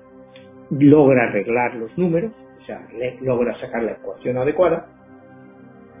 logra 0.70 1.24
arreglar 1.24 1.74
los 1.76 1.96
números 1.98 2.32
o 2.64 2.66
sea, 2.66 2.80
logra 3.20 3.54
sacar 3.60 3.82
la 3.82 3.92
ecuación 3.92 4.38
adecuada 4.38 4.86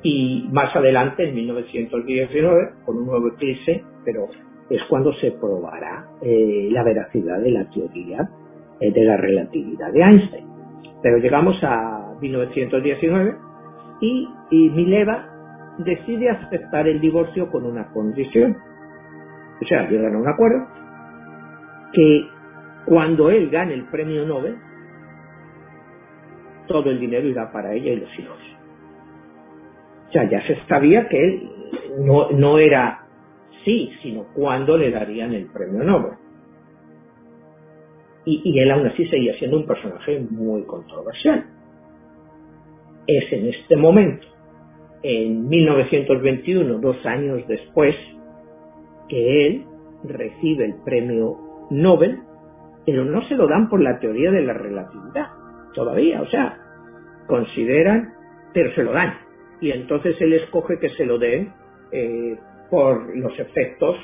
y 0.02 0.48
más 0.50 0.74
adelante, 0.74 1.28
en 1.28 1.34
1919, 1.34 2.70
con 2.84 2.98
un 2.98 3.06
nuevo 3.06 3.28
eclipse, 3.28 3.82
pero 4.04 4.28
es 4.70 4.82
cuando 4.88 5.12
se 5.14 5.32
probará 5.32 6.06
eh, 6.22 6.68
la 6.70 6.82
veracidad 6.82 7.40
de 7.40 7.50
la 7.50 7.68
teoría 7.70 8.28
eh, 8.80 8.92
de 8.92 9.04
la 9.04 9.16
relatividad 9.16 9.92
de 9.92 10.02
Einstein. 10.02 10.46
Pero 11.02 11.18
llegamos 11.18 11.56
a 11.62 12.14
1919 12.20 13.34
y, 14.00 14.28
y 14.50 14.70
Mileva 14.70 15.26
decide 15.78 16.30
aceptar 16.30 16.88
el 16.88 17.00
divorcio 17.00 17.50
con 17.50 17.66
una 17.66 17.90
condición. 17.92 18.56
O 19.62 19.66
sea, 19.66 19.88
llegan 19.88 20.14
a 20.14 20.18
un 20.18 20.28
acuerdo 20.28 20.66
que 21.92 22.28
cuando 22.86 23.30
él 23.30 23.48
gane 23.50 23.74
el 23.74 23.84
premio 23.86 24.26
Nobel, 24.26 24.56
todo 26.66 26.90
el 26.90 27.00
dinero 27.00 27.26
irá 27.26 27.50
para 27.52 27.74
ella 27.74 27.92
y 27.92 27.96
los 27.96 28.18
hijos. 28.18 28.38
Sea, 30.12 30.28
ya 30.30 30.46
se 30.46 30.56
sabía 30.66 31.08
que 31.08 31.22
él 31.22 31.50
no, 32.00 32.30
no 32.30 32.58
era 32.58 33.06
sí, 33.64 33.90
sino 34.02 34.26
cuándo 34.34 34.76
le 34.76 34.90
darían 34.90 35.32
el 35.32 35.46
premio 35.46 35.82
Nobel. 35.82 36.12
Y 38.26 38.58
él 38.58 38.70
aún 38.70 38.86
así 38.86 39.06
seguía 39.08 39.36
siendo 39.38 39.58
un 39.58 39.66
personaje 39.66 40.18
muy 40.30 40.62
controversial. 40.64 41.44
Es 43.06 43.32
en 43.34 43.48
este 43.48 43.76
momento, 43.76 44.26
en 45.02 45.46
1921, 45.46 46.78
dos 46.78 46.96
años 47.04 47.46
después, 47.46 47.94
que 49.10 49.46
él 49.46 49.64
recibe 50.04 50.64
el 50.64 50.74
premio 50.84 51.36
Nobel, 51.70 52.20
pero 52.86 53.04
no 53.04 53.26
se 53.28 53.34
lo 53.34 53.46
dan 53.46 53.68
por 53.68 53.82
la 53.82 53.98
teoría 53.98 54.30
de 54.30 54.42
la 54.42 54.54
relatividad, 54.54 55.28
todavía, 55.74 56.22
o 56.22 56.26
sea, 56.26 56.58
consideran, 57.26 58.12
pero 58.52 58.74
se 58.74 58.82
lo 58.82 58.92
dan. 58.92 59.14
Y 59.60 59.70
entonces 59.70 60.16
él 60.20 60.34
escoge 60.34 60.78
que 60.78 60.90
se 60.90 61.04
lo 61.04 61.18
den 61.18 61.52
eh, 61.92 62.36
por 62.70 63.16
los 63.16 63.38
efectos 63.38 63.96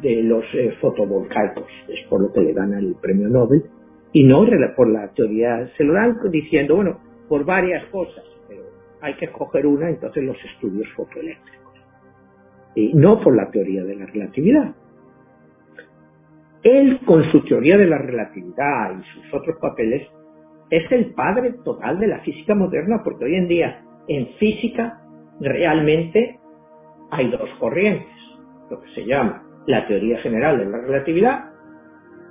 de 0.00 0.22
los 0.22 0.44
eh, 0.54 0.76
fotovoltaicos, 0.80 1.66
es 1.88 2.06
por 2.08 2.22
lo 2.22 2.32
que 2.32 2.40
le 2.40 2.52
dan 2.52 2.72
el 2.74 2.94
premio 3.00 3.28
Nobel, 3.28 3.64
y 4.12 4.24
no 4.24 4.46
por 4.76 4.88
la 4.88 5.08
teoría, 5.12 5.68
se 5.76 5.84
lo 5.84 5.94
dan 5.94 6.16
diciendo, 6.30 6.76
bueno, 6.76 7.00
por 7.28 7.44
varias 7.44 7.84
cosas, 7.86 8.24
pero 8.48 8.62
hay 9.00 9.14
que 9.14 9.24
escoger 9.24 9.66
una, 9.66 9.90
entonces 9.90 10.22
los 10.22 10.36
estudios 10.44 10.88
fotoeléctricos, 10.94 11.74
y 12.76 12.94
no 12.94 13.20
por 13.20 13.34
la 13.34 13.50
teoría 13.50 13.82
de 13.82 13.96
la 13.96 14.06
relatividad. 14.06 14.74
Él, 16.62 17.00
con 17.04 17.30
su 17.30 17.44
teoría 17.44 17.76
de 17.76 17.86
la 17.86 17.98
relatividad 17.98 18.98
y 18.98 19.02
sus 19.14 19.34
otros 19.34 19.58
papeles, 19.60 20.08
es 20.76 20.90
el 20.90 21.14
padre 21.14 21.52
total 21.64 22.00
de 22.00 22.08
la 22.08 22.18
física 22.20 22.52
moderna, 22.52 23.00
porque 23.04 23.26
hoy 23.26 23.36
en 23.36 23.46
día 23.46 23.84
en 24.08 24.26
física 24.38 25.00
realmente 25.40 26.40
hay 27.12 27.30
dos 27.30 27.48
corrientes, 27.60 28.08
lo 28.70 28.80
que 28.80 28.88
se 28.90 29.06
llama 29.06 29.44
la 29.66 29.86
teoría 29.86 30.18
general 30.18 30.58
de 30.58 30.64
la 30.64 30.78
relatividad 30.78 31.44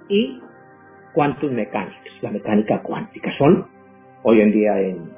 y 0.10 0.42
quantum 1.14 1.54
mechanics, 1.54 2.22
la 2.22 2.32
mecánica 2.32 2.82
cuántica. 2.82 3.32
Son 3.38 3.66
hoy 4.24 4.42
en 4.42 4.52
día 4.52 4.78
en 4.82 5.10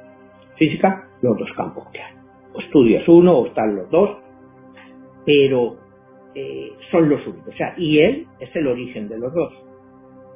física 0.58 1.08
los 1.24 1.36
dos 1.36 1.50
campos 1.58 1.88
que 1.92 2.02
hay. 2.02 2.14
O 2.54 2.62
estudias 2.62 3.08
uno 3.08 3.40
o 3.40 3.48
están 3.48 3.76
los 3.76 3.90
dos, 3.90 4.20
pero 5.26 5.78
eh, 6.36 6.74
son 6.92 7.10
los 7.10 7.26
únicos. 7.26 7.56
O 7.56 7.58
sea, 7.58 7.74
y 7.76 8.00
él 8.00 8.28
es 8.40 8.56
el 8.56 8.68
origen 8.68 9.10
de 9.10 9.18
los 9.18 9.34
dos 9.34 9.65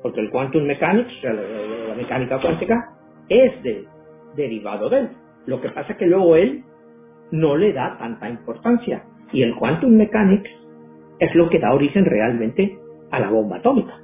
porque 0.01 0.21
el 0.21 0.29
quantum 0.29 0.63
mechanics, 0.63 1.11
o 1.17 1.21
sea, 1.21 1.33
la, 1.33 1.95
mecánica 1.95 2.39
cuántica, 2.39 2.93
es 3.27 3.61
de, 3.63 3.85
derivado 4.35 4.89
de 4.89 4.99
él. 4.99 5.09
Lo 5.45 5.59
que 5.61 5.69
pasa 5.69 5.93
es 5.93 5.97
que 5.97 6.05
luego 6.05 6.35
él 6.35 6.63
no 7.31 7.57
le 7.57 7.73
da 7.73 7.97
tanta 7.97 8.29
importancia. 8.29 9.03
Y 9.31 9.43
el 9.43 9.55
quantum 9.55 9.91
mechanics 9.91 10.49
es 11.19 11.35
lo 11.35 11.49
que 11.49 11.59
da 11.59 11.73
origen 11.73 12.05
realmente 12.05 12.77
a 13.11 13.19
la 13.19 13.29
bomba 13.29 13.57
atómica, 13.57 13.99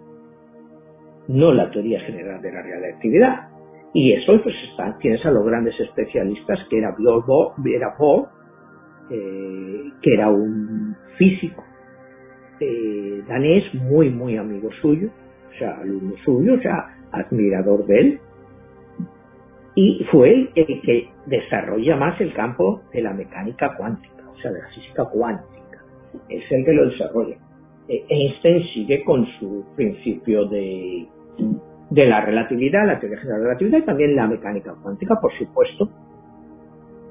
no 1.27 1.53
la 1.53 1.71
teoría 1.71 1.99
general 2.01 2.41
de 2.41 2.51
la 2.51 2.61
relatividad. 2.61 3.49
Y 3.93 4.11
eso 4.11 4.41
pues 4.43 4.55
está, 4.69 4.97
tienes 4.97 5.25
a 5.25 5.31
los 5.31 5.45
grandes 5.45 5.79
especialistas 5.79 6.59
que 6.69 6.79
era 6.79 6.93
Bohr, 6.97 8.27
eh, 9.09 9.83
que 10.01 10.13
era 10.13 10.29
un 10.29 10.95
físico 11.17 11.63
eh, 12.59 13.23
danés 13.27 13.73
muy 13.73 14.09
muy 14.09 14.37
amigo 14.37 14.69
suyo, 14.81 15.09
sea, 15.58 15.78
alumno 15.82 16.16
suyo, 16.24 16.56
o 16.56 16.60
sea, 16.60 16.97
admirador 17.12 17.86
de 17.86 17.99
él, 17.99 18.20
y 19.76 20.06
fue 20.10 20.32
el, 20.32 20.49
el 20.56 20.82
que 20.82 21.10
desarrolla 21.26 21.97
más 21.97 22.20
el 22.22 22.34
campo 22.34 22.82
de 22.93 23.01
la 23.01 23.14
mecánica 23.14 23.76
cuántica, 23.76 24.24
o 24.34 24.38
sea, 24.38 24.51
de 24.51 24.60
la 24.60 24.68
física 24.70 25.06
cuántica. 25.06 25.84
Es 26.30 26.49
el 26.49 26.66
que 26.66 26.74
lo 26.74 26.89
desarrolla. 26.89 27.36
Eh, 27.88 28.06
Einstein 28.08 28.64
sigue 28.74 29.03
con 29.03 29.26
su 29.39 29.66
principio 29.76 30.45
de, 30.45 31.06
de 31.89 32.06
la 32.06 32.22
relatividad, 32.22 32.88
la 32.88 32.99
teoría 32.99 33.20
general 33.20 33.41
de 33.41 33.43
la 33.43 33.49
relatividad 33.49 33.78
y 33.80 33.86
también 33.86 34.16
la 34.16 34.28
mecánica 34.28 34.74
cuántica, 34.82 35.16
por 35.22 35.32
supuesto. 35.38 35.89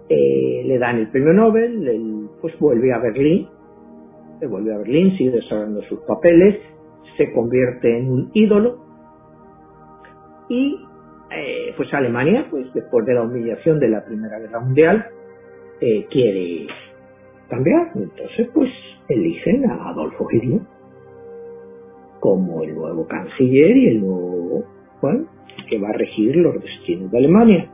Eh, 0.08 0.62
le 0.66 0.78
dan 0.78 0.98
el 0.98 1.08
premio 1.08 1.32
Nobel, 1.32 2.28
pues 2.40 2.58
vuelve 2.58 2.92
a 2.92 2.98
Berlín, 2.98 3.46
se 4.40 4.46
vuelve 4.46 4.74
a 4.74 4.78
Berlín, 4.78 5.16
sigue 5.16 5.30
desarrollando 5.30 5.82
sus 5.82 6.00
papeles, 6.00 6.60
se 7.16 7.32
convierte 7.32 7.98
en 7.98 8.10
un 8.10 8.30
ídolo 8.34 8.84
y 10.48 10.80
eh, 11.30 11.74
pues 11.76 11.92
Alemania, 11.92 12.46
pues 12.50 12.72
después 12.74 13.04
de 13.06 13.14
la 13.14 13.22
humillación 13.22 13.80
de 13.80 13.88
la 13.88 14.04
Primera 14.04 14.38
Guerra 14.38 14.60
Mundial, 14.60 15.06
eh, 15.80 16.06
quiere 16.10 16.66
cambiar. 17.48 17.90
Entonces, 17.94 18.48
pues 18.52 18.70
eligen 19.08 19.68
a 19.70 19.90
Adolfo 19.90 20.26
Hitler 20.30 20.60
como 22.20 22.62
el 22.62 22.74
nuevo 22.74 23.06
canciller 23.06 23.76
y 23.76 23.88
el 23.88 24.00
nuevo, 24.00 24.64
bueno, 25.02 25.26
que 25.68 25.78
va 25.78 25.90
a 25.90 25.92
regir 25.92 26.36
los 26.36 26.54
destinos 26.62 27.10
de 27.10 27.18
Alemania. 27.18 27.70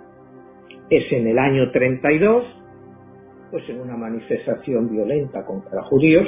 Es 0.89 1.05
en 1.13 1.29
el 1.29 1.39
año 1.39 1.71
32, 1.71 2.45
pues 3.53 3.69
en 3.69 3.81
una 3.81 3.97
manifestación 3.97 4.91
violenta 4.91 5.45
contra 5.45 5.83
judíos, 5.85 6.27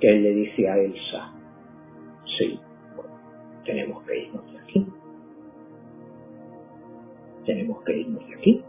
que 0.00 0.08
él 0.08 0.22
le 0.24 0.30
dice 0.30 0.68
a 0.68 0.76
Elsa, 0.76 1.37
sí, 2.38 2.60
tenemos 3.64 4.02
que 4.04 4.18
irnos 4.18 4.52
de 4.52 4.58
aquí. 4.58 4.86
Tenemos 7.44 7.84
que 7.84 7.98
irnos 7.98 8.26
de 8.28 8.34
aquí. 8.34 8.62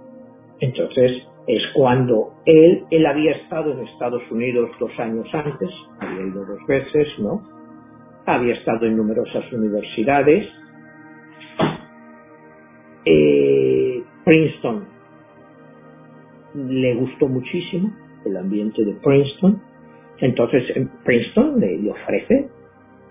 Entonces 0.59 1.23
es 1.47 1.63
cuando 1.73 2.33
él, 2.45 2.83
él 2.91 3.05
había 3.05 3.31
estado 3.31 3.71
en 3.71 3.87
Estados 3.87 4.21
Unidos 4.29 4.69
dos 4.79 4.91
años 4.99 5.27
antes, 5.33 5.69
había 5.99 6.27
ido 6.27 6.45
dos 6.45 6.59
veces, 6.67 7.07
¿no? 7.19 7.41
Había 8.25 8.55
estado 8.55 8.85
en 8.85 8.97
numerosas 8.97 9.51
universidades. 9.53 10.47
Eh, 13.05 14.03
Princeton 14.25 14.85
le 16.55 16.93
gustó 16.95 17.27
muchísimo 17.27 17.91
el 18.25 18.35
ambiente 18.35 18.83
de 18.83 18.93
Princeton. 18.93 19.61
Entonces 20.19 20.63
en 20.75 20.89
Princeton 21.05 21.59
le 21.59 21.89
ofrece 21.89 22.49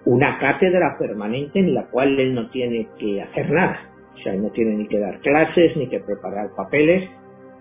una 0.09 0.38
cátedra 0.38 0.96
permanente 0.98 1.59
en 1.59 1.74
la 1.74 1.86
cual 1.90 2.18
él 2.18 2.34
no 2.34 2.48
tiene 2.48 2.88
que 2.98 3.20
hacer 3.20 3.50
nada. 3.50 3.78
O 4.14 4.16
sea, 4.22 4.32
él 4.32 4.42
no 4.42 4.50
tiene 4.52 4.74
ni 4.74 4.88
que 4.88 4.98
dar 4.98 5.20
clases, 5.20 5.76
ni 5.76 5.86
que 5.86 6.00
preparar 6.00 6.48
papeles. 6.56 7.11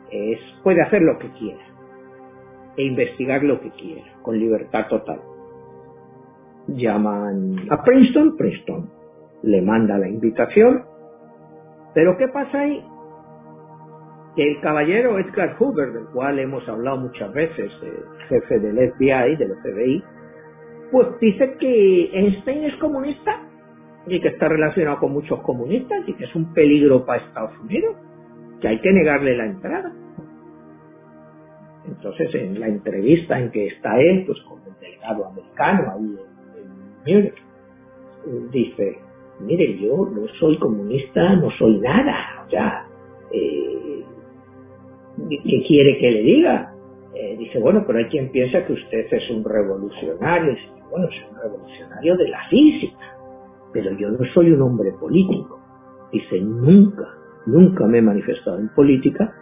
Es, 0.09 0.39
puede 0.63 0.81
hacer 0.81 1.01
lo 1.01 1.19
que 1.19 1.27
quiera 1.31 1.59
e 2.77 2.83
investigar 2.83 3.43
lo 3.43 3.59
que 3.59 3.69
quiera, 3.71 4.03
con 4.21 4.39
libertad 4.39 4.87
total. 4.87 5.19
Llaman 6.67 7.67
a 7.69 7.83
Princeton, 7.83 8.37
Princeton 8.37 8.89
le 9.43 9.61
manda 9.61 9.97
la 9.97 10.07
invitación, 10.07 10.85
pero 11.93 12.15
¿qué 12.15 12.29
pasa 12.29 12.59
ahí? 12.59 12.81
Que 14.37 14.51
el 14.51 14.61
caballero 14.61 15.19
Edgar 15.19 15.57
Hoover, 15.59 15.91
del 15.91 16.05
cual 16.13 16.39
hemos 16.39 16.67
hablado 16.69 16.97
muchas 16.97 17.33
veces, 17.33 17.71
jefe 18.29 18.59
del 18.59 18.93
FBI, 18.93 19.35
del 19.35 19.53
FBI, 19.61 20.03
pues 20.91 21.07
dice 21.19 21.55
que 21.59 22.09
Einstein 22.13 22.63
es 22.63 22.75
comunista 22.75 23.41
y 24.07 24.19
que 24.21 24.29
está 24.29 24.47
relacionado 24.47 24.99
con 24.99 25.11
muchos 25.11 25.41
comunistas 25.41 26.07
y 26.07 26.13
que 26.13 26.25
es 26.25 26.35
un 26.35 26.53
peligro 26.53 27.05
para 27.05 27.23
Estados 27.23 27.57
Unidos, 27.59 27.95
que 28.61 28.67
hay 28.67 28.79
que 28.79 28.91
negarle 28.91 29.35
la 29.35 29.45
entrada. 29.45 29.93
Entonces, 31.85 32.33
en 32.35 32.59
la 32.59 32.67
entrevista 32.67 33.39
en 33.39 33.51
que 33.51 33.67
está 33.67 33.99
él, 33.99 34.23
pues 34.25 34.39
con 34.41 34.59
el 34.65 34.79
delegado 34.79 35.25
americano 35.27 35.91
ahí 35.93 36.17
en, 37.05 37.15
Múnich, 37.15 38.51
dice, 38.51 38.97
mire, 39.39 39.77
yo 39.77 40.09
no 40.13 40.27
soy 40.39 40.57
comunista, 40.57 41.35
no 41.35 41.49
soy 41.51 41.79
nada, 41.79 42.43
o 42.45 42.49
sea, 42.49 42.85
eh, 43.31 44.03
¿qué 45.29 45.63
quiere 45.65 45.97
que 45.97 46.11
le 46.11 46.21
diga? 46.23 46.73
Eh, 47.13 47.35
dice, 47.37 47.59
bueno, 47.59 47.83
pero 47.87 47.99
hay 47.99 48.05
quien 48.05 48.29
piensa 48.29 48.65
que 48.65 48.73
usted 48.73 49.07
es 49.11 49.29
un 49.31 49.43
revolucionario. 49.43 50.55
Bueno, 50.89 51.07
soy 51.09 51.29
un 51.31 51.41
revolucionario 51.41 52.17
de 52.17 52.27
la 52.29 52.47
física, 52.49 53.17
pero 53.73 53.91
yo 53.97 54.09
no 54.09 54.19
soy 54.33 54.51
un 54.51 54.61
hombre 54.61 54.91
político. 54.99 55.59
Dice, 56.11 56.39
nunca, 56.39 57.07
nunca 57.45 57.85
me 57.85 57.99
he 57.99 58.01
manifestado 58.01 58.59
en 58.59 58.69
política. 58.69 59.33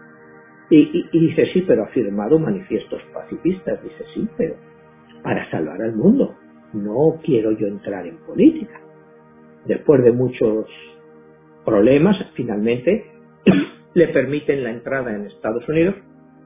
Y, 0.69 1.07
dice, 1.11 1.45
sí, 1.53 1.63
pero 1.67 1.83
ha 1.83 1.87
firmado 1.87 2.39
manifiestos 2.39 3.01
pacifistas. 3.13 3.81
Dice, 3.83 4.03
sí, 4.13 4.27
pero 4.35 4.55
para 5.23 5.49
salvar 5.51 5.81
al 5.81 5.95
mundo. 5.95 6.35
No 6.73 7.19
quiero 7.23 7.51
yo 7.51 7.67
entrar 7.67 8.05
en 8.05 8.17
política. 8.17 8.81
Después 9.65 10.03
de 10.03 10.11
muchos 10.11 10.65
problemas, 11.63 12.17
finalmente 12.35 13.05
le 13.93 14.07
permiten 14.09 14.63
la 14.63 14.71
entrada 14.71 15.15
en 15.15 15.25
Estados 15.25 15.67
Unidos 15.69 15.95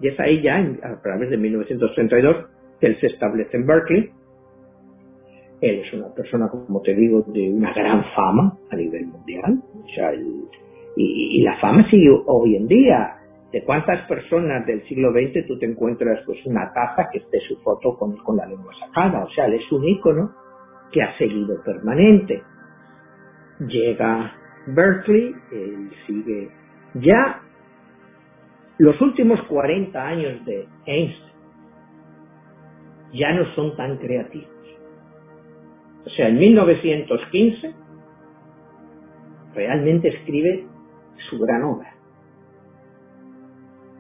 y 0.01 0.07
es 0.07 0.19
ahí 0.19 0.41
ya, 0.41 0.57
a 0.83 1.01
través 1.01 1.29
de 1.29 1.37
1932, 1.37 2.45
que 2.79 2.87
él 2.87 2.97
se 2.99 3.07
establece 3.07 3.57
en 3.57 3.65
Berkeley. 3.65 4.11
Él 5.61 5.81
es 5.85 5.93
una 5.93 6.13
persona, 6.13 6.49
como 6.49 6.81
te 6.81 6.95
digo, 6.95 7.21
de 7.27 7.51
una 7.51 7.73
gran 7.73 8.03
fama 8.15 8.57
a 8.71 8.75
nivel 8.75 9.07
mundial. 9.07 9.61
O 9.83 9.87
sea, 9.93 10.13
y, 10.95 11.41
la 11.41 11.57
fama 11.59 11.89
sigue 11.89 12.09
hoy 12.25 12.55
en 12.55 12.67
día. 12.67 13.15
¿De 13.51 13.63
cuántas 13.63 14.07
personas 14.07 14.65
del 14.67 14.83
siglo 14.87 15.11
XX 15.11 15.47
tú 15.47 15.57
te 15.57 15.65
encuentras 15.65 16.19
pues 16.25 16.37
una 16.45 16.71
taza 16.71 17.09
que 17.11 17.17
esté 17.17 17.39
su 17.47 17.57
foto 17.63 17.97
con, 17.97 18.15
con 18.17 18.37
la 18.37 18.45
lengua 18.45 18.73
sacada? 18.79 19.23
O 19.23 19.29
sea, 19.31 19.47
él 19.47 19.55
es 19.55 19.71
un 19.71 19.87
ícono 19.87 20.31
que 20.91 21.01
ha 21.01 21.17
seguido 21.17 21.61
permanente. 21.63 22.43
Llega 23.67 24.33
Berkeley, 24.67 25.33
él 25.51 25.89
sigue 26.05 26.49
ya 26.95 27.41
los 28.77 28.99
últimos 29.01 29.41
40 29.43 30.07
años 30.07 30.45
de 30.45 30.67
Einstein 30.85 31.29
ya 33.13 33.33
no 33.33 33.45
son 33.55 33.75
tan 33.75 33.97
creativos. 33.97 34.58
O 36.09 36.11
sea, 36.15 36.27
en 36.27 36.39
1915 36.39 37.73
realmente 39.53 40.07
escribe 40.07 40.65
su 41.29 41.37
gran 41.39 41.63
obra. 41.63 41.93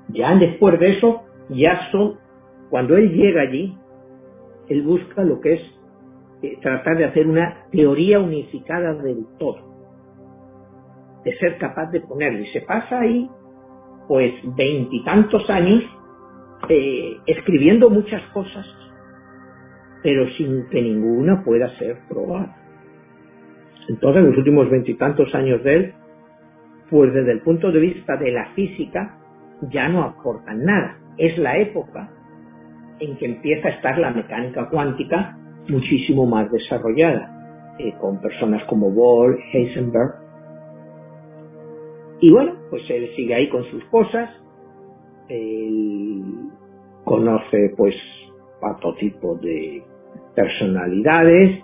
Ya 0.07 0.35
después 0.35 0.79
de 0.79 0.97
eso, 0.97 1.21
ya 1.49 1.91
son, 1.91 2.15
cuando 2.71 2.97
él 2.97 3.11
llega 3.11 3.41
allí, 3.43 3.77
él 4.69 4.81
busca 4.81 5.23
lo 5.23 5.39
que 5.39 5.53
es 5.53 5.61
eh, 6.41 6.57
tratar 6.61 6.97
de 6.97 7.05
hacer 7.05 7.27
una 7.27 7.65
teoría 7.71 8.19
unificada 8.19 8.95
del 8.95 9.25
todo, 9.37 9.59
de 11.23 11.37
ser 11.37 11.57
capaz 11.59 11.91
de 11.91 12.01
ponerlo. 12.01 12.39
Y 12.39 12.47
se 12.47 12.61
pasa 12.61 13.01
ahí 13.01 13.29
pues 14.07 14.33
veintitantos 14.55 15.47
años 15.49 15.83
eh, 16.69 17.17
escribiendo 17.27 17.89
muchas 17.91 18.23
cosas, 18.33 18.65
pero 20.03 20.29
sin 20.31 20.67
que 20.69 20.81
ninguna 20.81 21.43
pueda 21.43 21.69
ser 21.77 21.97
probada. 22.07 22.55
Entonces, 23.87 24.23
los 24.23 24.37
últimos 24.37 24.69
veintitantos 24.69 25.33
años 25.33 25.63
de 25.63 25.75
él, 25.75 25.93
pues 26.89 27.13
desde 27.13 27.31
el 27.31 27.41
punto 27.41 27.71
de 27.71 27.79
vista 27.79 28.17
de 28.17 28.31
la 28.31 28.47
física, 28.53 29.17
ya 29.71 29.89
no 29.89 30.03
aportan 30.03 30.63
nada. 30.63 30.97
Es 31.17 31.37
la 31.37 31.57
época 31.57 32.09
en 32.99 33.17
que 33.17 33.25
empieza 33.25 33.67
a 33.67 33.71
estar 33.71 33.97
la 33.97 34.11
mecánica 34.11 34.69
cuántica 34.69 35.37
muchísimo 35.67 36.25
más 36.25 36.51
desarrollada, 36.51 37.75
eh, 37.79 37.93
con 37.99 38.19
personas 38.21 38.63
como 38.65 38.91
Bohr, 38.91 39.39
Heisenberg, 39.53 40.29
y 42.21 42.31
bueno, 42.31 42.55
pues 42.69 42.83
él 42.89 43.09
sigue 43.15 43.33
ahí 43.33 43.49
con 43.49 43.63
sus 43.65 43.83
cosas, 43.85 44.29
él 45.29 46.21
conoce 47.05 47.73
pues 47.77 47.95
a 48.61 48.75
todo 48.79 48.95
tipo 48.95 49.35
de 49.35 49.83
personalidades, 50.39 51.61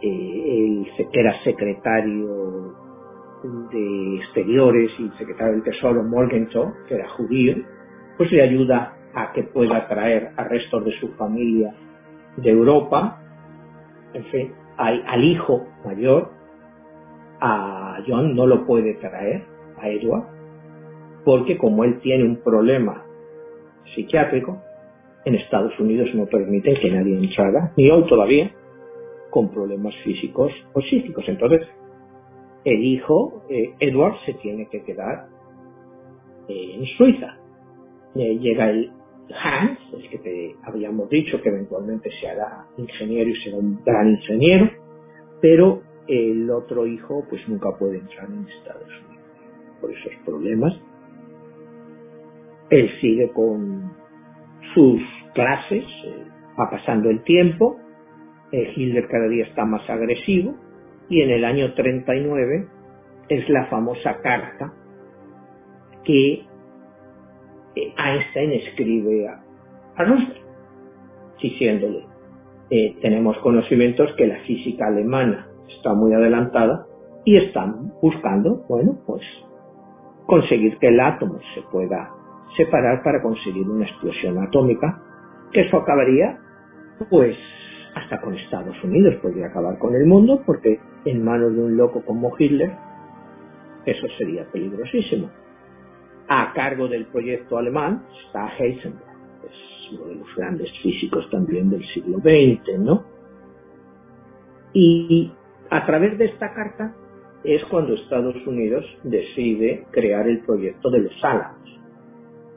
eh, 0.00 0.08
él 0.08 0.86
era 1.12 1.38
secretario 1.44 2.72
de 3.70 4.16
exteriores 4.16 4.90
y 4.98 5.10
secretario 5.18 5.52
del 5.52 5.62
tesoro 5.62 6.02
Morgenthau, 6.02 6.72
que 6.88 6.94
era 6.94 7.08
judío, 7.10 7.56
pues 8.16 8.32
le 8.32 8.42
ayuda 8.42 8.94
a 9.14 9.32
que 9.32 9.42
pueda 9.42 9.86
traer 9.86 10.30
a 10.34 10.44
restos 10.44 10.82
de 10.86 10.92
su 10.98 11.08
familia 11.16 11.74
de 12.38 12.50
Europa, 12.50 13.20
en 14.14 14.24
fin, 14.24 14.52
al 14.78 15.22
hijo 15.22 15.66
mayor, 15.84 16.30
a 17.40 17.98
John 18.06 18.34
no 18.34 18.46
lo 18.46 18.66
puede 18.66 18.94
traer, 18.94 19.44
a 19.78 19.90
Edward, 19.90 20.24
porque 21.22 21.58
como 21.58 21.84
él 21.84 22.00
tiene 22.00 22.24
un 22.24 22.36
problema 22.42 23.02
psiquiátrico, 23.94 24.62
en 25.26 25.34
Estados 25.34 25.78
Unidos 25.80 26.08
no 26.14 26.26
permiten 26.26 26.76
que 26.80 26.90
nadie 26.90 27.18
entrara, 27.18 27.72
ni 27.76 27.90
hoy 27.90 28.06
todavía, 28.06 28.50
con 29.30 29.50
problemas 29.50 29.92
físicos 30.04 30.52
o 30.72 30.80
psíquicos. 30.80 31.24
Entonces, 31.26 31.66
el 32.64 32.84
hijo, 32.84 33.42
eh, 33.50 33.74
Edward, 33.80 34.14
se 34.24 34.34
tiene 34.34 34.68
que 34.70 34.82
quedar 34.84 35.26
en 36.48 36.84
Suiza. 36.96 37.38
llega 38.14 38.70
el 38.70 38.92
Hans, 39.42 39.80
el 39.92 40.08
que 40.08 40.18
te 40.18 40.54
habíamos 40.62 41.10
dicho 41.10 41.42
que 41.42 41.48
eventualmente 41.48 42.08
se 42.20 42.28
hará 42.28 42.64
ingeniero 42.78 43.28
y 43.28 43.36
será 43.42 43.56
un 43.56 43.80
gran 43.84 44.08
ingeniero, 44.10 44.70
pero 45.42 45.82
el 46.06 46.48
otro 46.50 46.86
hijo 46.86 47.24
pues 47.28 47.46
nunca 47.48 47.76
puede 47.76 47.98
entrar 47.98 48.28
en 48.30 48.46
Estados 48.60 48.88
Unidos 49.08 49.26
por 49.80 49.90
esos 49.90 50.12
problemas. 50.24 50.72
Él 52.70 52.88
sigue 53.00 53.28
con 53.32 53.92
sus 54.72 55.00
clases, 55.36 55.84
eh, 56.04 56.24
va 56.58 56.68
pasando 56.68 57.10
el 57.10 57.22
tiempo, 57.22 57.76
eh, 58.50 58.72
Hitler 58.74 59.06
cada 59.06 59.28
día 59.28 59.44
está 59.44 59.64
más 59.64 59.88
agresivo 59.88 60.54
y 61.08 61.22
en 61.22 61.30
el 61.30 61.44
año 61.44 61.74
39 61.74 62.66
es 63.28 63.48
la 63.48 63.66
famosa 63.66 64.20
carta 64.22 64.72
que 66.04 66.32
eh, 66.32 67.94
Einstein 67.96 68.52
escribe 68.52 69.28
a, 69.28 69.44
a 69.96 70.28
diciéndole, 71.40 72.04
tenemos 73.00 73.38
conocimientos 73.38 74.10
que 74.16 74.26
la 74.26 74.40
física 74.40 74.88
alemana 74.88 75.46
está 75.68 75.94
muy 75.94 76.12
adelantada 76.12 76.86
y 77.24 77.36
están 77.36 77.92
buscando, 78.02 78.64
bueno, 78.68 78.98
pues 79.06 79.22
conseguir 80.26 80.76
que 80.78 80.88
el 80.88 80.98
átomo 80.98 81.38
se 81.54 81.62
pueda 81.70 82.10
separar 82.56 83.02
para 83.04 83.22
conseguir 83.22 83.68
una 83.68 83.86
explosión 83.86 84.38
atómica, 84.42 85.00
que 85.52 85.62
eso 85.62 85.78
acabaría, 85.78 86.38
pues, 87.08 87.36
hasta 87.94 88.20
con 88.20 88.34
Estados 88.34 88.76
Unidos, 88.84 89.14
podría 89.22 89.46
acabar 89.46 89.78
con 89.78 89.94
el 89.94 90.06
mundo, 90.06 90.42
porque 90.44 90.78
en 91.04 91.24
manos 91.24 91.54
de 91.54 91.62
un 91.62 91.76
loco 91.76 92.02
como 92.04 92.34
Hitler, 92.38 92.72
eso 93.86 94.06
sería 94.18 94.44
peligrosísimo. 94.52 95.30
A 96.28 96.52
cargo 96.52 96.88
del 96.88 97.06
proyecto 97.06 97.56
alemán 97.56 98.04
está 98.26 98.48
Heisenberg, 98.58 99.02
es 99.44 99.92
uno 99.92 100.06
de 100.06 100.14
los 100.16 100.36
grandes 100.36 100.70
físicos 100.82 101.30
también 101.30 101.70
del 101.70 101.86
siglo 101.94 102.18
XX, 102.18 102.78
¿no? 102.80 103.04
Y 104.72 105.32
a 105.70 105.86
través 105.86 106.18
de 106.18 106.26
esta 106.26 106.52
carta 106.52 106.94
es 107.44 107.64
cuando 107.66 107.94
Estados 107.94 108.36
Unidos 108.46 108.84
decide 109.04 109.86
crear 109.90 110.28
el 110.28 110.40
proyecto 110.40 110.90
de 110.90 110.98
los 111.00 111.24
Álamos, 111.24 111.80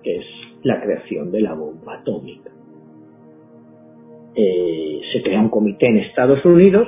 que 0.03 0.17
es 0.17 0.25
la 0.63 0.81
creación 0.81 1.31
de 1.31 1.41
la 1.41 1.53
bomba 1.53 1.99
atómica. 1.99 2.51
Eh, 4.35 5.01
se 5.11 5.23
crea 5.23 5.39
un 5.39 5.49
comité 5.49 5.87
en 5.87 5.97
Estados 5.97 6.43
Unidos, 6.45 6.87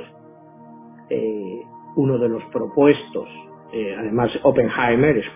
eh, 1.10 1.60
uno 1.96 2.18
de 2.18 2.28
los 2.28 2.42
propuestos, 2.52 3.28
eh, 3.72 3.94
además 3.98 4.30
Oppenheimer, 4.44 5.18
es, 5.18 5.26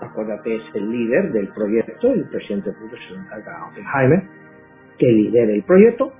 acuérdate, 0.00 0.54
es 0.54 0.62
el 0.74 0.90
líder 0.90 1.32
del 1.32 1.48
proyecto, 1.48 2.12
el 2.12 2.28
presidente 2.28 2.70
Bush 2.70 3.08
se 3.08 3.14
encarga 3.14 3.68
Oppenheimer, 3.68 4.22
que 4.98 5.06
lidere 5.06 5.56
el 5.56 5.64
proyecto 5.64 6.12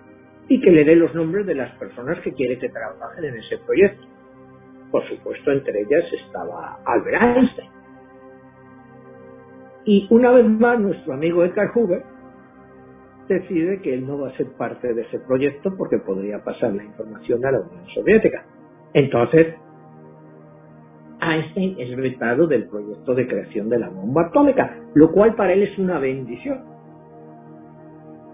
y 0.48 0.60
que 0.60 0.70
le 0.70 0.84
dé 0.84 0.96
los 0.96 1.14
nombres 1.14 1.46
de 1.46 1.54
las 1.54 1.70
personas 1.78 2.18
que 2.20 2.32
quiere 2.32 2.58
que 2.58 2.68
trabajen 2.68 3.24
en 3.24 3.36
ese 3.36 3.58
proyecto. 3.58 4.06
Por 4.90 5.08
supuesto, 5.08 5.52
entre 5.52 5.80
ellas 5.80 6.04
estaba 6.26 6.78
Albert 6.84 7.22
Einstein. 7.22 7.70
Y 9.86 10.06
una 10.10 10.30
vez 10.32 10.46
más, 10.46 10.80
nuestro 10.80 11.14
amigo 11.14 11.44
Edgar 11.44 11.68
Hoover 11.74 12.13
decide 13.28 13.80
que 13.80 13.94
él 13.94 14.06
no 14.06 14.18
va 14.18 14.28
a 14.28 14.36
ser 14.36 14.46
parte 14.58 14.92
de 14.92 15.02
ese 15.02 15.18
proyecto 15.20 15.74
porque 15.76 15.98
podría 15.98 16.42
pasar 16.42 16.72
la 16.74 16.84
información 16.84 17.44
a 17.44 17.52
la 17.52 17.60
Unión 17.60 17.86
Soviética. 17.94 18.44
Entonces, 18.92 19.54
Einstein 21.20 21.76
es 21.78 21.96
vetado 21.96 22.46
del 22.46 22.68
proyecto 22.68 23.14
de 23.14 23.26
creación 23.26 23.68
de 23.68 23.78
la 23.78 23.88
bomba 23.88 24.26
atómica, 24.26 24.76
lo 24.94 25.10
cual 25.12 25.34
para 25.34 25.52
él 25.52 25.62
es 25.62 25.78
una 25.78 25.98
bendición. 25.98 26.64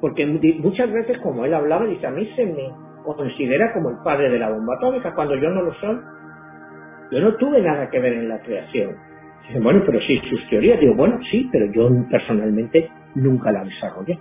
Porque 0.00 0.26
muchas 0.26 0.90
veces, 0.92 1.18
como 1.18 1.44
él 1.44 1.54
hablaba, 1.54 1.86
dice, 1.86 2.06
a 2.06 2.10
mí 2.10 2.28
se 2.34 2.46
me 2.46 2.70
considera 3.04 3.72
como 3.72 3.90
el 3.90 3.96
padre 4.02 4.30
de 4.30 4.38
la 4.38 4.50
bomba 4.50 4.74
atómica, 4.76 5.14
cuando 5.14 5.34
yo 5.36 5.50
no 5.50 5.62
lo 5.62 5.74
soy. 5.74 5.98
Yo 7.10 7.20
no 7.20 7.34
tuve 7.36 7.60
nada 7.60 7.90
que 7.90 7.98
ver 7.98 8.14
en 8.14 8.28
la 8.28 8.40
creación. 8.40 8.96
Dicen, 9.46 9.62
bueno, 9.62 9.82
pero 9.84 10.00
sí, 10.00 10.20
sus 10.30 10.48
teorías. 10.48 10.80
Digo, 10.80 10.94
bueno, 10.94 11.18
sí, 11.30 11.48
pero 11.52 11.66
yo 11.72 11.90
personalmente 12.08 12.88
nunca 13.14 13.52
la 13.52 13.64
desarrollé. 13.64 14.18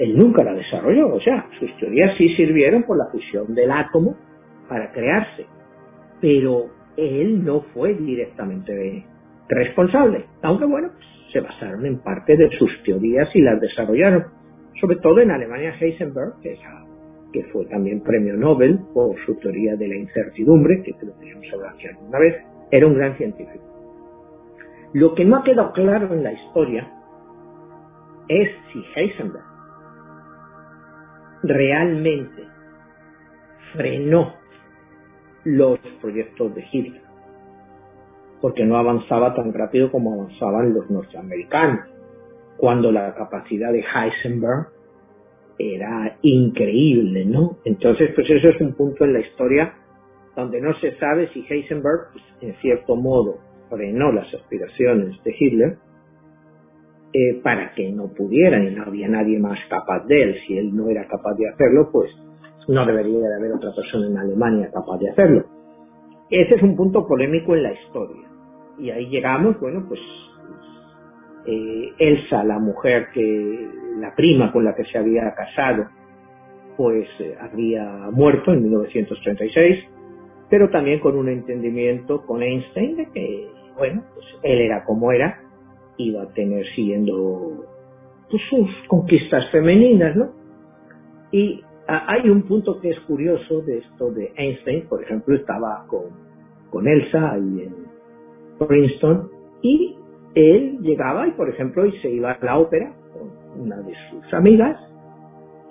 Él 0.00 0.16
nunca 0.16 0.42
la 0.42 0.54
desarrolló. 0.54 1.14
O 1.14 1.20
sea, 1.20 1.46
sus 1.58 1.76
teorías 1.76 2.16
sí 2.16 2.34
sirvieron 2.34 2.84
por 2.84 2.96
la 2.96 3.10
fusión 3.12 3.54
del 3.54 3.70
átomo 3.70 4.16
para 4.66 4.90
crearse. 4.92 5.44
Pero 6.22 6.70
él 6.96 7.44
no 7.44 7.60
fue 7.74 7.94
directamente 7.94 9.04
responsable. 9.48 10.24
Aunque 10.42 10.64
bueno, 10.64 10.88
se 11.32 11.40
basaron 11.40 11.84
en 11.84 11.98
parte 11.98 12.34
de 12.34 12.48
sus 12.58 12.82
teorías 12.82 13.28
y 13.34 13.42
las 13.42 13.60
desarrollaron. 13.60 14.24
Sobre 14.80 14.96
todo 14.96 15.20
en 15.20 15.30
Alemania 15.30 15.74
Heisenberg, 15.78 16.40
que 16.42 16.52
es 16.52 16.60
fue 17.52 17.66
también 17.66 18.02
premio 18.02 18.34
Nobel 18.36 18.80
por 18.94 19.14
su 19.26 19.34
teoría 19.36 19.76
de 19.76 19.86
la 19.86 19.96
incertidumbre, 19.96 20.82
que 20.82 20.94
creo 20.94 21.12
que 21.20 21.30
hemos 21.30 21.52
hablado 21.52 21.76
aquí 21.76 21.86
alguna 21.86 22.18
vez, 22.18 22.36
era 22.70 22.86
un 22.86 22.94
gran 22.94 23.16
científico. 23.18 23.64
Lo 24.94 25.14
que 25.14 25.24
no 25.26 25.36
ha 25.36 25.44
quedado 25.44 25.72
claro 25.72 26.12
en 26.12 26.24
la 26.24 26.32
historia 26.32 26.90
es 28.28 28.50
si 28.72 28.82
Heisenberg 28.96 29.49
realmente 31.42 32.44
frenó 33.72 34.34
los 35.44 35.78
proyectos 36.00 36.54
de 36.54 36.64
Hitler, 36.70 37.02
porque 38.40 38.64
no 38.64 38.76
avanzaba 38.76 39.34
tan 39.34 39.52
rápido 39.52 39.90
como 39.90 40.14
avanzaban 40.14 40.74
los 40.74 40.90
norteamericanos, 40.90 41.86
cuando 42.56 42.92
la 42.92 43.14
capacidad 43.14 43.72
de 43.72 43.82
Heisenberg 43.82 44.68
era 45.58 46.18
increíble, 46.22 47.24
¿no? 47.24 47.58
Entonces, 47.64 48.10
pues 48.14 48.28
eso 48.30 48.48
es 48.48 48.60
un 48.60 48.74
punto 48.74 49.04
en 49.04 49.14
la 49.14 49.20
historia 49.20 49.74
donde 50.36 50.60
no 50.60 50.74
se 50.80 50.96
sabe 50.96 51.28
si 51.32 51.44
Heisenberg, 51.48 52.12
pues, 52.12 52.24
en 52.40 52.54
cierto 52.60 52.96
modo, 52.96 53.38
frenó 53.68 54.12
las 54.12 54.32
aspiraciones 54.34 55.22
de 55.22 55.34
Hitler 55.38 55.76
eh, 57.12 57.40
para 57.42 57.72
que 57.74 57.90
no 57.90 58.08
pudieran 58.08 58.68
y 58.68 58.70
no 58.70 58.84
había 58.84 59.08
nadie 59.08 59.38
más 59.38 59.58
capaz 59.68 60.06
de 60.06 60.22
él. 60.22 60.36
Si 60.46 60.56
él 60.56 60.74
no 60.74 60.88
era 60.88 61.06
capaz 61.06 61.34
de 61.34 61.48
hacerlo, 61.48 61.90
pues 61.92 62.10
no 62.68 62.86
debería 62.86 63.18
de 63.18 63.34
haber 63.34 63.52
otra 63.52 63.72
persona 63.74 64.06
en 64.06 64.16
Alemania 64.16 64.70
capaz 64.72 64.98
de 64.98 65.10
hacerlo. 65.10 65.44
Ese 66.30 66.54
es 66.54 66.62
un 66.62 66.76
punto 66.76 67.06
polémico 67.06 67.56
en 67.56 67.64
la 67.64 67.72
historia. 67.72 68.28
Y 68.78 68.90
ahí 68.90 69.08
llegamos, 69.08 69.58
bueno, 69.58 69.84
pues 69.88 70.00
eh, 71.46 71.92
Elsa, 71.98 72.44
la 72.44 72.58
mujer 72.58 73.08
que, 73.12 73.68
la 73.98 74.14
prima 74.14 74.52
con 74.52 74.64
la 74.64 74.74
que 74.74 74.84
se 74.84 74.98
había 74.98 75.34
casado, 75.34 75.88
pues 76.76 77.08
eh, 77.18 77.34
había 77.40 78.08
muerto 78.12 78.52
en 78.52 78.62
1936, 78.62 79.84
pero 80.48 80.70
también 80.70 81.00
con 81.00 81.16
un 81.16 81.28
entendimiento 81.28 82.24
con 82.24 82.42
Einstein 82.42 82.96
de 82.96 83.06
que, 83.12 83.48
bueno, 83.76 84.04
pues 84.14 84.26
él 84.42 84.60
era 84.60 84.84
como 84.84 85.12
era, 85.12 85.40
iba 86.08 86.22
a 86.22 86.28
tener 86.34 86.64
siguiendo 86.74 87.66
pues, 88.30 88.42
sus 88.48 88.68
conquistas 88.88 89.50
femeninas, 89.50 90.16
¿no? 90.16 90.30
Y 91.32 91.62
hay 91.86 92.28
un 92.28 92.42
punto 92.42 92.80
que 92.80 92.90
es 92.90 93.00
curioso 93.00 93.62
de 93.62 93.78
esto 93.78 94.10
de 94.12 94.32
Einstein, 94.36 94.86
por 94.88 95.02
ejemplo, 95.02 95.34
estaba 95.34 95.84
con, 95.88 96.04
con 96.70 96.86
Elsa 96.86 97.32
ahí 97.32 97.62
en 97.66 97.74
Princeton 98.66 99.28
y 99.62 99.96
él 100.34 100.78
llegaba 100.80 101.26
y, 101.26 101.32
por 101.32 101.48
ejemplo, 101.48 101.86
y 101.86 101.92
se 102.00 102.10
iba 102.10 102.32
a 102.32 102.44
la 102.44 102.58
ópera 102.58 102.92
con 103.12 103.60
una 103.60 103.76
de 103.78 103.92
sus 104.10 104.32
amigas 104.34 104.78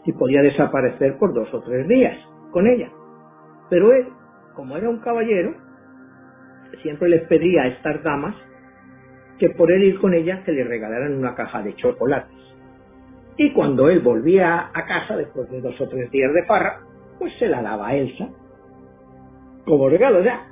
y 0.06 0.12
podía 0.14 0.42
desaparecer 0.42 1.18
por 1.18 1.34
dos 1.34 1.54
o 1.54 1.62
tres 1.62 1.88
días 1.88 2.18
con 2.52 2.68
ella. 2.68 2.90
Pero 3.70 3.94
él, 3.94 4.08
como 4.56 4.76
era 4.76 4.90
un 4.90 5.00
caballero, 5.00 5.54
siempre 6.82 7.10
les 7.10 7.28
pedía 7.28 7.64
a 7.64 7.68
estas 7.68 8.04
damas 8.04 8.36
que 9.40 9.50
por 9.50 9.72
él 9.72 9.84
ir 9.84 10.00
con 10.00 10.14
ella 10.14 10.42
se 10.46 10.52
le 10.52 10.64
regalaran 10.64 11.18
una 11.18 11.36
caja 11.36 11.62
de 11.62 11.76
chocolates. 11.76 12.38
Y 13.38 13.52
cuando 13.54 13.90
él 13.90 14.02
volvía 14.02 14.70
a 14.74 14.86
casa 14.86 15.16
después 15.16 15.50
de 15.50 15.62
dos 15.62 15.80
o 15.80 15.88
tres 15.88 16.12
días 16.12 16.34
de 16.34 16.44
farra, 16.44 16.82
pues 17.18 17.34
se 17.40 17.48
la 17.48 17.62
daba 17.62 17.88
a 17.88 17.96
Elsa 17.96 18.30
como 19.66 19.88
regalo. 19.88 20.22
ya 20.24 20.46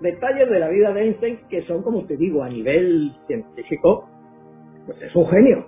detalles 0.00 0.48
de 0.48 0.60
la 0.60 0.68
vida 0.68 0.92
de 0.92 1.02
Einstein 1.02 1.38
que 1.50 1.62
son, 1.62 1.82
como 1.82 2.04
te 2.06 2.16
digo, 2.16 2.42
a 2.42 2.48
nivel 2.48 3.12
científico, 3.26 4.08
pues 4.86 5.02
es 5.02 5.14
un 5.14 5.26
genio, 5.28 5.66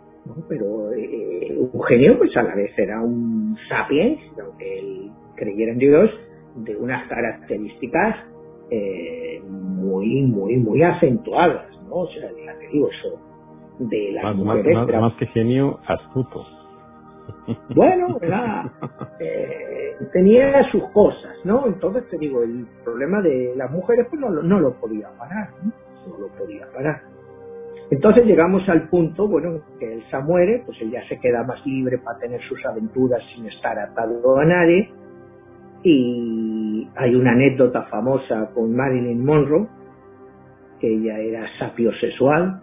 pero 0.49 0.93
eh, 0.93 1.59
un 1.59 1.83
genio 1.83 2.17
pues 2.19 2.37
a 2.37 2.43
la 2.43 2.55
vez 2.55 2.71
era 2.79 3.01
un 3.01 3.57
sapiens, 3.69 4.21
aunque 4.41 4.79
él 4.79 5.11
creyera 5.35 5.73
en 5.73 5.79
Dios, 5.79 6.11
de 6.57 6.77
unas 6.77 7.07
características 7.09 8.17
eh, 8.71 9.43
muy, 9.47 10.23
muy, 10.23 10.57
muy 10.57 10.83
acentuadas, 10.83 11.67
¿no? 11.91 11.97
O 11.97 12.09
sea, 12.09 12.31
ya 12.31 12.59
te 12.59 12.69
digo 12.69 12.89
eso, 12.89 13.19
de 13.79 14.13
las 14.13 14.35
mujeres... 14.35 15.01
más 15.01 15.15
que 15.15 15.27
genio, 15.27 15.79
astuto. 15.87 16.47
Bueno, 17.75 18.19
eh, 19.21 19.97
tenía 20.13 20.69
sus 20.71 20.85
cosas, 20.91 21.37
¿no? 21.45 21.67
Entonces 21.67 22.09
te 22.09 22.19
digo, 22.19 22.43
el 22.43 22.67
problema 22.85 23.21
de 23.23 23.55
las 23.57 23.71
mujeres 23.71 24.07
pues 24.09 24.21
no, 24.21 24.31
no 24.31 24.61
lo 24.61 24.75
podía 24.75 25.09
parar, 25.19 25.51
¿no? 25.63 25.73
no 26.09 26.19
lo 26.19 26.29
podía 26.29 26.67
parar. 26.73 27.03
Entonces 27.91 28.25
llegamos 28.25 28.69
al 28.69 28.89
punto, 28.89 29.27
bueno, 29.27 29.61
que 29.79 29.93
Elsa 29.95 30.21
muere, 30.21 30.63
pues 30.65 30.81
ella 30.81 31.03
se 31.09 31.19
queda 31.19 31.43
más 31.43 31.65
libre 31.67 31.99
para 31.99 32.19
tener 32.19 32.41
sus 32.43 32.65
aventuras 32.65 33.21
sin 33.35 33.47
estar 33.47 33.77
atado 33.79 34.39
a 34.39 34.45
nadie. 34.45 34.91
Y 35.83 36.89
hay 36.95 37.15
una 37.15 37.33
anécdota 37.33 37.83
famosa 37.85 38.51
con 38.55 38.77
Marilyn 38.77 39.25
Monroe, 39.25 39.67
que 40.81 40.89
ella 40.89 41.19
era 41.19 41.47
sapiosexual. 41.59 42.61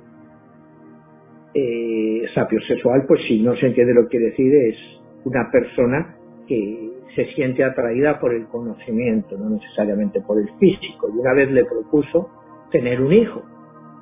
Eh, 1.53 2.23
sapiosexual, 2.35 3.05
pues 3.07 3.21
si 3.27 3.41
no 3.41 3.55
se 3.55 3.67
entiende 3.67 3.93
lo 3.93 4.03
que 4.03 4.17
quiere 4.17 4.25
decir, 4.27 4.53
es 4.53 4.75
una 5.23 5.49
persona 5.51 6.15
que 6.47 6.91
se 7.15 7.25
siente 7.33 7.63
atraída 7.63 8.19
por 8.19 8.33
el 8.33 8.45
conocimiento, 8.47 9.37
no 9.37 9.49
necesariamente 9.49 10.21
por 10.21 10.39
el 10.39 10.49
físico. 10.59 11.09
Y 11.13 11.19
una 11.19 11.33
vez 11.33 11.51
le 11.51 11.65
propuso 11.65 12.29
tener 12.71 13.01
un 13.01 13.13
hijo. 13.13 13.43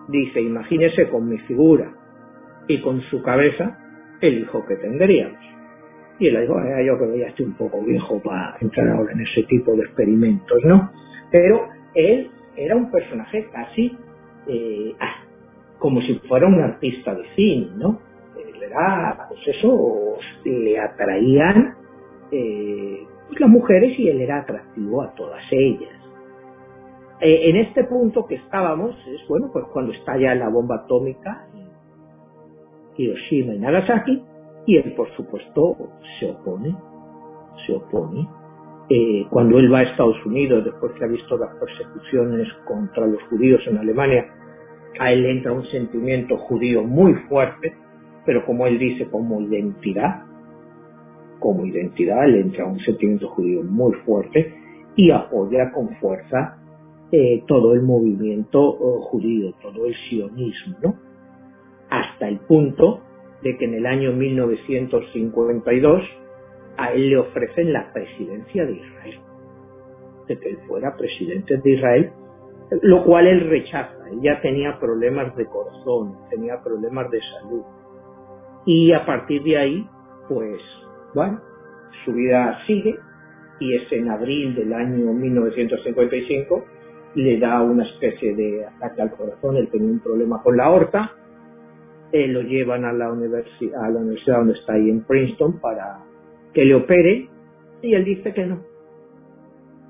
Dice, 0.09 0.41
imagínese 0.41 1.07
con 1.09 1.27
mi 1.29 1.37
figura 1.39 1.91
y 2.67 2.81
con 2.81 3.01
su 3.03 3.21
cabeza 3.21 3.77
el 4.21 4.39
hijo 4.39 4.65
que 4.65 4.75
tendríamos. 4.75 5.39
Y 6.19 6.27
él 6.27 6.33
le 6.33 6.41
dijo, 6.41 6.55
yo 6.85 6.97
creo 6.97 7.13
que 7.13 7.19
ya 7.19 7.27
estoy 7.27 7.45
un 7.45 7.57
poco 7.57 7.81
viejo 7.83 8.21
para 8.21 8.57
entrar 8.61 8.87
ahora 8.89 9.11
en 9.13 9.21
ese 9.21 9.43
tipo 9.43 9.75
de 9.75 9.83
experimentos, 9.83 10.63
¿no? 10.63 10.91
Pero 11.31 11.67
él 11.93 12.29
era 12.55 12.75
un 12.75 12.89
personaje 12.89 13.47
casi 13.51 13.97
eh, 14.47 14.95
ah, 14.99 15.23
como 15.79 16.01
si 16.01 16.15
fuera 16.27 16.47
un 16.47 16.61
artista 16.61 17.13
de 17.13 17.25
cine, 17.35 17.69
¿no? 17.75 17.99
Era, 18.61 19.27
pues 19.29 19.39
eso, 19.47 20.17
le 20.43 20.79
atraían 20.79 21.75
eh, 22.31 23.05
pues 23.27 23.39
las 23.39 23.49
mujeres 23.49 23.97
y 23.99 24.09
él 24.09 24.21
era 24.21 24.39
atractivo 24.39 25.01
a 25.01 25.13
todas 25.13 25.43
ellas. 25.51 25.95
Eh, 27.21 27.49
en 27.49 27.55
este 27.57 27.85
punto 27.85 28.25
que 28.25 28.35
estábamos 28.35 28.95
es 29.07 29.25
bueno 29.29 29.49
pues 29.53 29.65
cuando 29.71 29.93
estalla 29.93 30.35
la 30.35 30.49
bomba 30.49 30.83
atómica 30.83 31.47
Hiroshima 32.97 33.53
y 33.53 33.59
Nagasaki 33.59 34.21
y 34.65 34.77
él 34.77 34.93
por 34.95 35.09
supuesto 35.15 35.77
se 36.19 36.31
opone 36.31 36.75
se 37.65 37.73
opone 37.73 38.27
eh, 38.89 39.25
cuando 39.29 39.59
él 39.59 39.73
va 39.73 39.79
a 39.79 39.83
Estados 39.83 40.23
Unidos 40.25 40.65
después 40.65 40.91
que 40.93 41.05
ha 41.05 41.07
visto 41.07 41.37
las 41.37 41.55
persecuciones 41.55 42.47
contra 42.65 43.07
los 43.07 43.21
judíos 43.23 43.61
en 43.67 43.77
Alemania 43.77 44.27
a 44.99 45.11
él 45.11 45.25
entra 45.25 45.51
un 45.51 45.65
sentimiento 45.67 46.37
judío 46.37 46.83
muy 46.83 47.13
fuerte 47.27 47.73
pero 48.25 48.45
como 48.45 48.67
él 48.67 48.77
dice 48.77 49.07
como 49.09 49.41
identidad 49.41 50.23
como 51.39 51.65
identidad 51.65 52.27
le 52.27 52.41
entra 52.41 52.65
un 52.65 52.79
sentimiento 52.79 53.29
judío 53.29 53.63
muy 53.63 53.93
fuerte 54.05 54.53
y 54.95 55.11
apoya 55.11 55.71
con 55.71 55.89
fuerza 55.97 56.57
eh, 57.11 57.43
todo 57.47 57.73
el 57.73 57.83
movimiento 57.83 58.59
oh, 58.59 58.99
judío, 59.01 59.53
todo 59.61 59.85
el 59.85 59.95
sionismo, 60.09 60.77
¿no? 60.81 60.95
Hasta 61.89 62.27
el 62.27 62.39
punto 62.39 63.01
de 63.43 63.57
que 63.57 63.65
en 63.65 63.75
el 63.75 63.85
año 63.85 64.11
1952 64.11 66.01
a 66.77 66.91
él 66.93 67.09
le 67.09 67.17
ofrecen 67.17 67.73
la 67.73 67.91
presidencia 67.93 68.65
de 68.65 68.73
Israel, 68.73 69.19
de 70.27 70.39
que 70.39 70.49
él 70.49 70.57
fuera 70.67 70.95
presidente 70.97 71.57
de 71.57 71.69
Israel, 71.71 72.11
lo 72.81 73.03
cual 73.03 73.27
él 73.27 73.47
rechaza. 73.49 74.09
Él 74.11 74.19
ya 74.21 74.41
tenía 74.41 74.79
problemas 74.79 75.35
de 75.35 75.45
corazón, 75.45 76.15
tenía 76.29 76.61
problemas 76.63 77.09
de 77.11 77.19
salud. 77.39 77.63
Y 78.65 78.91
a 78.93 79.05
partir 79.05 79.43
de 79.43 79.57
ahí, 79.57 79.89
pues, 80.27 80.59
bueno, 81.13 81.39
su 82.03 82.13
vida 82.13 82.59
sigue 82.65 82.95
y 83.59 83.75
es 83.75 83.91
en 83.91 84.09
abril 84.09 84.55
del 84.55 84.73
año 84.73 85.13
1955 85.13 86.65
le 87.15 87.39
da 87.39 87.61
una 87.61 87.85
especie 87.85 88.35
de 88.35 88.65
ataque 88.65 89.01
al 89.01 89.11
corazón, 89.11 89.55
él 89.55 89.69
tenía 89.69 89.89
un 89.89 89.99
problema 89.99 90.41
con 90.43 90.57
la 90.57 90.65
aorta, 90.65 91.13
eh, 92.11 92.27
lo 92.27 92.41
llevan 92.41 92.83
a 92.83 92.91
la, 92.91 93.11
universidad, 93.11 93.83
a 93.85 93.89
la 93.89 93.99
universidad 93.99 94.37
donde 94.39 94.53
está 94.53 94.73
ahí 94.73 94.89
en 94.89 95.03
Princeton 95.05 95.59
para 95.59 95.99
que 96.55 96.63
le 96.63 96.73
opere 96.73 97.29
y 97.81 97.93
él 97.93 98.05
dice 98.05 98.33
que 98.33 98.45
no, 98.45 98.63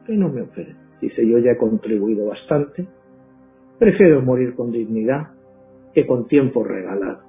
que 0.05 0.13
no 0.13 0.29
me 0.29 0.41
opere. 0.41 0.75
Dice, 0.99 1.25
yo 1.25 1.37
ya 1.37 1.51
he 1.51 1.57
contribuido 1.57 2.25
bastante, 2.25 2.87
prefiero 3.77 4.21
morir 4.21 4.55
con 4.55 4.71
dignidad 4.71 5.27
que 5.93 6.05
con 6.07 6.27
tiempo 6.27 6.63
regalado. 6.63 7.21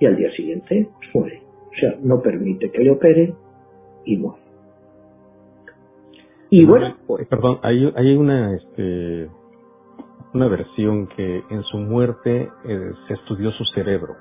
Y 0.00 0.06
al 0.06 0.16
día 0.16 0.30
siguiente 0.32 0.88
pues, 0.94 1.14
muere. 1.14 1.42
O 1.68 1.78
sea, 1.78 1.98
no 2.02 2.22
permite 2.22 2.70
que 2.70 2.82
le 2.82 2.90
opere 2.90 3.34
y 4.06 4.16
muere. 4.16 4.42
Y 6.48 6.64
bueno, 6.64 6.96
pues, 7.06 7.26
perdón, 7.28 7.58
hay, 7.62 7.92
hay 7.96 8.16
una 8.16 8.54
este 8.54 9.28
una 10.32 10.48
versión 10.48 11.06
que 11.08 11.42
en 11.50 11.62
su 11.64 11.78
muerte 11.78 12.48
eh, 12.64 12.90
se 13.08 13.14
estudió 13.14 13.50
su 13.52 13.64
cerebro. 13.74 14.14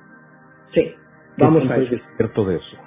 Sí, 0.73 0.91
vamos 1.37 1.69
a 1.69 1.77
ver. 1.77 2.01
cierto 2.17 2.45
de 2.45 2.55
eso? 2.55 2.84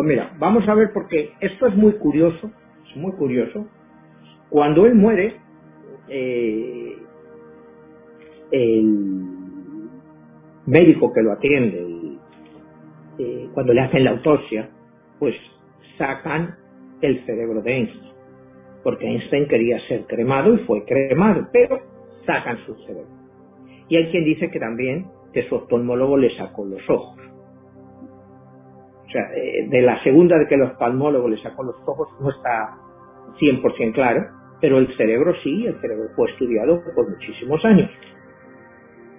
Pues 0.00 0.08
mira, 0.08 0.34
vamos 0.38 0.66
a 0.66 0.72
ver 0.72 0.92
porque 0.94 1.32
esto 1.40 1.66
es 1.66 1.76
muy 1.76 1.92
curioso, 1.92 2.50
es 2.88 2.96
muy 2.96 3.12
curioso. 3.12 3.66
Cuando 4.48 4.86
él 4.86 4.94
muere, 4.94 5.36
eh, 6.08 6.96
el 8.50 8.82
médico 10.64 11.12
que 11.12 11.20
lo 11.20 11.32
atiende, 11.32 12.16
eh, 13.18 13.50
cuando 13.52 13.74
le 13.74 13.82
hacen 13.82 14.04
la 14.04 14.12
autopsia, 14.12 14.70
pues 15.18 15.34
sacan 15.98 16.56
el 17.02 17.22
cerebro 17.26 17.60
de 17.60 17.70
Einstein 17.70 18.10
porque 18.82 19.06
Einstein 19.06 19.48
quería 19.48 19.86
ser 19.86 20.06
cremado 20.06 20.54
y 20.54 20.60
fue 20.60 20.82
cremado, 20.86 21.46
pero 21.52 21.78
sacan 22.24 22.56
su 22.64 22.74
cerebro. 22.86 23.04
Y 23.90 23.96
hay 23.96 24.10
quien 24.10 24.24
dice 24.24 24.50
que 24.50 24.58
también 24.58 25.08
que 25.34 25.46
su 25.46 25.56
oftalmólogo 25.56 26.16
le 26.16 26.34
sacó 26.38 26.64
los 26.64 26.88
ojos. 26.88 27.29
O 29.10 29.12
sea, 29.12 29.28
eh, 29.34 29.66
de 29.68 29.82
la 29.82 30.00
segunda 30.04 30.38
de 30.38 30.46
que 30.46 30.54
el 30.54 30.62
oftalmólogo 30.62 31.28
le 31.28 31.42
sacó 31.42 31.64
los 31.64 31.74
ojos 31.84 32.08
no 32.20 32.30
está 32.30 32.76
100% 33.40 33.92
claro, 33.92 34.24
pero 34.60 34.78
el 34.78 34.96
cerebro 34.96 35.34
sí, 35.42 35.66
el 35.66 35.80
cerebro 35.80 36.10
fue 36.14 36.30
estudiado 36.30 36.80
por 36.94 37.10
muchísimos 37.10 37.64
años. 37.64 37.90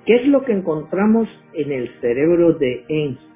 ¿Qué 0.05 0.15
es 0.15 0.27
lo 0.27 0.43
que 0.43 0.53
encontramos 0.53 1.27
en 1.51 1.73
el 1.73 1.89
cerebro 1.99 2.53
de 2.53 2.85
Einstein? 2.87 3.31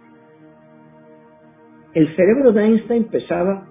El 1.94 2.16
cerebro 2.16 2.54
de 2.54 2.64
Einstein 2.64 3.04
pesaba 3.10 3.68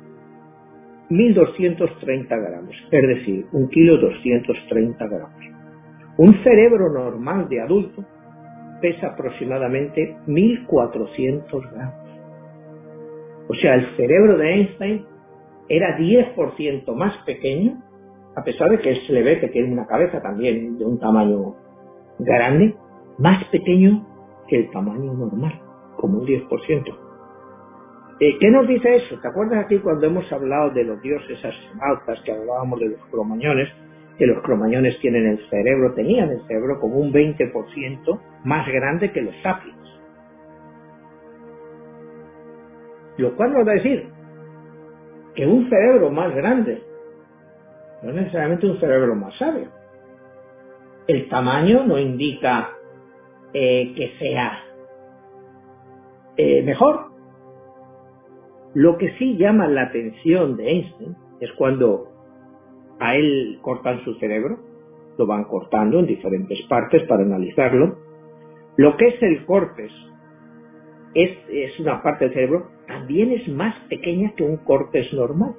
1.230 1.09 2.29
gramos, 2.29 2.75
es 2.91 3.09
decir, 3.09 3.47
un 3.53 3.71
kilo 3.71 3.97
230 3.97 5.07
gramos. 5.07 5.43
Un 6.19 6.35
cerebro 6.43 6.93
normal 6.93 7.49
de 7.49 7.63
adulto 7.63 8.05
pesa 8.83 9.07
aproximadamente 9.09 10.19
1.400 10.27 11.73
gramos. 11.73 12.04
O 13.49 13.55
sea, 13.55 13.75
el 13.75 13.97
cerebro 13.97 14.39
de 14.39 14.51
Einstein 14.51 15.07
era 15.69 15.99
10% 15.99 16.95
más 16.95 17.17
pequeño, 17.25 17.83
a 18.37 18.43
pesar 18.43 18.71
de 18.71 18.79
que 18.79 18.95
se 19.07 19.13
le 19.13 19.23
ve 19.23 19.41
que 19.41 19.49
tiene 19.49 19.73
una 19.73 19.87
cabeza 19.87 20.21
también 20.21 20.79
de 20.79 20.85
un 20.85 20.99
tamaño 20.99 21.55
grande, 22.19 22.75
más 23.19 23.45
pequeño 23.49 24.07
que 24.49 24.57
el 24.57 24.71
tamaño 24.71 25.13
normal, 25.13 25.61
como 25.97 26.19
un 26.19 26.27
10%. 26.27 26.99
Eh, 28.21 28.37
¿Qué 28.39 28.51
nos 28.51 28.69
dice 28.69 28.97
eso? 28.97 29.19
¿Te 29.21 29.29
acuerdas 29.29 29.65
aquí 29.65 29.79
cuando 29.79 30.07
hemos 30.07 30.31
hablado 30.33 30.71
de 30.71 30.85
los 30.85 31.01
dioses 31.03 31.39
astronautas, 31.45 32.21
que 32.25 32.33
hablábamos 32.33 32.79
de 32.81 32.91
los 32.91 33.01
cromañones, 33.11 33.69
que 34.17 34.27
los 34.27 34.41
cromañones 34.43 34.99
tienen 35.01 35.27
el 35.27 35.51
cerebro, 35.51 35.95
tenían 35.95 36.31
el 36.31 36.41
cerebro 36.47 36.79
como 36.81 36.97
un 36.99 37.13
20% 37.13 38.21
más 38.45 38.67
grande 38.69 39.11
que 39.11 39.23
los 39.23 39.35
sapiens? 39.43 39.84
Lo 43.17 43.35
cual 43.37 43.53
nos 43.53 43.67
va 43.67 43.73
a 43.73 43.75
decir 43.75 44.09
que 45.35 45.47
un 45.47 45.69
cerebro 45.69 46.11
más 46.11 46.35
grande 46.35 46.83
no 48.03 48.11
es 48.11 48.17
necesariamente 48.17 48.67
un 48.67 48.79
cerebro 48.81 49.15
más 49.15 49.37
sabio. 49.39 49.69
El 51.07 51.29
tamaño 51.29 51.85
no 51.87 51.99
indica 51.99 52.71
eh, 53.53 53.93
que 53.95 54.13
sea 54.19 54.65
eh, 56.37 56.63
mejor, 56.63 57.13
lo 58.75 58.99
que 58.99 59.13
sí 59.19 59.37
llama 59.37 59.69
la 59.69 59.83
atención 59.85 60.57
de 60.57 60.69
Einstein 60.69 61.15
es 61.41 61.53
cuando 61.53 62.09
a 62.99 63.15
él 63.15 63.59
cortan 63.63 64.03
su 64.05 64.15
cerebro, 64.15 64.59
lo 65.17 65.27
van 65.27 65.45
cortando 65.45 66.01
en 66.01 66.07
diferentes 66.07 66.59
partes 66.69 67.07
para 67.07 67.23
analizarlo. 67.23 67.99
Lo 68.77 68.97
que 68.97 69.09
es 69.09 69.23
el 69.23 69.47
cortes 69.47 69.93
es, 71.15 71.39
es 71.49 71.79
una 71.79 72.03
parte 72.03 72.25
del 72.25 72.35
cerebro, 72.35 72.71
también 72.87 73.33
es 73.33 73.49
más 73.49 73.75
pequeña 73.89 74.33
que 74.37 74.43
un 74.43 74.59
cortes 74.59 75.13
normal. 75.13 75.55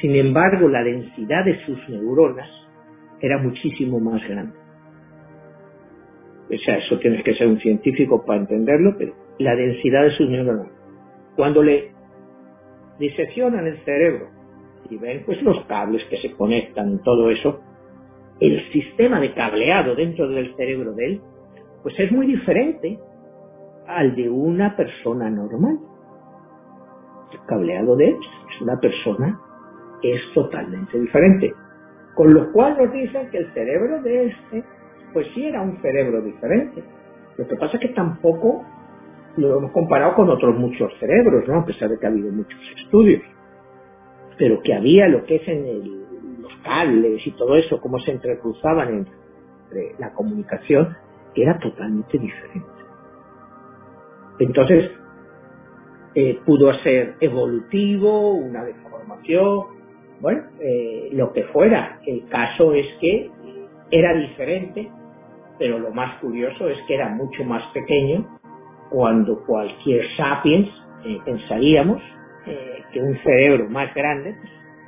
Sin 0.00 0.14
embargo, 0.16 0.68
la 0.68 0.82
densidad 0.82 1.44
de 1.44 1.64
sus 1.64 1.88
neuronas 1.88 2.48
era 3.20 3.38
muchísimo 3.38 4.00
más 4.00 4.22
grande. 4.28 4.56
O 6.46 6.58
sea, 6.58 6.78
eso 6.78 6.98
tienes 6.98 7.24
que 7.24 7.34
ser 7.34 7.46
un 7.46 7.58
científico 7.58 8.24
para 8.24 8.40
entenderlo, 8.40 8.94
pero 8.98 9.14
la 9.38 9.56
densidad 9.56 10.04
de 10.04 10.10
sus 10.10 10.28
neuronas. 10.28 10.68
Cuando 11.36 11.62
le 11.62 11.90
diseccionan 12.98 13.66
el 13.66 13.78
cerebro 13.84 14.28
y 14.90 14.96
ven 14.96 15.22
pues 15.24 15.42
los 15.42 15.64
cables 15.66 16.04
que 16.10 16.18
se 16.18 16.32
conectan 16.32 17.02
todo 17.02 17.30
eso, 17.30 17.60
el 18.40 18.72
sistema 18.72 19.20
de 19.20 19.32
cableado 19.32 19.94
dentro 19.94 20.28
del 20.28 20.54
cerebro 20.56 20.92
de 20.92 21.06
él, 21.06 21.20
pues 21.82 21.98
es 21.98 22.12
muy 22.12 22.26
diferente 22.26 22.98
al 23.86 24.14
de 24.14 24.28
una 24.28 24.76
persona 24.76 25.30
normal. 25.30 25.78
El 27.32 27.40
cableado 27.46 27.96
de 27.96 28.16
una 28.60 28.78
persona 28.78 29.38
es 30.02 30.20
totalmente 30.34 30.98
diferente. 30.98 31.52
Con 32.14 32.32
lo 32.32 32.52
cual 32.52 32.76
nos 32.78 32.92
dicen 32.92 33.28
que 33.30 33.38
el 33.38 33.52
cerebro 33.52 34.00
de 34.02 34.26
este, 34.26 34.64
pues 35.12 35.26
sí 35.34 35.46
era 35.46 35.62
un 35.62 35.80
cerebro 35.80 36.20
diferente. 36.22 36.82
Lo 37.36 37.48
que 37.48 37.56
pasa 37.56 37.76
es 37.76 37.80
que 37.80 37.94
tampoco 37.94 38.64
lo 39.36 39.58
hemos 39.58 39.72
comparado 39.72 40.14
con 40.14 40.30
otros 40.30 40.56
muchos 40.56 40.92
cerebros, 41.00 41.46
¿no? 41.48 41.60
A 41.60 41.64
pesar 41.64 41.88
de 41.88 41.98
que 41.98 42.06
ha 42.06 42.10
habido 42.10 42.30
muchos 42.30 42.60
estudios. 42.84 43.22
Pero 44.38 44.60
que 44.62 44.74
había 44.74 45.08
lo 45.08 45.24
que 45.24 45.36
es 45.36 45.48
en 45.48 45.66
el, 45.66 46.40
los 46.40 46.52
cables 46.62 47.26
y 47.26 47.32
todo 47.32 47.56
eso, 47.56 47.80
cómo 47.80 47.98
se 48.00 48.12
entrecruzaban 48.12 48.94
entre 48.94 49.96
la 49.98 50.12
comunicación, 50.12 50.96
era 51.34 51.58
totalmente 51.58 52.16
diferente. 52.16 52.73
Entonces, 54.38 54.90
eh, 56.14 56.38
pudo 56.44 56.72
ser 56.82 57.16
evolutivo, 57.20 58.32
una 58.32 58.64
deformación, 58.64 59.64
bueno, 60.20 60.42
eh, 60.60 61.10
lo 61.12 61.32
que 61.32 61.44
fuera. 61.44 62.00
El 62.06 62.26
caso 62.28 62.72
es 62.72 62.86
que 63.00 63.30
era 63.90 64.14
diferente, 64.14 64.90
pero 65.58 65.78
lo 65.78 65.90
más 65.90 66.18
curioso 66.20 66.68
es 66.68 66.78
que 66.86 66.94
era 66.94 67.08
mucho 67.10 67.44
más 67.44 67.62
pequeño 67.72 68.38
cuando 68.90 69.44
cualquier 69.44 70.04
sapiens 70.16 70.68
eh, 71.04 71.18
pensaríamos 71.24 72.00
eh, 72.46 72.82
que 72.92 73.00
un 73.00 73.16
cerebro 73.18 73.68
más 73.68 73.94
grande 73.94 74.36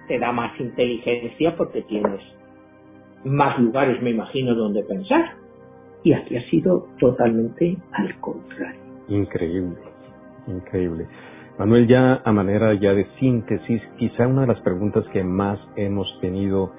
te 0.09 0.19
da 0.19 0.33
más 0.33 0.59
inteligencia 0.61 1.57
porque 1.57 1.83
tienes 1.83 2.21
más 3.25 3.59
lugares, 3.59 4.01
me 4.03 4.11
imagino, 4.11 4.55
donde 4.55 4.85
pensar. 4.85 5.35
Y 6.05 6.13
aquí 6.13 6.37
ha 6.37 6.49
sido 6.49 6.87
totalmente 6.99 7.77
al 7.93 8.19
contrario. 8.21 8.86
Increíble, 9.09 9.77
increíble. 10.47 11.07
Manuel, 11.59 11.87
ya 11.87 12.21
a 12.25 12.33
manera 12.33 12.75
ya 12.75 12.93
de 12.93 13.07
síntesis, 13.19 13.83
quizá 13.99 14.27
una 14.27 14.43
de 14.43 14.49
las 14.49 14.61
preguntas 14.61 15.05
que 15.13 15.25
más 15.25 15.59
hemos 15.77 16.07
tenido 16.21 16.73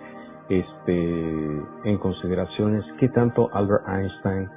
este, 0.49 1.61
en 1.84 1.97
consideración 1.97 2.78
es 2.78 2.86
qué 2.99 3.09
tanto 3.09 3.49
Albert 3.53 3.84
Einstein 3.88 4.49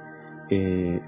eh, 0.49 1.01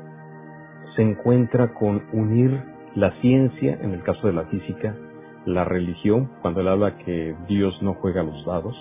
se 0.95 1.01
encuentra 1.01 1.73
con 1.73 2.03
unir 2.11 2.59
la 2.95 3.11
ciencia, 3.21 3.77
en 3.81 3.93
el 3.93 4.03
caso 4.03 4.27
de 4.27 4.33
la 4.33 4.45
física, 4.45 4.95
la 5.45 5.63
religión, 5.63 6.29
cuando 6.41 6.61
él 6.61 6.67
habla 6.67 6.97
que 6.97 7.35
Dios 7.47 7.77
no 7.81 7.95
juega 7.95 8.23
los 8.23 8.45
dados, 8.45 8.75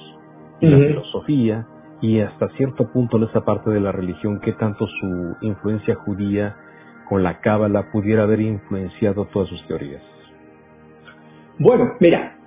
y 0.61 0.66
la 0.66 0.78
filosofía, 0.78 1.66
y 2.01 2.20
hasta 2.20 2.49
cierto 2.57 2.91
punto 2.93 3.16
en 3.16 3.24
esa 3.24 3.45
parte 3.45 3.70
de 3.70 3.80
la 3.80 3.93
religión, 3.93 4.41
qué 4.41 4.53
tanto 4.53 4.87
su 4.87 5.37
influencia 5.41 5.95
judía 5.97 6.57
con 7.13 7.23
la 7.23 7.41
cábala 7.41 7.93
pudiera 7.93 8.23
haber 8.23 8.41
influenciado 8.41 9.27
todas 9.27 9.47
sus 9.51 9.67
teorías. 9.67 10.01
Bueno, 11.59 11.93
mira, 12.01 12.39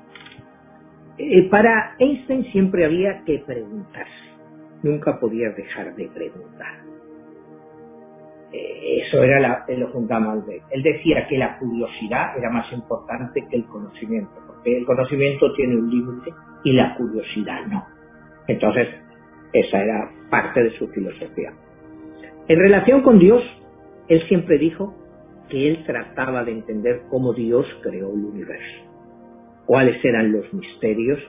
eh, 1.20 1.48
para 1.52 1.96
Einstein 2.00 2.46
siempre 2.46 2.84
había 2.84 3.24
que 3.26 3.44
preguntar, 3.46 4.08
nunca 4.82 5.20
podía 5.20 5.52
dejar 5.52 5.94
de 5.94 6.08
preguntar. 6.08 6.80
Eh, 8.52 9.04
eso 9.06 9.22
era 9.22 9.64
lo 9.68 9.92
fundamental 9.92 10.44
de 10.48 10.56
él. 10.56 10.62
Él 10.72 10.82
decía 10.82 11.28
que 11.28 11.38
la 11.38 11.60
curiosidad 11.60 12.36
era 12.36 12.50
más 12.50 12.66
importante 12.74 13.46
que 13.48 13.58
el 13.58 13.66
conocimiento, 13.68 14.34
porque 14.48 14.80
el 14.80 14.86
conocimiento 14.88 15.54
tiene 15.54 15.76
un 15.76 15.92
límite 15.92 16.34
y 16.64 16.74
la 16.74 16.96
curiosidad 16.96 17.68
no. 17.68 17.86
Entonces, 18.48 18.88
esa 19.54 19.80
era 19.80 20.10
parte 20.32 20.64
de 20.64 20.72
su 20.72 20.88
filosofía. 20.88 21.54
En 22.48 22.60
relación 22.60 23.04
con 23.04 23.20
Dios, 23.20 23.44
él 24.08 24.28
siempre 24.28 24.58
dijo 24.58 24.94
que 25.50 25.70
él 25.70 25.84
trataba 25.86 26.44
de 26.44 26.52
entender 26.52 27.04
cómo 27.10 27.34
Dios 27.34 27.66
creó 27.82 28.14
el 28.14 28.26
universo, 28.26 28.84
cuáles 29.66 30.04
eran 30.04 30.32
los 30.32 30.52
misterios 30.54 31.20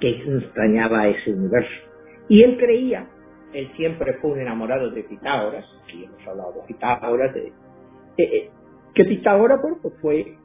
que 0.00 0.10
extrañaba 0.10 1.08
ese 1.08 1.32
universo. 1.32 1.74
Y 2.28 2.42
él 2.42 2.58
creía 2.58 3.06
él 3.56 3.70
siempre 3.76 4.12
fue 4.14 4.32
un 4.32 4.40
enamorado 4.40 4.90
de 4.90 5.02
Pitágoras, 5.02 5.64
aquí 5.82 6.04
hemos 6.04 6.26
hablado 6.28 6.52
de 6.52 6.66
Pitágoras, 6.66 7.34
que 8.16 9.04
Pitágoras 9.04 9.60
pues 9.80 9.94
fue 10.00 10.36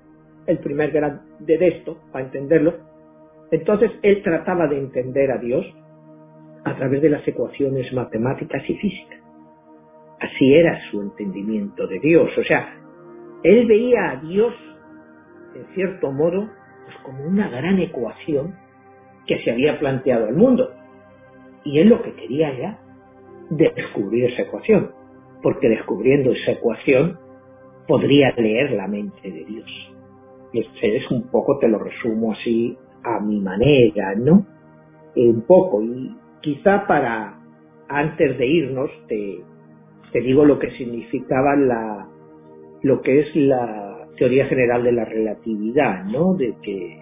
el 0.47 0.59
primer 0.59 0.91
grado 0.91 1.19
de 1.39 1.55
esto, 1.55 1.97
para 2.11 2.25
entenderlo. 2.25 2.73
Entonces 3.51 3.91
él 4.01 4.23
trataba 4.23 4.67
de 4.67 4.77
entender 4.77 5.29
a 5.31 5.37
Dios 5.39 5.65
a 6.63 6.75
través 6.75 7.01
de 7.01 7.09
las 7.09 7.27
ecuaciones 7.27 7.91
matemáticas 7.91 8.63
y 8.69 8.75
físicas. 8.75 9.19
Así 10.21 10.53
era 10.53 10.79
su 10.91 11.01
entendimiento 11.01 11.87
de 11.87 11.99
Dios. 11.99 12.29
O 12.37 12.43
sea, 12.43 12.77
él 13.43 13.65
veía 13.65 14.11
a 14.11 14.15
Dios, 14.17 14.53
en 15.55 15.65
cierto 15.73 16.11
modo, 16.11 16.47
pues 16.85 16.95
como 17.03 17.23
una 17.25 17.49
gran 17.49 17.79
ecuación 17.79 18.55
que 19.25 19.39
se 19.43 19.51
había 19.51 19.79
planteado 19.79 20.27
al 20.27 20.35
mundo. 20.35 20.69
Y 21.63 21.79
él 21.79 21.89
lo 21.89 22.03
que 22.03 22.13
quería 22.13 22.51
era 22.51 22.79
descubrir 23.49 24.25
esa 24.25 24.43
ecuación, 24.43 24.91
porque 25.41 25.69
descubriendo 25.69 26.31
esa 26.31 26.51
ecuación 26.51 27.17
podría 27.87 28.31
leer 28.37 28.71
la 28.71 28.87
mente 28.87 29.29
de 29.29 29.43
Dios. 29.43 29.69
Y 30.53 30.59
este 30.59 30.97
es 30.97 31.09
un 31.09 31.29
poco, 31.29 31.57
te 31.57 31.67
lo 31.67 31.79
resumo 31.79 32.33
así 32.33 32.77
a 33.03 33.19
mi 33.19 33.39
manera, 33.39 34.13
¿no? 34.15 34.45
Eh, 35.15 35.29
un 35.29 35.41
poco, 35.41 35.81
y 35.81 36.15
quizá 36.41 36.85
para, 36.85 37.39
antes 37.89 38.37
de 38.37 38.45
irnos, 38.45 38.91
te, 39.07 39.41
te 40.11 40.21
digo 40.21 40.45
lo 40.45 40.59
que 40.59 40.71
significaba 40.71 41.55
la, 41.55 42.07
lo 42.83 43.01
que 43.01 43.19
es 43.19 43.35
la 43.35 44.07
teoría 44.17 44.45
general 44.45 44.83
de 44.83 44.91
la 44.91 45.05
relatividad, 45.05 46.03
¿no? 46.05 46.33
De 46.35 46.55
que 46.61 46.99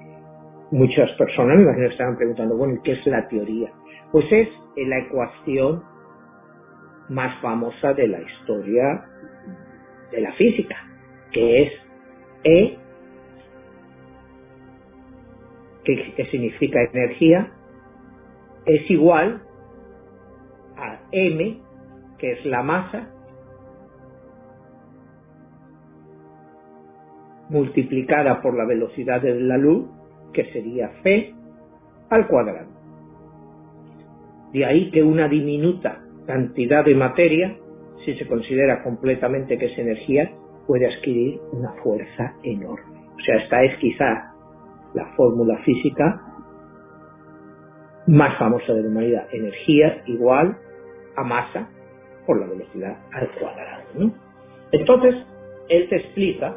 muchas 0.72 1.10
personas, 1.18 1.57
me 1.57 1.64
imagino, 1.64 1.88
estaban 1.88 2.18
preguntando, 2.18 2.57
bueno, 2.57 2.80
¿qué 2.84 2.93
es 2.93 3.05
la 3.07 3.28
teoría? 3.28 3.72
Pues 4.12 4.26
es 4.32 4.47
la 4.76 4.99
ecuación 4.99 5.84
más 7.10 7.41
famosa 7.41 7.93
de 7.93 8.07
la 8.07 8.20
historia 8.22 9.05
de 10.12 10.22
la 10.22 10.32
física, 10.34 10.76
que 11.32 11.64
es 11.64 11.74
E, 12.43 12.78
que, 15.84 16.28
significa 16.32 16.82
energía, 16.84 17.51
es 18.66 18.89
igual 18.91 19.41
a 20.78 20.99
M, 21.12 21.60
que 22.20 22.34
es 22.34 22.46
la 22.46 22.62
masa, 22.62 23.10
multiplicada 27.50 28.42
por 28.42 28.56
la 28.56 28.66
velocidad 28.66 29.22
de 29.22 29.40
la 29.40 29.58
luz, 29.58 29.88
que 30.34 30.46
sería 30.52 30.92
C 31.02 31.34
al 32.10 32.28
cuadrado. 32.28 32.70
De 34.54 34.66
ahí 34.66 34.92
que 34.92 35.04
una 35.04 35.28
diminuta 35.28 36.02
cantidad 36.26 36.86
de 36.86 36.96
materia, 36.96 37.56
si 38.06 38.14
se 38.16 38.28
considera 38.28 38.84
completamente 38.84 39.58
que 39.58 39.66
es 39.66 39.78
energía, 39.78 40.32
puede 40.68 40.86
adquirir 40.86 41.40
una 41.52 41.74
fuerza 41.84 42.36
enorme. 42.44 43.00
O 43.16 43.20
sea, 43.26 43.38
esta 43.38 43.64
es 43.64 43.78
quizá 43.80 44.34
la 44.94 45.06
fórmula 45.16 45.58
física 45.64 46.22
más 48.08 48.38
famosa 48.38 48.74
de 48.74 48.84
la 48.84 48.88
humanidad. 48.90 49.28
Energía 49.32 50.04
igual 50.06 50.58
a 51.16 51.24
masa 51.24 51.70
por 52.30 52.40
la 52.40 52.46
velocidad 52.46 52.96
al 53.12 53.28
cuadrado. 53.32 54.12
Entonces, 54.72 55.16
él 55.68 55.90
te 55.90 55.96
explica, 55.96 56.56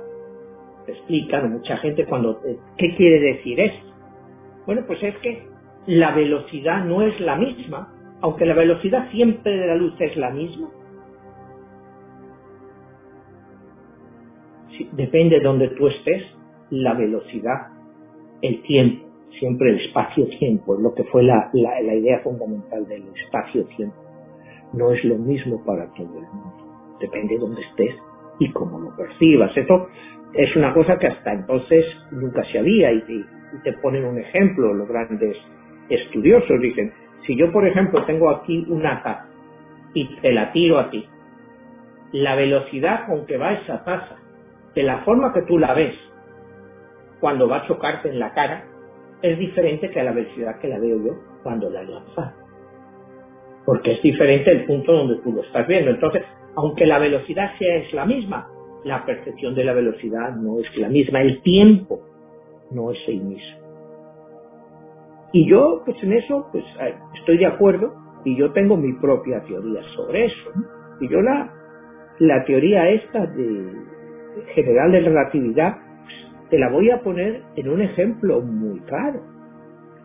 te 0.85 0.93
explica, 0.93 1.41
mucha 1.45 1.79
gente 1.79 2.05
cuando, 2.05 2.43
eh, 2.45 2.59
¿qué 2.77 2.95
quiere 2.95 3.21
decir 3.21 3.59
esto? 3.59 3.87
Bueno, 4.67 4.83
pues 4.87 5.03
es 5.03 5.17
que 5.19 5.47
la 5.87 6.15
velocidad 6.15 6.85
no 6.85 7.01
es 7.01 7.19
la 7.21 7.37
misma 7.37 7.89
aunque 8.23 8.47
la 8.47 8.55
velocidad 8.55 9.11
siempre 9.11 9.53
de 9.53 9.67
la 9.67 9.75
luz 9.75 9.95
es 10.01 10.17
la 10.17 10.31
misma, 10.31 10.71
depende 14.93 15.39
de 15.39 15.43
donde 15.43 15.69
tú 15.71 15.89
estés, 15.89 16.23
la 16.71 16.95
velocidad, 16.95 17.69
el 18.41 18.63
tiempo, 18.63 19.05
siempre 19.41 19.71
el 19.71 19.81
espacio-tiempo, 19.87 20.77
es 20.77 20.81
lo 20.81 20.95
que 20.95 21.03
fue 21.05 21.25
la, 21.25 21.51
idea 21.53 22.21
fundamental 22.21 22.87
del 22.87 23.03
espacio-tiempo. 23.25 23.97
No 24.73 24.91
es 24.93 25.05
lo 25.05 25.17
mismo 25.17 25.65
para 25.65 25.87
todo 25.93 26.19
el 26.19 26.27
mundo, 26.27 26.97
depende 27.01 27.35
de 27.35 27.41
donde 27.41 27.63
estés 27.63 27.97
y 28.39 28.51
cómo 28.53 28.81
lo 28.81 28.97
percibas. 28.97 29.57
Esto 29.57 29.89
es 30.35 30.57
una 30.57 30.73
cosa 30.73 30.99
que 30.99 31.09
hasta 31.09 31.33
entonces 31.33 31.85
nunca 32.11 32.43
se 32.51 32.59
había 32.59 32.93
y 32.93 33.25
te 33.63 33.73
ponen 33.75 34.05
un 34.05 34.19
ejemplo 34.19 34.73
los 34.73 34.89
grandes 34.89 35.37
estudiosos, 35.89 36.61
dicen, 36.61 36.93
si 37.27 37.37
yo, 37.37 37.53
por 37.53 37.67
ejemplo, 37.67 38.05
tengo 38.05 38.31
aquí 38.31 38.65
una 38.69 39.03
taza 39.03 39.29
y 39.95 40.07
te 40.21 40.33
la 40.33 40.53
tiro 40.53 40.79
a 40.79 40.91
ti, 40.91 41.07
la 42.13 42.35
velocidad 42.35 43.07
con 43.07 43.27
que 43.27 43.37
va 43.37 43.55
esa 43.55 43.85
taza, 43.85 44.17
de 44.75 44.83
la 44.83 44.99
forma 44.99 45.33
que 45.33 45.43
tú 45.43 45.59
la 45.59 45.75
ves 45.75 45.95
cuando 47.21 47.49
va 47.49 47.59
a 47.59 47.67
chocarte 47.67 48.09
en 48.09 48.19
la 48.19 48.33
cara, 48.33 48.65
es 49.21 49.39
diferente 49.39 49.91
que 49.91 50.01
a 50.01 50.05
la 50.05 50.13
velocidad 50.13 50.59
que 50.59 50.69
la 50.69 50.79
veo 50.79 50.97
yo 51.05 51.13
cuando 51.43 51.71
la 51.71 51.83
lanzo. 51.83 52.42
Porque 53.65 53.93
es 53.93 54.03
diferente 54.03 54.51
el 54.51 54.65
punto 54.65 54.93
donde 54.93 55.17
tú 55.23 55.33
lo 55.33 55.43
estás 55.43 55.67
viendo. 55.67 55.91
Entonces, 55.91 56.23
aunque 56.57 56.87
la 56.87 56.99
velocidad 56.99 57.57
sea 57.59 57.77
es 57.77 57.93
la 57.93 58.05
misma, 58.05 58.49
la 58.85 59.05
percepción 59.05 59.55
de 59.55 59.65
la 59.65 59.73
velocidad 59.73 60.35
no 60.37 60.59
es 60.59 60.77
la 60.77 60.89
misma, 60.89 61.23
el 61.23 61.41
tiempo 61.43 62.01
no 62.71 62.91
es 62.91 62.99
el 63.07 63.21
mismo. 63.21 63.63
Y 65.33 65.49
yo, 65.49 65.83
pues 65.85 65.97
en 66.03 66.13
eso, 66.13 66.49
pues 66.53 66.65
eh, 66.81 66.95
estoy 67.15 67.39
de 67.39 67.47
acuerdo 67.47 67.95
y 68.25 68.37
yo 68.37 68.53
tengo 68.53 68.77
mi 68.77 68.93
propia 68.95 69.43
teoría 69.45 69.83
sobre 69.97 70.27
eso. 70.27 70.51
Y 71.01 71.09
yo 71.09 71.21
la, 71.23 72.45
teoría 72.45 72.91
esta 72.91 73.27
de 73.27 73.73
general 74.55 74.93
de 74.93 75.01
relatividad, 75.01 75.77
te 76.51 76.59
la 76.59 76.71
voy 76.71 76.91
a 76.91 77.01
poner 77.01 77.43
en 77.57 77.69
un 77.69 77.81
ejemplo 77.81 78.43
muy 78.43 78.81
claro. 78.81 79.23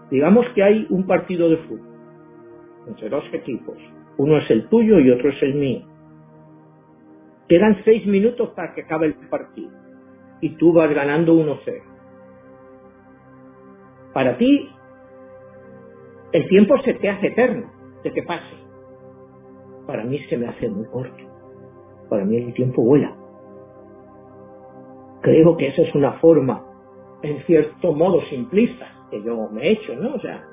Digamos 0.10 0.46
que 0.56 0.64
hay 0.64 0.88
un 0.90 1.06
partido 1.06 1.50
de 1.50 1.58
fútbol 1.58 1.87
entre 2.88 3.10
dos 3.10 3.24
equipos. 3.34 3.78
Uno 4.18 4.38
es 4.38 4.50
el 4.50 4.68
tuyo 4.70 5.00
y 5.00 5.12
otro 5.12 5.30
es 5.30 5.42
el 5.44 5.56
mío. 5.56 5.86
Quedan 7.48 7.82
seis 7.86 8.06
minutos 8.06 8.50
para 8.56 8.74
que 8.74 8.82
acabe 8.82 9.08
el 9.08 9.16
partido 9.30 9.72
y 10.42 10.50
tú 10.58 10.74
vas 10.74 10.94
ganando 10.94 11.34
1-0. 11.34 11.82
Para 14.14 14.38
ti, 14.38 14.70
el 16.32 16.48
tiempo 16.50 16.78
se 16.84 16.94
te 16.96 17.10
hace 17.10 17.28
eterno 17.28 17.72
de 18.04 18.12
que 18.12 18.24
pase. 18.24 18.56
Para 19.86 20.04
mí 20.04 20.20
se 20.30 20.38
me 20.38 20.48
hace 20.48 20.68
muy 20.70 20.86
corto. 20.88 21.24
Para 22.10 22.26
mí 22.26 22.38
el 22.38 22.54
tiempo 22.54 22.84
vuela. 22.84 23.16
Creo 25.22 25.56
que 25.58 25.68
esa 25.68 25.82
es 25.82 25.96
una 25.96 26.14
forma, 26.14 26.64
en 27.22 27.44
cierto 27.46 27.94
modo 27.94 28.22
simplista, 28.30 28.88
que 29.10 29.22
yo 29.24 29.50
me 29.50 29.62
he 29.62 29.72
hecho, 29.74 29.96
¿no? 29.96 30.16
O 30.16 30.20
sea, 30.20 30.44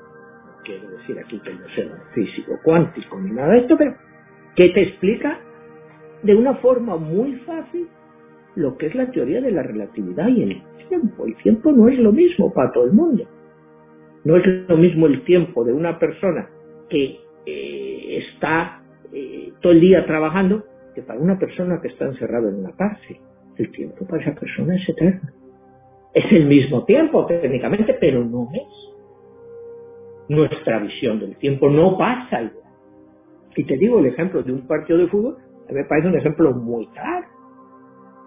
quiero 0.65 0.89
decir 0.89 1.17
aquí 1.19 1.39
que 1.39 1.53
no 1.53 1.67
sea 1.75 2.03
físico 2.13 2.59
cuántico 2.63 3.19
ni 3.19 3.31
nada 3.31 3.53
de 3.53 3.59
esto, 3.59 3.77
pero 3.77 3.95
que 4.55 4.69
te 4.69 4.81
explica 4.81 5.39
de 6.23 6.35
una 6.35 6.55
forma 6.55 6.97
muy 6.97 7.35
fácil 7.45 7.87
lo 8.55 8.77
que 8.77 8.87
es 8.87 8.95
la 8.95 9.11
teoría 9.11 9.41
de 9.41 9.51
la 9.51 9.63
relatividad 9.63 10.27
y 10.29 10.43
el 10.43 10.61
tiempo. 10.89 11.25
El 11.25 11.35
tiempo 11.37 11.71
no 11.71 11.87
es 11.87 11.99
lo 11.99 12.11
mismo 12.11 12.53
para 12.53 12.71
todo 12.71 12.85
el 12.85 12.93
mundo. 12.93 13.25
No 14.23 14.37
es 14.37 14.45
lo 14.67 14.77
mismo 14.77 15.07
el 15.07 15.23
tiempo 15.23 15.63
de 15.63 15.73
una 15.73 15.99
persona 15.99 16.49
que 16.89 17.19
eh, 17.45 18.23
está 18.29 18.81
eh, 19.13 19.51
todo 19.61 19.73
el 19.73 19.81
día 19.81 20.05
trabajando 20.05 20.63
que 20.95 21.01
para 21.01 21.19
una 21.19 21.37
persona 21.37 21.79
que 21.81 21.89
está 21.89 22.05
encerrada 22.05 22.49
en 22.49 22.55
una 22.55 22.71
cárcel. 22.71 23.17
El 23.57 23.71
tiempo 23.71 24.05
para 24.07 24.23
esa 24.23 24.33
persona 24.33 24.75
es 24.75 24.89
eterno. 24.89 25.29
Es 26.13 26.31
el 26.31 26.45
mismo 26.45 26.85
tiempo 26.85 27.25
técnicamente, 27.25 27.95
pero 27.99 28.23
no 28.23 28.49
es 28.53 28.94
nuestra 30.29 30.79
visión 30.79 31.19
del 31.19 31.35
tiempo 31.37 31.69
no 31.69 31.97
pasa 31.97 32.41
igual. 32.41 32.65
Y 33.55 33.63
te 33.63 33.77
digo 33.77 33.99
el 33.99 34.07
ejemplo 34.07 34.43
de 34.43 34.51
un 34.51 34.67
partido 34.67 34.99
de 34.99 35.07
fútbol, 35.07 35.37
a 35.67 35.71
mí 35.71 35.79
me 35.79 35.85
parece 35.85 36.07
un 36.07 36.15
ejemplo 36.15 36.51
muy 36.53 36.87
claro. 36.87 37.27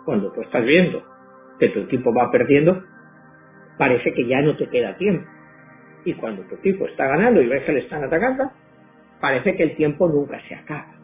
Cuando 0.05 0.33
tú 0.33 0.41
estás 0.41 0.65
viendo 0.65 1.03
que 1.59 1.69
tu 1.69 1.81
equipo 1.81 2.13
va 2.15 2.31
perdiendo, 2.31 2.83
parece 3.77 4.13
que 4.13 4.27
ya 4.27 4.41
no 4.41 4.57
te 4.57 4.69
queda 4.69 4.97
tiempo. 4.97 5.27
Y 6.05 6.15
cuando 6.15 6.43
tu 6.45 6.55
equipo 6.55 6.87
está 6.87 7.07
ganando 7.07 7.43
y 7.43 7.49
ves 7.49 7.65
que 7.65 7.73
le 7.73 7.81
están 7.81 8.05
atacando, 8.05 8.51
parece 9.21 9.57
que 9.57 9.65
el 9.65 9.77
tiempo 9.77 10.09
nunca 10.09 10.41
se 10.49 10.55
acaba. 10.55 10.95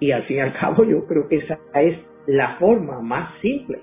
Y 0.00 0.10
al 0.10 0.24
fin 0.24 0.38
y 0.38 0.40
al 0.40 0.52
cabo 0.58 0.84
yo 0.84 1.06
creo 1.06 1.28
que 1.28 1.36
esa 1.36 1.58
es 1.74 1.98
la 2.26 2.56
forma 2.56 3.00
más 3.00 3.32
simple 3.40 3.80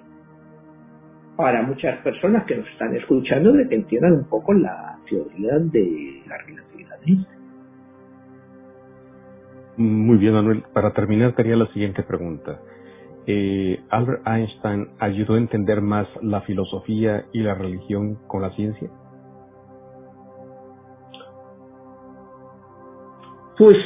para 1.39 1.61
muchas 1.61 1.97
personas 2.01 2.43
que 2.43 2.57
nos 2.57 2.67
están 2.67 2.93
escuchando 2.97 3.53
de 3.53 3.69
que 3.69 3.75
entiendan 3.75 4.11
un 4.11 4.27
poco 4.27 4.51
la 4.51 4.99
teoría 5.09 5.57
de 5.57 6.21
la 6.27 6.37
relatividad 6.37 6.97
Muy 9.77 10.17
bien, 10.17 10.33
Manuel. 10.33 10.65
Para 10.73 10.91
terminar, 10.91 11.33
te 11.35 11.43
haría 11.43 11.55
la 11.55 11.67
siguiente 11.67 12.03
pregunta. 12.03 12.59
Eh, 13.25 13.79
¿Albert 13.89 14.27
Einstein 14.27 14.89
ayudó 14.99 15.35
a 15.35 15.37
entender 15.37 15.79
más 15.79 16.09
la 16.21 16.41
filosofía 16.41 17.23
y 17.31 17.39
la 17.39 17.55
religión 17.55 18.15
con 18.27 18.41
la 18.41 18.49
ciencia? 18.49 18.89
Pues 23.57 23.77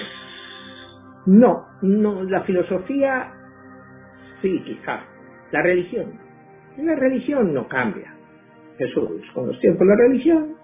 no, 1.28 1.68
no, 1.84 2.24
la 2.24 2.42
filosofía 2.46 3.32
sí, 4.42 4.60
quizás. 4.66 5.02
La 5.52 5.62
religión 5.62 6.24
la 6.78 6.96
religión 6.96 7.54
no 7.54 7.68
cambia. 7.68 8.14
Jesús, 8.78 9.22
con 9.34 9.48
los 9.48 9.60
tiempos 9.60 9.86
la 9.86 9.96
religión 9.96 10.56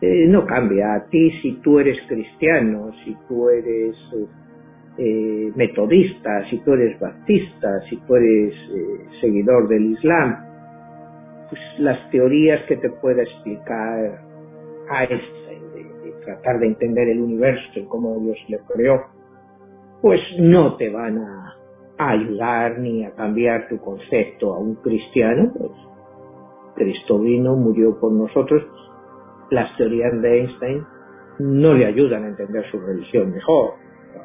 eh, 0.00 0.26
no 0.28 0.46
cambia. 0.46 0.94
A 0.94 1.06
ti 1.06 1.30
si 1.42 1.60
tú 1.62 1.78
eres 1.78 1.98
cristiano, 2.08 2.90
si 3.04 3.16
tú 3.28 3.48
eres 3.48 3.96
eh, 4.98 5.52
metodista, 5.54 6.44
si 6.50 6.58
tú 6.58 6.74
eres 6.74 6.98
baptista, 7.00 7.80
si 7.88 7.96
tú 7.98 8.16
eres 8.16 8.54
eh, 8.54 9.06
seguidor 9.20 9.68
del 9.68 9.92
Islam, 9.92 10.36
pues 11.48 11.60
las 11.78 12.10
teorías 12.10 12.64
que 12.66 12.76
te 12.76 12.90
pueda 12.90 13.22
explicar 13.22 14.20
a 14.90 15.04
este, 15.04 15.60
de, 15.74 16.12
tratar 16.24 16.60
de 16.60 16.66
entender 16.66 17.08
el 17.08 17.20
universo 17.20 17.78
y 17.78 17.84
cómo 17.84 18.18
Dios 18.20 18.38
le 18.48 18.58
creó, 18.74 19.06
pues 20.00 20.20
no 20.38 20.76
te 20.76 20.90
van 20.90 21.18
a 21.18 21.54
ayudar 22.10 22.78
ni 22.78 23.04
a 23.04 23.12
cambiar 23.12 23.68
tu 23.68 23.78
concepto 23.78 24.54
a 24.54 24.58
un 24.58 24.76
cristiano, 24.76 25.52
pues 25.56 25.70
Cristo 26.74 27.18
vino, 27.18 27.54
murió 27.56 27.98
por 27.98 28.12
nosotros, 28.12 28.64
las 29.50 29.76
teorías 29.76 30.20
de 30.20 30.40
Einstein 30.40 30.84
no 31.38 31.74
le 31.74 31.86
ayudan 31.86 32.24
a 32.24 32.28
entender 32.28 32.64
su 32.70 32.78
religión 32.80 33.32
mejor. 33.32 33.74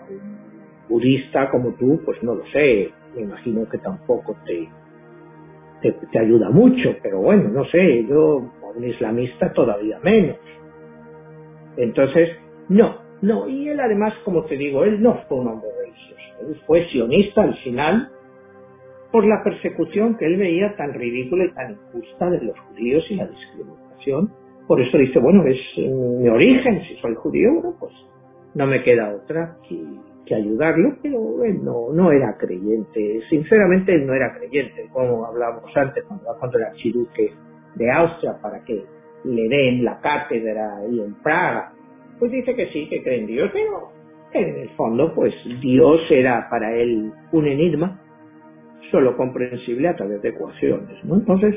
un 0.09 0.37
budista 0.89 1.49
como 1.49 1.73
tú, 1.73 1.99
pues 2.05 2.21
no 2.23 2.35
lo 2.35 2.45
sé, 2.47 2.91
me 3.15 3.23
imagino 3.23 3.67
que 3.67 3.77
tampoco 3.79 4.35
te, 4.45 4.69
te, 5.81 5.91
te 6.11 6.19
ayuda 6.19 6.49
mucho, 6.49 6.95
pero 7.03 7.19
bueno, 7.19 7.49
no 7.49 7.65
sé, 7.65 8.05
yo 8.05 8.49
a 8.63 8.77
un 8.77 8.83
islamista 8.83 9.51
todavía 9.51 9.99
menos. 10.01 10.37
Entonces, 11.75 12.29
no, 12.69 12.97
no, 13.21 13.47
y 13.49 13.69
él 13.69 13.79
además, 13.79 14.13
como 14.23 14.45
te 14.45 14.55
digo, 14.55 14.83
él 14.83 15.01
no 15.01 15.23
fue 15.27 15.39
un 15.39 15.47
hombre 15.47 15.69
fue 16.65 16.87
sionista 16.89 17.43
al 17.43 17.55
final 17.57 18.11
por 19.11 19.25
la 19.25 19.43
persecución 19.43 20.17
que 20.17 20.25
él 20.25 20.37
veía 20.37 20.75
tan 20.75 20.93
ridícula 20.93 21.45
y 21.45 21.53
tan 21.53 21.71
injusta 21.71 22.29
de 22.29 22.41
los 22.41 22.59
judíos 22.59 23.05
y 23.09 23.15
la 23.15 23.27
discriminación. 23.27 24.31
Por 24.67 24.81
eso 24.81 24.97
dice, 24.97 25.19
bueno, 25.19 25.45
es 25.45 25.57
mi 25.77 26.27
origen, 26.27 26.81
si 26.83 26.95
soy 26.97 27.15
judío, 27.15 27.53
bueno, 27.53 27.75
pues 27.79 27.93
no 28.53 28.67
me 28.67 28.83
queda 28.83 29.15
otra 29.15 29.57
que, 29.67 30.35
ayudarlo, 30.35 30.97
pero 31.01 31.41
él 31.45 31.63
no, 31.63 31.93
no 31.93 32.11
era 32.11 32.35
creyente. 32.37 33.21
Sinceramente, 33.29 33.95
él 33.95 34.05
no 34.05 34.13
era 34.13 34.35
creyente, 34.37 34.89
como 34.91 35.25
hablábamos 35.25 35.71
antes, 35.73 36.03
cuando 36.03 36.25
va 36.25 36.37
contra 36.37 36.59
el 36.59 36.65
archiduque 36.73 37.31
de 37.75 37.91
Austria 37.91 38.37
para 38.41 38.61
que 38.65 38.83
le 39.23 39.47
den 39.47 39.85
la 39.85 40.01
cátedra 40.01 40.79
ahí 40.79 40.99
en 40.99 41.13
Praga. 41.23 41.71
Pues 42.19 42.29
dice 42.29 42.53
que 42.55 42.67
sí, 42.73 42.89
que 42.89 43.01
cree 43.03 43.21
en 43.21 43.27
Dios, 43.27 43.49
pero 43.53 43.96
en 44.33 44.55
el 44.57 44.69
fondo, 44.71 45.13
pues 45.13 45.33
Dios 45.61 46.01
era 46.09 46.47
para 46.49 46.75
él 46.75 47.11
un 47.31 47.47
enigma, 47.47 47.99
solo 48.91 49.15
comprensible 49.17 49.87
a 49.87 49.95
través 49.95 50.21
de 50.21 50.29
ecuaciones, 50.29 51.03
¿no? 51.03 51.15
Entonces, 51.15 51.55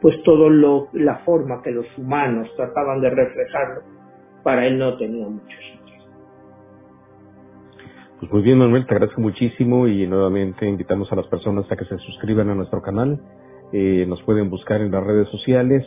pues 0.00 0.22
todo 0.22 0.50
lo, 0.50 0.88
la 0.92 1.16
forma 1.18 1.62
que 1.62 1.70
los 1.70 1.86
humanos 1.96 2.48
trataban 2.56 3.00
de 3.00 3.10
reflejarlo, 3.10 3.82
para 4.42 4.66
él 4.66 4.78
no 4.78 4.96
tenía 4.96 5.26
mucho 5.26 5.46
sentido. 5.46 5.84
Pues 8.20 8.32
muy 8.32 8.42
bien, 8.42 8.58
Manuel, 8.58 8.86
te 8.86 8.94
agradezco 8.94 9.20
muchísimo 9.20 9.88
y 9.88 10.06
nuevamente 10.06 10.66
invitamos 10.66 11.10
a 11.12 11.16
las 11.16 11.26
personas 11.26 11.70
a 11.70 11.76
que 11.76 11.84
se 11.84 11.98
suscriban 11.98 12.48
a 12.50 12.54
nuestro 12.54 12.80
canal. 12.82 13.20
Eh, 13.72 14.04
nos 14.06 14.22
pueden 14.22 14.50
buscar 14.50 14.80
en 14.80 14.90
las 14.90 15.04
redes 15.04 15.28
sociales 15.28 15.84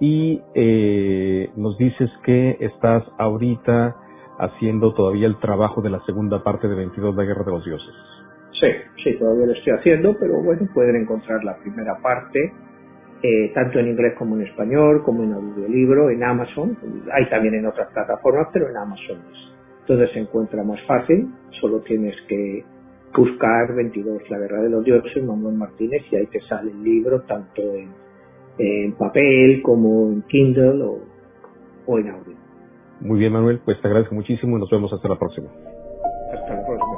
y 0.00 0.40
eh, 0.54 1.50
nos 1.56 1.76
dices 1.78 2.10
que 2.24 2.56
estás 2.60 3.02
ahorita 3.18 3.96
haciendo 4.38 4.92
todavía 4.94 5.26
el 5.26 5.38
trabajo 5.38 5.82
de 5.82 5.90
la 5.90 6.00
segunda 6.04 6.42
parte 6.42 6.68
de 6.68 6.74
22 6.74 7.16
de 7.16 7.26
Guerra 7.26 7.44
de 7.44 7.50
los 7.50 7.64
Dioses. 7.64 7.94
Sí, 8.60 8.68
sí, 9.02 9.18
todavía 9.18 9.46
lo 9.46 9.52
estoy 9.52 9.72
haciendo, 9.72 10.16
pero 10.18 10.42
bueno, 10.42 10.66
pueden 10.72 10.96
encontrar 10.96 11.44
la 11.44 11.56
primera 11.56 11.96
parte, 12.02 12.52
eh, 13.22 13.52
tanto 13.54 13.78
en 13.78 13.88
inglés 13.88 14.14
como 14.18 14.36
en 14.36 14.42
español, 14.42 15.02
como 15.04 15.22
en 15.22 15.32
audiolibro, 15.32 16.10
en 16.10 16.22
Amazon, 16.22 16.76
hay 17.12 17.28
también 17.28 17.54
en 17.54 17.66
otras 17.66 17.90
plataformas, 17.92 18.48
pero 18.52 18.68
en 18.68 18.76
Amazon 18.76 19.18
entonces 19.86 20.14
se 20.14 20.20
encuentra 20.20 20.64
más 20.64 20.80
fácil, 20.86 21.28
solo 21.60 21.80
tienes 21.80 22.14
que 22.26 22.64
buscar 23.14 23.74
22 23.74 24.30
La 24.30 24.38
Guerra 24.38 24.62
de 24.62 24.70
los 24.70 24.82
Dioses, 24.82 25.22
Manuel 25.22 25.56
Martínez, 25.56 26.02
y 26.10 26.16
ahí 26.16 26.26
te 26.26 26.40
sale 26.40 26.70
el 26.70 26.82
libro, 26.82 27.20
tanto 27.22 27.62
en, 28.56 28.92
papel 28.92 29.60
como 29.62 30.10
en 30.10 30.22
Kindle 30.22 30.82
o 31.86 31.98
en 31.98 32.08
audio. 32.08 32.43
Muy 33.04 33.18
bien, 33.18 33.34
Manuel, 33.34 33.60
pues 33.62 33.78
te 33.82 33.86
agradezco 33.86 34.14
muchísimo 34.14 34.56
y 34.56 34.60
nos 34.60 34.70
vemos 34.70 34.90
hasta 34.90 35.06
la 35.08 35.18
próxima. 35.18 35.48
Hasta 36.32 36.54
la 36.54 36.66
próxima. 36.66 36.93